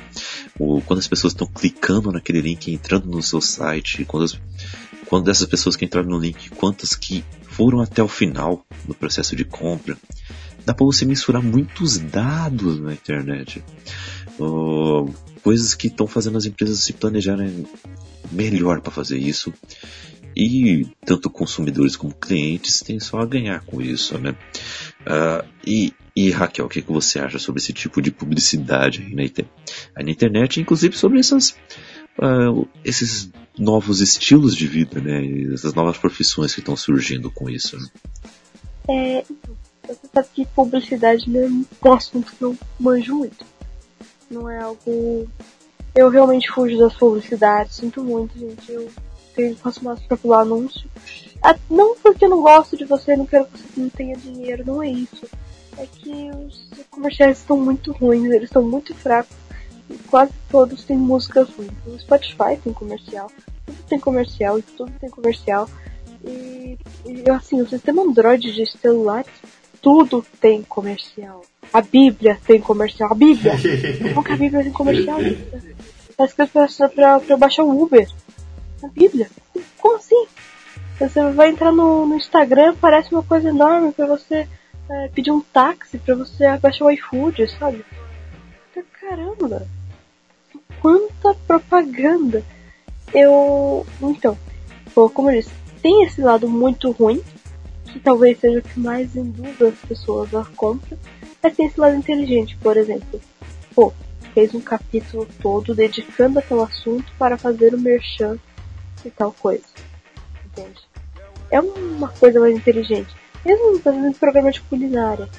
[0.59, 4.39] o quando as pessoas estão clicando naquele link, entrando no seu site, quando, as,
[5.07, 9.35] quando essas pessoas que entraram no link, quantas que foram até o final do processo
[9.35, 9.97] de compra,
[10.65, 13.63] dá para você mensurar muitos dados na internet
[15.43, 17.65] coisas que estão fazendo as empresas se planejarem
[18.31, 19.53] melhor para fazer isso.
[20.35, 24.35] E tanto consumidores como clientes têm só a ganhar com isso, né?
[25.01, 29.13] Uh, e, e Raquel, o que, que você acha sobre esse tipo de publicidade aí
[29.13, 31.51] na, na internet, inclusive sobre essas,
[32.17, 35.23] uh, esses novos estilos de vida, né?
[35.53, 37.77] Essas novas profissões que estão surgindo com isso.
[37.77, 37.87] Né?
[38.89, 39.25] É,
[39.87, 43.45] você sabe que publicidade é um assunto que eu manjo muito.
[44.33, 45.27] Não é algo.
[45.95, 48.71] Eu realmente fujo das publicidades, sinto muito, gente.
[48.71, 48.89] Eu
[49.35, 50.89] tenho, faço mais pra pular anúncio.
[51.41, 54.65] Ah, não porque eu não gosto de você, não quero que você não tenha dinheiro,
[54.65, 55.27] não é isso.
[55.77, 59.35] É que os comerciais estão muito ruins, eles estão muito fracos.
[59.89, 61.71] E quase todos têm músicas ruins.
[61.85, 63.29] O Spotify tem comercial,
[63.65, 65.69] tudo tem comercial, tudo tem comercial.
[66.23, 69.31] E, e assim, o sistema Android de celulares
[69.81, 71.43] tudo tem comercial.
[71.73, 73.11] A Bíblia tem comercial.
[73.11, 73.53] A Bíblia!
[74.13, 75.19] Como que a Bíblia tem comercial?
[76.15, 78.07] Tá escrito pra, pra, pra baixar o Uber.
[78.83, 79.29] A Bíblia?
[79.79, 80.27] Como assim?
[80.99, 84.47] Você vai entrar no, no Instagram, parece uma coisa enorme pra você
[84.89, 87.83] é, pedir um táxi, pra você abaixar o iFood, sabe?
[88.99, 89.67] Caramba!
[90.79, 92.43] Quanta propaganda!
[93.13, 93.85] Eu.
[94.01, 94.37] Então,
[94.93, 97.21] como eu disse, tem esse lado muito ruim,
[97.85, 100.97] que talvez seja o que mais induza as pessoas à compra,
[101.43, 103.19] é ter esse lado inteligente, por exemplo.
[103.75, 103.91] Pô,
[104.33, 108.39] fez um capítulo todo dedicando aquele assunto para fazer o merchan
[109.03, 109.65] e tal coisa.
[110.45, 110.81] Entende?
[111.51, 113.13] É uma coisa mais inteligente.
[113.45, 115.29] Mesmo fazendo programa de culinária.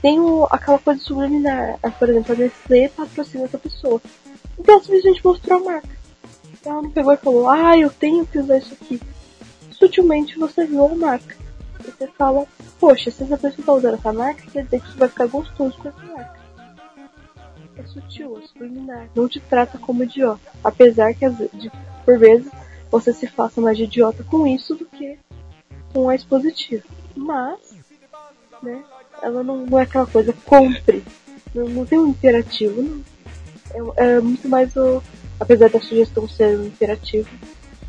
[0.00, 1.78] Tem o, aquela coisa subliminar.
[1.82, 4.00] Ah, por exemplo, a Nestlé patrocina essa pessoa.
[4.56, 5.98] Então ela simplesmente mostrou a marca.
[6.64, 9.00] Ela não pegou e falou, ah, eu tenho que usar isso aqui.
[9.72, 11.47] Sutilmente você viu a marca
[11.90, 12.46] você fala,
[12.78, 15.76] poxa, se essa pessoa tá usando essa marca, quer dizer que você vai ficar gostoso
[15.78, 16.38] com essa marca.
[17.76, 19.08] É sutil, é subliminar.
[19.14, 20.50] Não te trata como idiota.
[20.64, 21.70] Apesar que, de,
[22.04, 22.50] por vezes,
[22.90, 25.18] você se faça mais de idiota com isso do que
[25.92, 26.84] com a expositiva.
[27.14, 27.76] Mas,
[28.62, 28.82] né,
[29.22, 31.04] ela não, não é aquela coisa, compre.
[31.54, 33.04] Não, não tem um imperativo, não.
[33.96, 35.02] É, é muito mais o.
[35.40, 37.28] Apesar da sugestão ser um imperativo,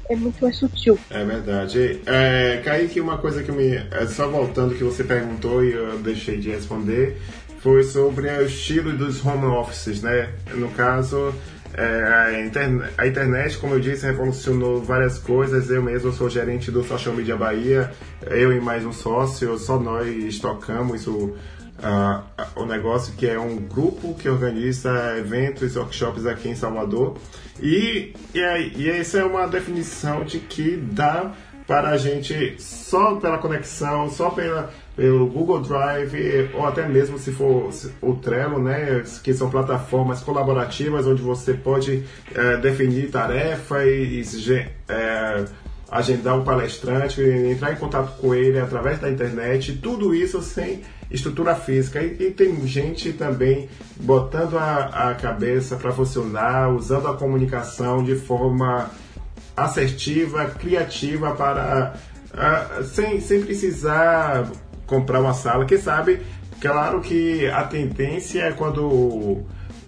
[0.10, 0.98] é muito mais sutil.
[1.10, 2.02] É verdade.
[2.06, 3.76] É, Kaique, uma coisa que me.
[3.76, 7.22] É, só voltando que você perguntou e eu deixei de responder,
[7.60, 10.30] foi sobre o estilo dos home offices, né?
[10.56, 11.34] No caso.
[11.72, 15.70] É, a, internet, a, internet, como eu disse, revolucionou várias coisas.
[15.70, 17.92] Eu mesmo sou gerente do Social Media Bahia,
[18.26, 21.36] eu e mais um sócio, só nós tocamos o,
[22.56, 27.18] o negócio que é um grupo que organiza eventos, workshops aqui em Salvador.
[27.62, 28.40] E, e,
[28.76, 31.34] e essa é uma definição de que dá
[31.70, 37.32] para a gente, só pela conexão, só pela, pelo Google Drive, ou até mesmo se
[37.32, 37.70] for
[38.02, 42.04] o Trello, né, que são plataformas colaborativas onde você pode
[42.34, 45.46] é, definir tarefa e, e é,
[45.92, 51.56] agendar um palestrante, entrar em contato com ele através da internet, tudo isso sem estrutura
[51.56, 52.02] física.
[52.02, 53.68] E, e tem gente também
[54.00, 58.90] botando a, a cabeça para funcionar, usando a comunicação de forma
[59.56, 61.96] assertiva, criativa, para
[62.84, 64.50] sem, sem precisar
[64.86, 65.66] comprar uma sala.
[65.66, 66.22] Quem sabe,
[66.62, 69.44] claro que a tendência é quando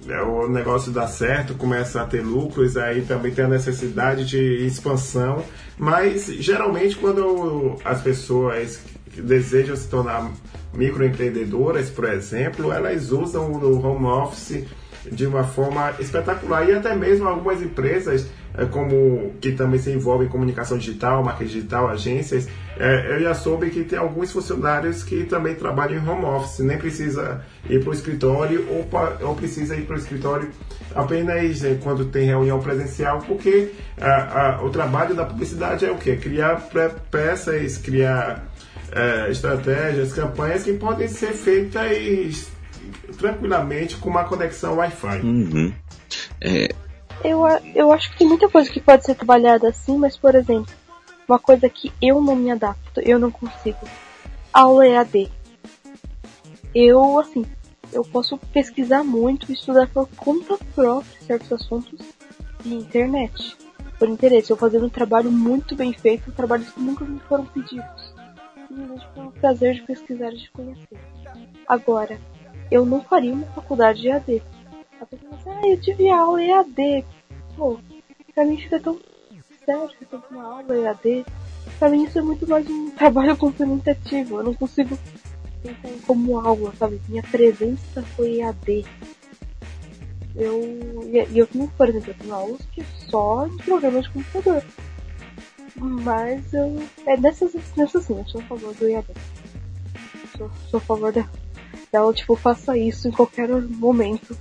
[0.07, 5.43] o negócio dá certo, começa a ter lucros, aí também tem a necessidade de expansão,
[5.77, 8.81] mas geralmente quando as pessoas
[9.15, 10.31] desejam se tornar
[10.73, 14.65] microempreendedoras, por exemplo, elas usam o home office
[15.11, 16.67] de uma forma espetacular.
[16.67, 18.27] E até mesmo algumas empresas é,
[18.71, 22.47] como que também se envolve em comunicação digital, marketing digital, agências,
[22.77, 26.77] é, eu já soube que tem alguns funcionários que também trabalham em home office, nem
[26.77, 28.87] precisa ir para o escritório ou,
[29.27, 30.49] ou precisa ir para o escritório
[30.95, 35.97] apenas é, quando tem reunião presencial, porque a, a, o trabalho da publicidade é o
[35.97, 36.17] quê?
[36.17, 36.69] Criar
[37.09, 38.45] peças, criar
[38.91, 42.49] é, estratégias, campanhas que podem ser feitas
[43.17, 45.19] tranquilamente com uma conexão Wi-Fi.
[45.19, 45.73] Uhum.
[46.41, 46.69] É...
[47.23, 47.41] Eu,
[47.75, 50.73] eu acho que tem muita coisa que pode ser trabalhada assim, mas por exemplo,
[51.27, 53.87] uma coisa que eu não me adapto, eu não consigo.
[54.51, 55.31] Aula EAD.
[56.73, 57.45] Eu, assim,
[57.91, 61.99] eu posso pesquisar muito estudar por conta própria certos assuntos
[62.63, 63.57] de internet.
[63.99, 68.13] Por interesse, eu fazendo um trabalho muito bem feito, trabalhos que nunca me foram pedidos.
[68.67, 70.97] Simplesmente pelo prazer de pesquisar e de conhecer.
[71.67, 72.19] Agora,
[72.71, 74.43] eu não faria uma faculdade de EAD.
[75.01, 77.03] A pessoa assim, ah, eu tive aula EAD.
[77.55, 77.79] Pô,
[78.35, 78.99] pra mim fica tão
[79.65, 81.25] sério que eu uma aula EAD.
[81.79, 84.37] Pra mim isso é muito mais um trabalho complementativo.
[84.37, 84.95] Eu não consigo
[85.63, 87.01] pensar em como aula, sabe?
[87.09, 88.85] Minha presença foi EAD.
[90.35, 90.61] Eu.
[91.11, 94.63] E eu tenho, por exemplo, eu tenho aulas que só em programas de computador.
[95.77, 96.79] Mas eu.
[97.07, 99.07] É nessas, nessas sim, eu sou a favor do EAD.
[100.37, 101.27] Sou, sou a favor da,
[101.91, 104.37] dela, tipo, faça isso em qualquer momento.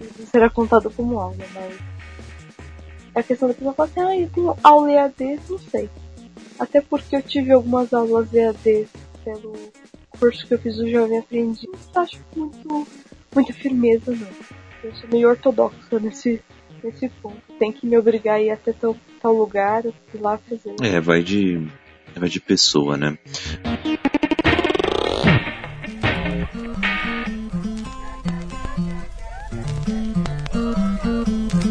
[0.00, 1.78] E será contado como aula, mas.
[3.14, 5.90] É a questão da pessoa falar assim, ah, eu tenho aula EAD, não sei.
[6.58, 8.86] Até porque eu tive algumas aulas EAD
[9.24, 9.52] pelo
[10.10, 11.66] curso que eu fiz do Jovem Aprendi.
[11.94, 12.86] Não acho muito,
[13.34, 14.28] muita firmeza, não.
[14.82, 16.40] Eu sou meio ortodoxa nesse,
[16.82, 17.40] nesse ponto.
[17.58, 20.76] Tem que me obrigar a ir até tal, tal lugar, ir lá fazer.
[20.82, 21.66] É, vai de.
[22.16, 23.16] Vai de pessoa, né?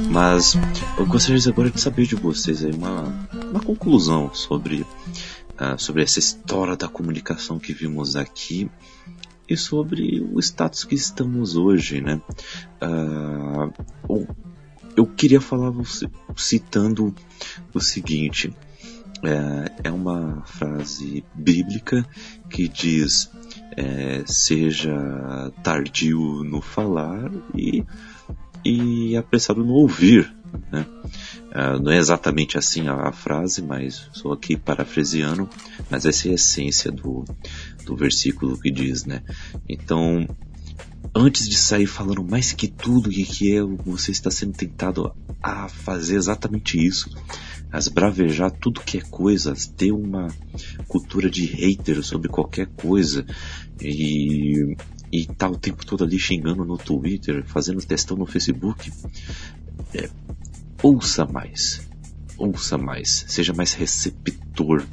[0.10, 0.56] Mas
[0.98, 3.04] eu gostaria agora de saber de vocês aí uma,
[3.52, 8.70] uma conclusão sobre, uh, sobre essa história da comunicação que vimos aqui
[9.48, 12.20] e sobre o status que estamos hoje, né?
[12.82, 14.28] Uh,
[14.96, 15.72] eu queria falar
[16.36, 17.14] citando
[17.74, 18.54] o seguinte.
[19.22, 22.06] É, é uma frase bíblica
[22.50, 23.30] que diz:
[23.76, 27.84] é, seja tardio no falar e
[28.64, 30.34] e apressado no ouvir.
[30.72, 30.86] Né?
[31.50, 35.50] Uh, não é exatamente assim a, a, frase, mas sou aqui parafraseando,
[35.90, 37.26] mas essa é a essência do,
[37.86, 39.24] do versículo que diz, né?
[39.68, 40.28] Então,
[41.14, 45.12] antes de sair falando mais que tudo e que é, você está sendo tentado
[45.42, 47.10] a fazer exatamente isso,
[47.72, 50.28] a esbravejar tudo que é coisa, ter uma
[50.88, 53.26] cultura de hater sobre qualquer coisa
[53.82, 54.76] e
[55.12, 58.92] e tá o tempo todo ali xingando no Twitter, fazendo testão no Facebook,
[59.94, 60.10] é,
[60.82, 61.88] ouça mais.
[62.38, 63.26] Ouça mais.
[63.28, 64.86] Seja mais receptor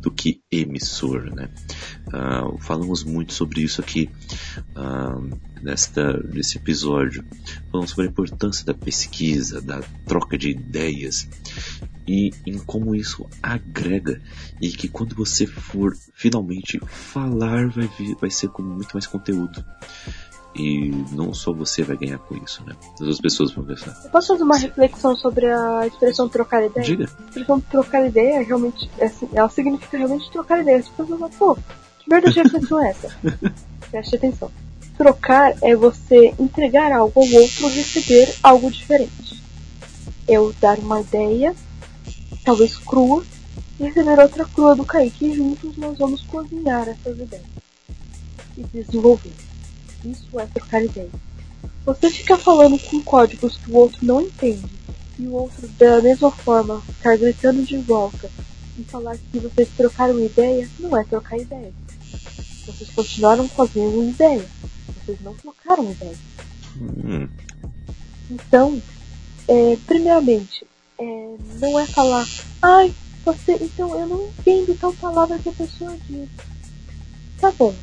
[0.00, 1.48] do que emissor, né?
[2.08, 4.10] Uh, falamos muito sobre isso aqui
[4.76, 7.24] uh, nesta, nesse episódio.
[7.70, 11.28] Falamos sobre a importância da pesquisa, da troca de ideias
[12.06, 14.20] e em como isso agrega
[14.60, 19.64] e que quando você for finalmente falar vai, vir, vai ser com muito mais conteúdo.
[20.54, 22.74] E não só você vai ganhar com isso, né?
[22.94, 23.98] As outras pessoas vão pensar.
[24.04, 26.84] Eu posso fazer uma reflexão sobre a expressão trocar ideia?
[26.84, 27.04] Diga.
[27.04, 30.78] A expressão trocar ideia realmente, é assim, ela significa realmente trocar ideia.
[30.78, 33.16] As pessoas falam, pô, que merda de reflexão é essa?
[33.90, 34.50] Preste atenção.
[34.98, 39.42] Trocar é você entregar algo ao outro receber algo diferente.
[40.28, 41.54] Eu dar uma ideia
[42.44, 43.24] talvez crua,
[43.78, 47.44] e receber outra crua do Kaique e juntos nós vamos cozinhar essas ideias
[48.56, 49.32] e desenvolver.
[50.04, 51.12] Isso é trocar ideias.
[51.84, 54.70] Você fica falando com códigos que o outro não entende
[55.18, 58.30] e o outro da mesma forma ficar gritando de volta
[58.78, 61.72] e falar que vocês trocaram ideia, não é trocar ideia.
[62.66, 64.44] Vocês continuaram fazendo ideia.
[65.04, 66.16] Vocês não trocaram ideia.
[66.80, 67.28] Hum.
[68.30, 68.80] Então,
[69.48, 70.64] é, primeiramente,
[71.02, 72.24] é, não é falar,
[72.62, 76.28] ai, você, então eu não entendo tal palavra que a pessoa diz.
[77.40, 77.74] Tá bom.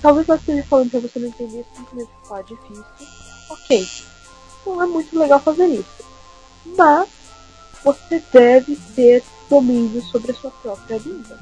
[0.00, 2.84] Talvez ela esteja falando pra você não entender simplesmente porque é difícil.
[3.50, 3.88] Ok.
[4.66, 6.04] Não é muito legal fazer isso.
[6.76, 7.08] Mas
[7.84, 11.38] você deve ter domínio sobre a sua própria vida.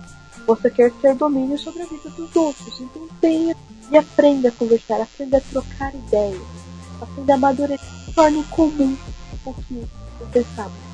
[0.46, 2.80] Você quer ter domínio sobre a vida dos outros.
[2.80, 3.56] Então tenha
[3.90, 6.42] e aprenda a conversar, aprenda a trocar ideias,
[7.00, 8.96] aprenda a amadurecer, torne comum
[9.44, 9.86] o que
[10.18, 10.85] você sabe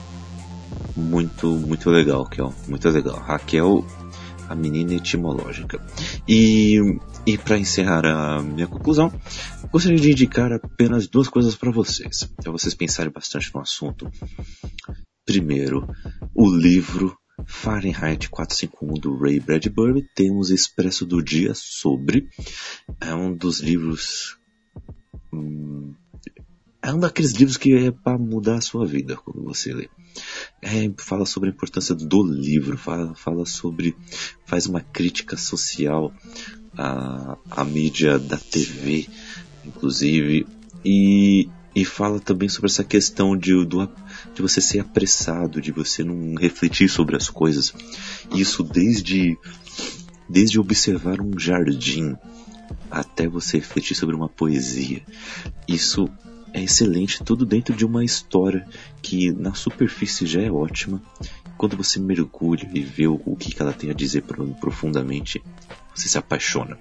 [0.96, 2.54] muito, muito legal, Kel.
[2.68, 3.16] Muito legal.
[3.16, 3.84] Raquel,
[4.48, 5.80] a menina etimológica.
[6.28, 6.78] E,
[7.26, 9.12] e para encerrar a minha conclusão,
[9.70, 14.10] gostaria de indicar apenas duas coisas para vocês, para vocês pensarem bastante no assunto.
[15.24, 15.88] Primeiro,
[16.34, 17.16] o livro
[17.46, 20.06] Fahrenheit 451 do Ray Bradbury.
[20.14, 22.28] Temos Expresso do Dia sobre.
[23.00, 24.36] É um dos livros.
[25.32, 25.94] Hum,
[26.82, 29.88] é um daqueles livros que é para mudar a sua vida quando você lê.
[30.60, 33.96] É, fala sobre a importância do livro, fala, fala sobre.
[34.46, 36.12] faz uma crítica social
[36.76, 39.08] à, à mídia da TV,
[39.64, 40.46] inclusive.
[40.84, 43.88] E e fala também sobre essa questão de, do,
[44.34, 47.72] de você ser apressado, de você não refletir sobre as coisas.
[48.34, 49.38] Isso desde,
[50.28, 52.14] desde observar um jardim
[52.90, 55.02] até você refletir sobre uma poesia.
[55.66, 56.08] Isso
[56.52, 58.66] é excelente, tudo dentro de uma história
[59.00, 61.02] que na superfície já é ótima.
[61.56, 64.22] Quando você mergulha e vê o, que ela tem a dizer
[64.60, 65.42] profundamente,
[65.94, 66.78] você se apaixona.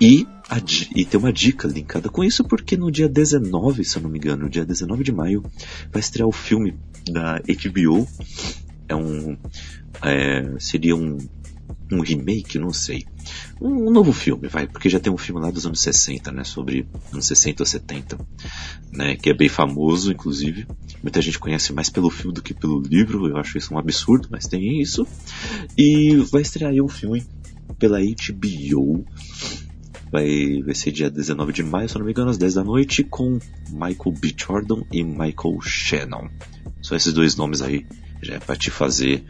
[0.00, 0.58] E, a,
[0.94, 4.18] e tem uma dica linkada com isso, porque no dia 19, se eu não me
[4.18, 5.42] engano, no dia 19 de maio,
[5.90, 6.74] vai estrear o filme
[7.08, 8.06] da HBO.
[8.88, 9.36] É um.
[10.02, 11.16] É, seria um,
[11.90, 13.06] um remake, não sei.
[13.60, 16.44] Um, um, novo filme, vai, porque já tem um filme lá dos anos 60, né?
[16.44, 18.18] Sobre anos 60 ou 70,
[18.92, 19.16] né?
[19.16, 20.66] Que é bem famoso, inclusive.
[21.02, 24.28] Muita gente conhece mais pelo filme do que pelo livro, eu acho isso um absurdo,
[24.30, 25.06] mas tem isso.
[25.76, 27.24] E vai estrear aí um filme
[27.78, 29.04] pela HBO
[30.10, 33.02] Vai, vai ser dia 19 de maio, se não me engano, às 10 da noite,
[33.02, 33.38] com
[33.68, 34.34] Michael B.
[34.36, 36.28] Jordan e Michael Shannon.
[36.80, 37.84] Só esses dois nomes aí
[38.22, 39.24] já é para te fazer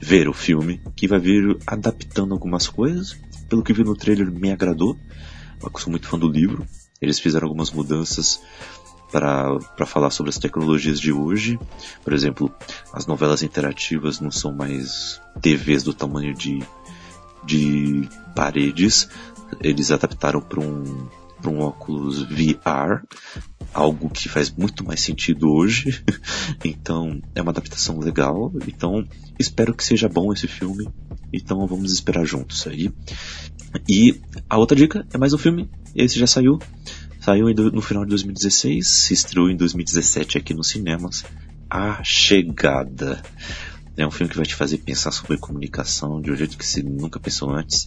[0.00, 3.16] ver o filme, que vai vir adaptando algumas coisas.
[3.48, 4.96] Pelo que vi no trailer, me agradou.
[5.62, 6.66] Eu sou muito fã do livro.
[7.00, 8.40] Eles fizeram algumas mudanças
[9.10, 11.58] para falar sobre as tecnologias de hoje.
[12.02, 12.52] Por exemplo,
[12.92, 16.62] as novelas interativas não são mais TVs do tamanho de,
[17.44, 19.08] de paredes,
[19.60, 21.08] eles adaptaram para um,
[21.46, 23.02] um óculos VR,
[23.72, 26.04] algo que faz muito mais sentido hoje.
[26.64, 28.52] então é uma adaptação legal.
[28.66, 29.06] Então
[29.38, 30.88] espero que seja bom esse filme.
[31.32, 32.90] Então vamos esperar juntos aí.
[33.88, 35.70] E a outra dica é mais um filme.
[35.94, 36.58] Esse já saiu.
[37.20, 41.24] Saiu no final de 2016, se estreou em 2017 aqui nos cinemas.
[41.68, 43.22] A Chegada.
[43.96, 46.82] É um filme que vai te fazer pensar sobre comunicação de um jeito que você
[46.82, 47.86] nunca pensou antes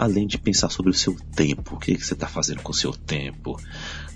[0.00, 1.76] além de pensar sobre o seu tempo.
[1.76, 3.60] O que, que você está fazendo com o seu tempo?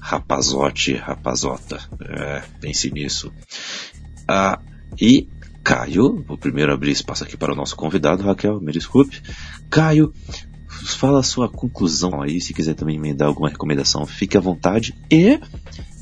[0.00, 1.78] Rapazote, rapazota.
[2.00, 3.30] É, pense nisso.
[4.26, 4.58] Ah,
[4.98, 5.28] e
[5.64, 9.22] Caio, vou primeiro abrir espaço aqui para o nosso convidado, Raquel, me desculpe.
[9.70, 10.12] Caio,
[10.68, 14.94] fala a sua conclusão aí, se quiser também me dar alguma recomendação, fique à vontade.
[15.10, 15.40] E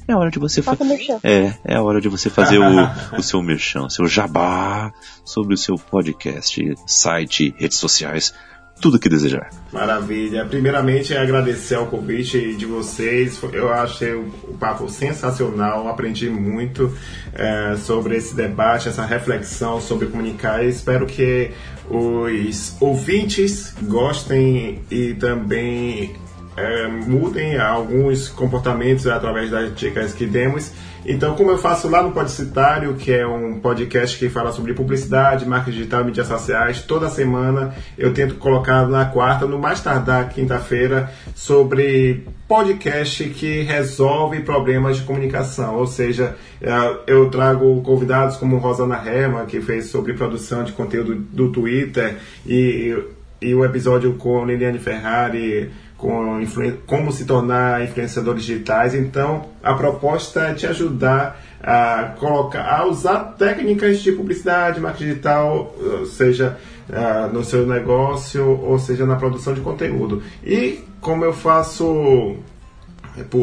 [0.08, 0.84] é hora de você fazer.
[1.22, 2.72] É, é a hora de você fazer o,
[3.16, 4.92] o seu merchan, seu jabá
[5.24, 8.34] sobre o seu podcast, site, redes sociais
[8.82, 9.48] tudo que desejar.
[9.72, 10.44] Maravilha.
[10.44, 13.40] Primeiramente, agradecer ao convite de vocês.
[13.52, 14.24] Eu achei o
[14.58, 16.92] papo sensacional, aprendi muito
[17.32, 20.64] é, sobre esse debate, essa reflexão sobre comunicar.
[20.64, 21.52] espero que
[21.88, 26.14] os ouvintes gostem e também
[26.56, 30.72] é, mudem alguns comportamentos através das dicas que demos
[31.04, 35.44] então, como eu faço lá no Podcitário, que é um podcast que fala sobre publicidade,
[35.44, 40.28] marketing digital e mídias sociais, toda semana eu tento colocar na quarta, no mais tardar
[40.28, 45.76] quinta-feira, sobre podcast que resolve problemas de comunicação.
[45.76, 46.70] Ou seja, é,
[47.08, 52.16] eu trago convidados como Rosana Rema, que fez sobre produção de conteúdo do Twitter,
[52.46, 52.96] e,
[53.40, 55.68] e o episódio com Liliane Ferrari
[56.02, 56.44] com
[56.84, 58.92] como se tornar influenciadores digitais.
[58.92, 65.72] Então, a proposta é te ajudar a colocar, a usar técnicas de publicidade, marketing digital,
[66.06, 66.58] seja
[66.90, 70.20] uh, no seu negócio ou seja na produção de conteúdo.
[70.44, 72.34] E como eu faço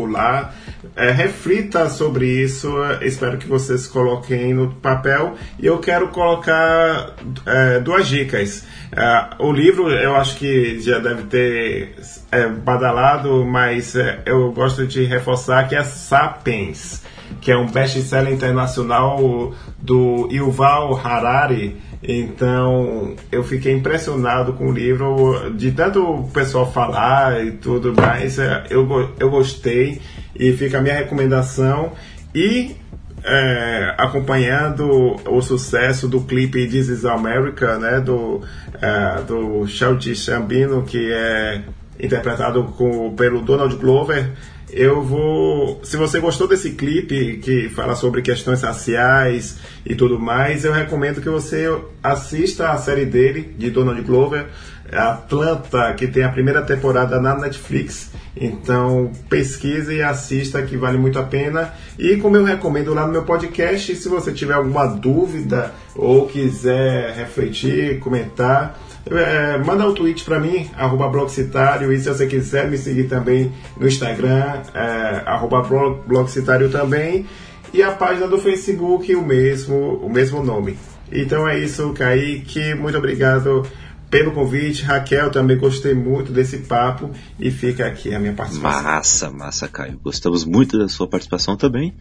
[0.09, 0.53] lá,
[0.95, 2.73] é, reflita sobre isso.
[3.01, 5.35] Espero que vocês coloquem no papel.
[5.59, 7.13] E eu quero colocar
[7.45, 8.65] é, duas dicas.
[8.91, 11.95] É, o livro eu acho que já deve ter
[12.31, 17.03] é, badalado, mas é, eu gosto de reforçar que é Sapiens,
[17.39, 21.77] que é um best-seller internacional do Yuval Harari.
[22.01, 28.39] Então eu fiquei impressionado com o livro, de tanto o pessoal falar e tudo mais,
[28.39, 28.87] é, eu,
[29.19, 30.01] eu gostei
[30.35, 31.91] e fica a minha recomendação.
[32.33, 32.75] E
[33.23, 38.41] é, acompanhando o sucesso do clipe This is America, né, do,
[38.81, 41.61] é, do Childish Gambino, que é
[41.99, 44.31] interpretado com, pelo Donald Glover,
[44.71, 45.79] eu vou.
[45.83, 51.21] Se você gostou desse clipe que fala sobre questões raciais e tudo mais, eu recomendo
[51.21, 51.65] que você
[52.03, 54.47] assista a série dele, de Donald Glover,
[54.91, 58.11] Atlanta, que tem a primeira temporada na Netflix.
[58.35, 61.73] Então pesquise e assista que vale muito a pena.
[61.97, 67.13] E como eu recomendo lá no meu podcast, se você tiver alguma dúvida ou quiser
[67.15, 68.79] refletir, comentar,
[69.11, 73.51] é, manda um tweet para mim, arroba blogcitário, e se você quiser me seguir também
[73.77, 75.61] no Instagram, é, arroba
[76.05, 77.25] blogcitário também,
[77.73, 80.77] e a página do Facebook, o mesmo, o mesmo nome.
[81.11, 83.65] Então é isso, Kaique, muito obrigado
[84.09, 84.83] pelo convite.
[84.83, 88.83] Raquel, também gostei muito desse papo e fica aqui a minha participação.
[88.83, 89.99] Massa, massa, Caio.
[90.03, 91.95] Gostamos muito da sua participação também.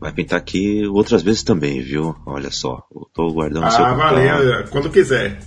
[0.00, 2.14] Vai pintar aqui outras vezes também, viu?
[2.24, 5.38] Olha só, eu tô guardando ah, seu Ah, valeu, quando quiser.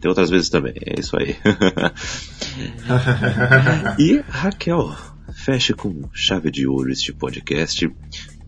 [0.00, 1.36] Tem outras vezes também, é isso aí.
[3.98, 4.96] e Raquel,
[5.34, 7.90] feche com chave de ouro este podcast.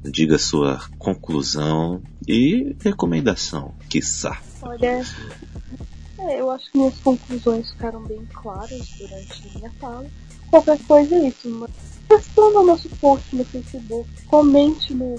[0.02, 4.40] Diga sua conclusão e recomendação, quiçá.
[4.62, 5.04] Olha,
[6.18, 10.06] é, eu acho que minhas conclusões ficaram bem claras durante a minha fala.
[10.50, 11.70] Qualquer coisa é isso, mas
[12.10, 15.16] responda o nosso post no Facebook, comente no,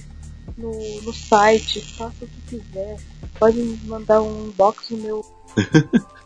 [0.57, 2.97] no, no site, faça o que quiser.
[3.39, 5.25] Pode mandar um inbox no meu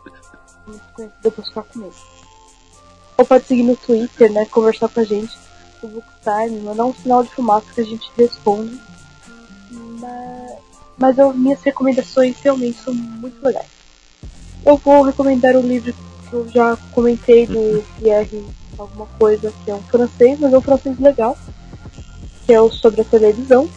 [1.22, 1.94] depois ficar comigo.
[3.16, 4.44] Ou pode seguir no Twitter, né?
[4.46, 5.36] Conversar com a gente
[5.82, 8.80] no Booktime, mandar um sinal de fumaça que a gente responde.
[9.70, 10.58] Mas,
[10.96, 13.66] mas eu, minhas recomendações realmente são muito legais.
[14.64, 15.94] Eu vou recomendar o livro
[16.28, 18.44] que eu já comentei do Pierre
[18.78, 21.36] alguma coisa, que é um francês, mas é um francês legal,
[22.46, 23.68] que é o sobre a televisão,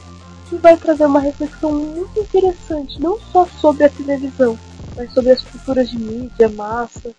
[0.50, 4.58] que vai trazer uma reflexão muito interessante, não só sobre a televisão,
[5.02, 7.12] mas sobre as culturas de mídia, massa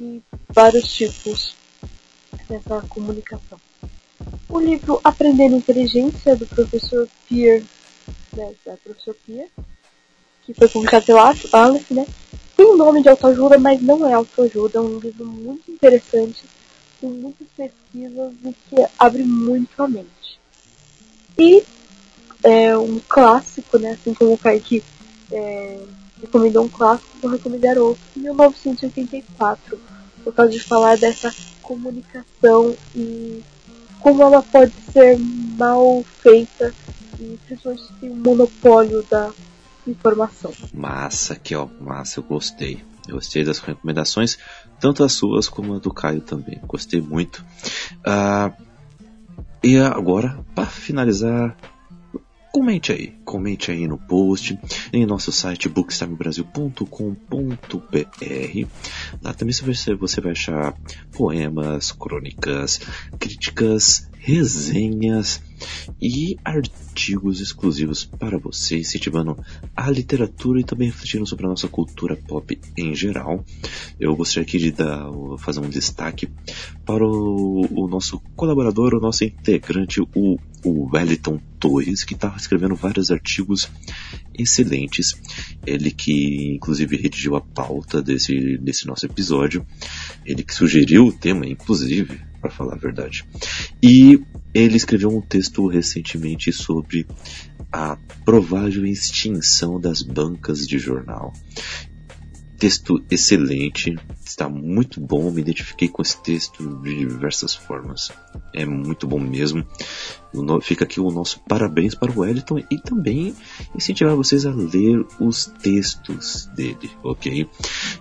[0.00, 1.54] e vários tipos
[2.48, 3.60] dessa comunicação.
[4.48, 7.64] O livro Aprendendo Inteligência, do professor Pierre,
[8.32, 9.50] né, da professor Pierre,
[10.42, 12.04] que foi publicado pela Aleph, né,
[12.56, 16.44] tem o nome de autoajuda, mas não é autoajuda, é um livro muito interessante,
[17.00, 20.40] com muitas pesquisas e que abre muito a mente.
[21.38, 21.62] E
[22.42, 24.82] é um clássico, né, assim como o Kaique
[25.30, 25.78] é,
[26.20, 29.78] recomendou um clássico, vou recomendar outro, 1984,
[30.24, 33.42] por causa de falar dessa comunicação e
[34.00, 35.18] como ela pode ser
[35.56, 36.72] mal feita
[37.20, 39.30] e principalmente tem um monopólio da
[39.86, 40.52] informação.
[40.72, 42.82] Massa, aqui ó, massa, eu gostei.
[43.06, 44.38] Eu gostei das recomendações,
[44.78, 46.60] tanto as suas como a do Caio também.
[46.66, 47.44] Gostei muito.
[48.00, 48.52] Uh,
[49.62, 51.56] e agora, para finalizar,
[52.58, 54.58] comente aí, comente aí no post,
[54.92, 58.68] em nosso site bookstimebrasil.com.br.
[59.22, 60.74] Lá também você, você vai achar
[61.12, 62.80] poemas, crônicas,
[63.16, 65.40] críticas, resenhas
[66.00, 69.36] e artigos exclusivos para você, incentivando
[69.76, 73.44] a literatura e também refletindo sobre a nossa cultura pop em geral.
[73.98, 75.06] Eu gostaria aqui de dar,
[75.38, 76.28] fazer um destaque
[76.84, 82.74] para o, o nosso colaborador, o nosso integrante, o, o Wellington Torres, que está escrevendo
[82.74, 83.70] vários artigos
[84.38, 85.20] excelentes.
[85.66, 89.66] Ele que inclusive redigiu a pauta desse, desse nosso episódio.
[90.24, 93.24] Ele que sugeriu o tema, inclusive, para falar a verdade.
[93.82, 94.20] E
[94.54, 97.06] ele escreveu um texto recentemente sobre
[97.70, 101.32] a provável extinção das bancas de jornal.
[102.58, 108.10] Texto excelente, está muito bom, me identifiquei com esse texto de diversas formas.
[108.52, 109.64] É muito bom mesmo.
[110.62, 113.32] Fica aqui o nosso parabéns para o Wellington e também
[113.76, 117.48] incentivar vocês a ler os textos dele, ok?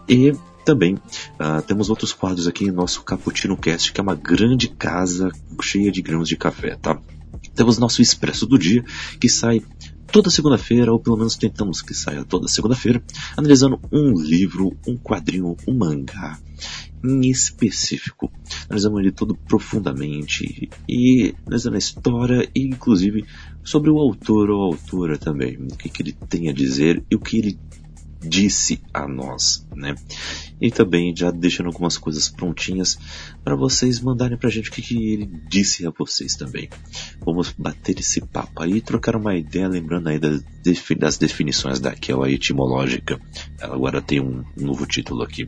[0.09, 0.34] E
[0.68, 5.31] também uh, temos outros quadros aqui em nosso Cappuccino Cast, que é uma grande casa
[5.61, 6.99] cheia de grãos de café, tá?
[7.56, 8.84] Temos nosso Expresso do Dia,
[9.18, 9.64] que sai
[10.11, 13.02] toda segunda-feira, ou pelo menos tentamos que saia toda segunda-feira,
[13.38, 16.38] analisando um livro, um quadrinho, um mangá
[17.02, 18.30] em específico.
[18.65, 23.23] Analisamos ele todo profundamente e analisando a história e inclusive
[23.64, 27.19] sobre o autor ou autora também, o que, que ele tem a dizer e o
[27.19, 27.57] que ele
[28.28, 29.95] disse a nós, né?
[30.60, 32.98] E também já deixando algumas coisas prontinhas
[33.44, 36.70] para vocês mandarem pra gente o que, que, ele disse a vocês também.
[37.24, 40.44] Vamos bater esse papo aí, trocar uma ideia, lembrando aí das,
[40.98, 43.20] das definições daquela etimológica.
[43.60, 45.48] Ela agora tem um novo título aqui.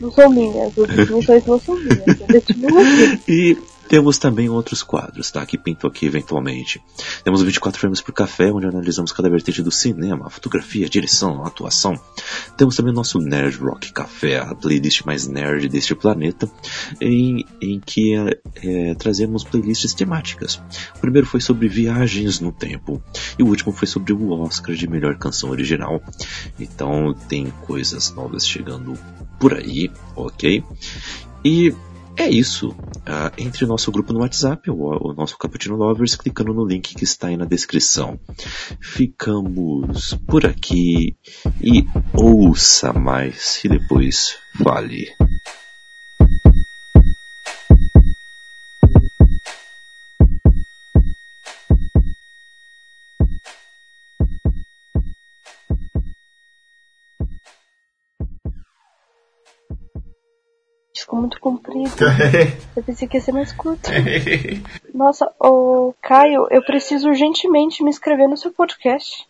[0.00, 3.20] Não são minhas, as definições não são minhas, etimologia.
[3.28, 3.56] E
[3.88, 5.44] temos também outros quadros, tá?
[5.44, 6.82] Que pintam aqui eventualmente.
[7.22, 11.94] Temos 24 frames por café, onde analisamos cada vertente do cinema, fotografia, direção, atuação.
[12.56, 16.50] Temos também o nosso Nerd Rock Café, a playlist mais nerd deste planeta,
[17.00, 20.60] em, em que é, é, trazemos playlists temáticas.
[20.96, 23.02] O primeiro foi sobre viagens no tempo,
[23.38, 26.02] e o último foi sobre o Oscar de melhor canção original.
[26.58, 28.98] Então tem coisas novas chegando
[29.38, 30.64] por aí, ok?
[31.44, 31.74] E
[32.16, 32.70] é isso.
[32.70, 36.94] Uh, entre o nosso grupo no WhatsApp, o, o, nosso Cappuccino Lovers, clicando no link
[36.94, 38.18] que está aí na descrição.
[38.80, 41.16] Ficamos por aqui
[41.60, 41.84] e
[42.14, 45.08] ouça mais e depois fale.
[61.04, 61.92] Ficou muito comprido.
[62.74, 63.90] eu pensei que ia ser mais curto.
[64.92, 69.26] Nossa, ô Caio, eu preciso urgentemente me inscrever no seu podcast.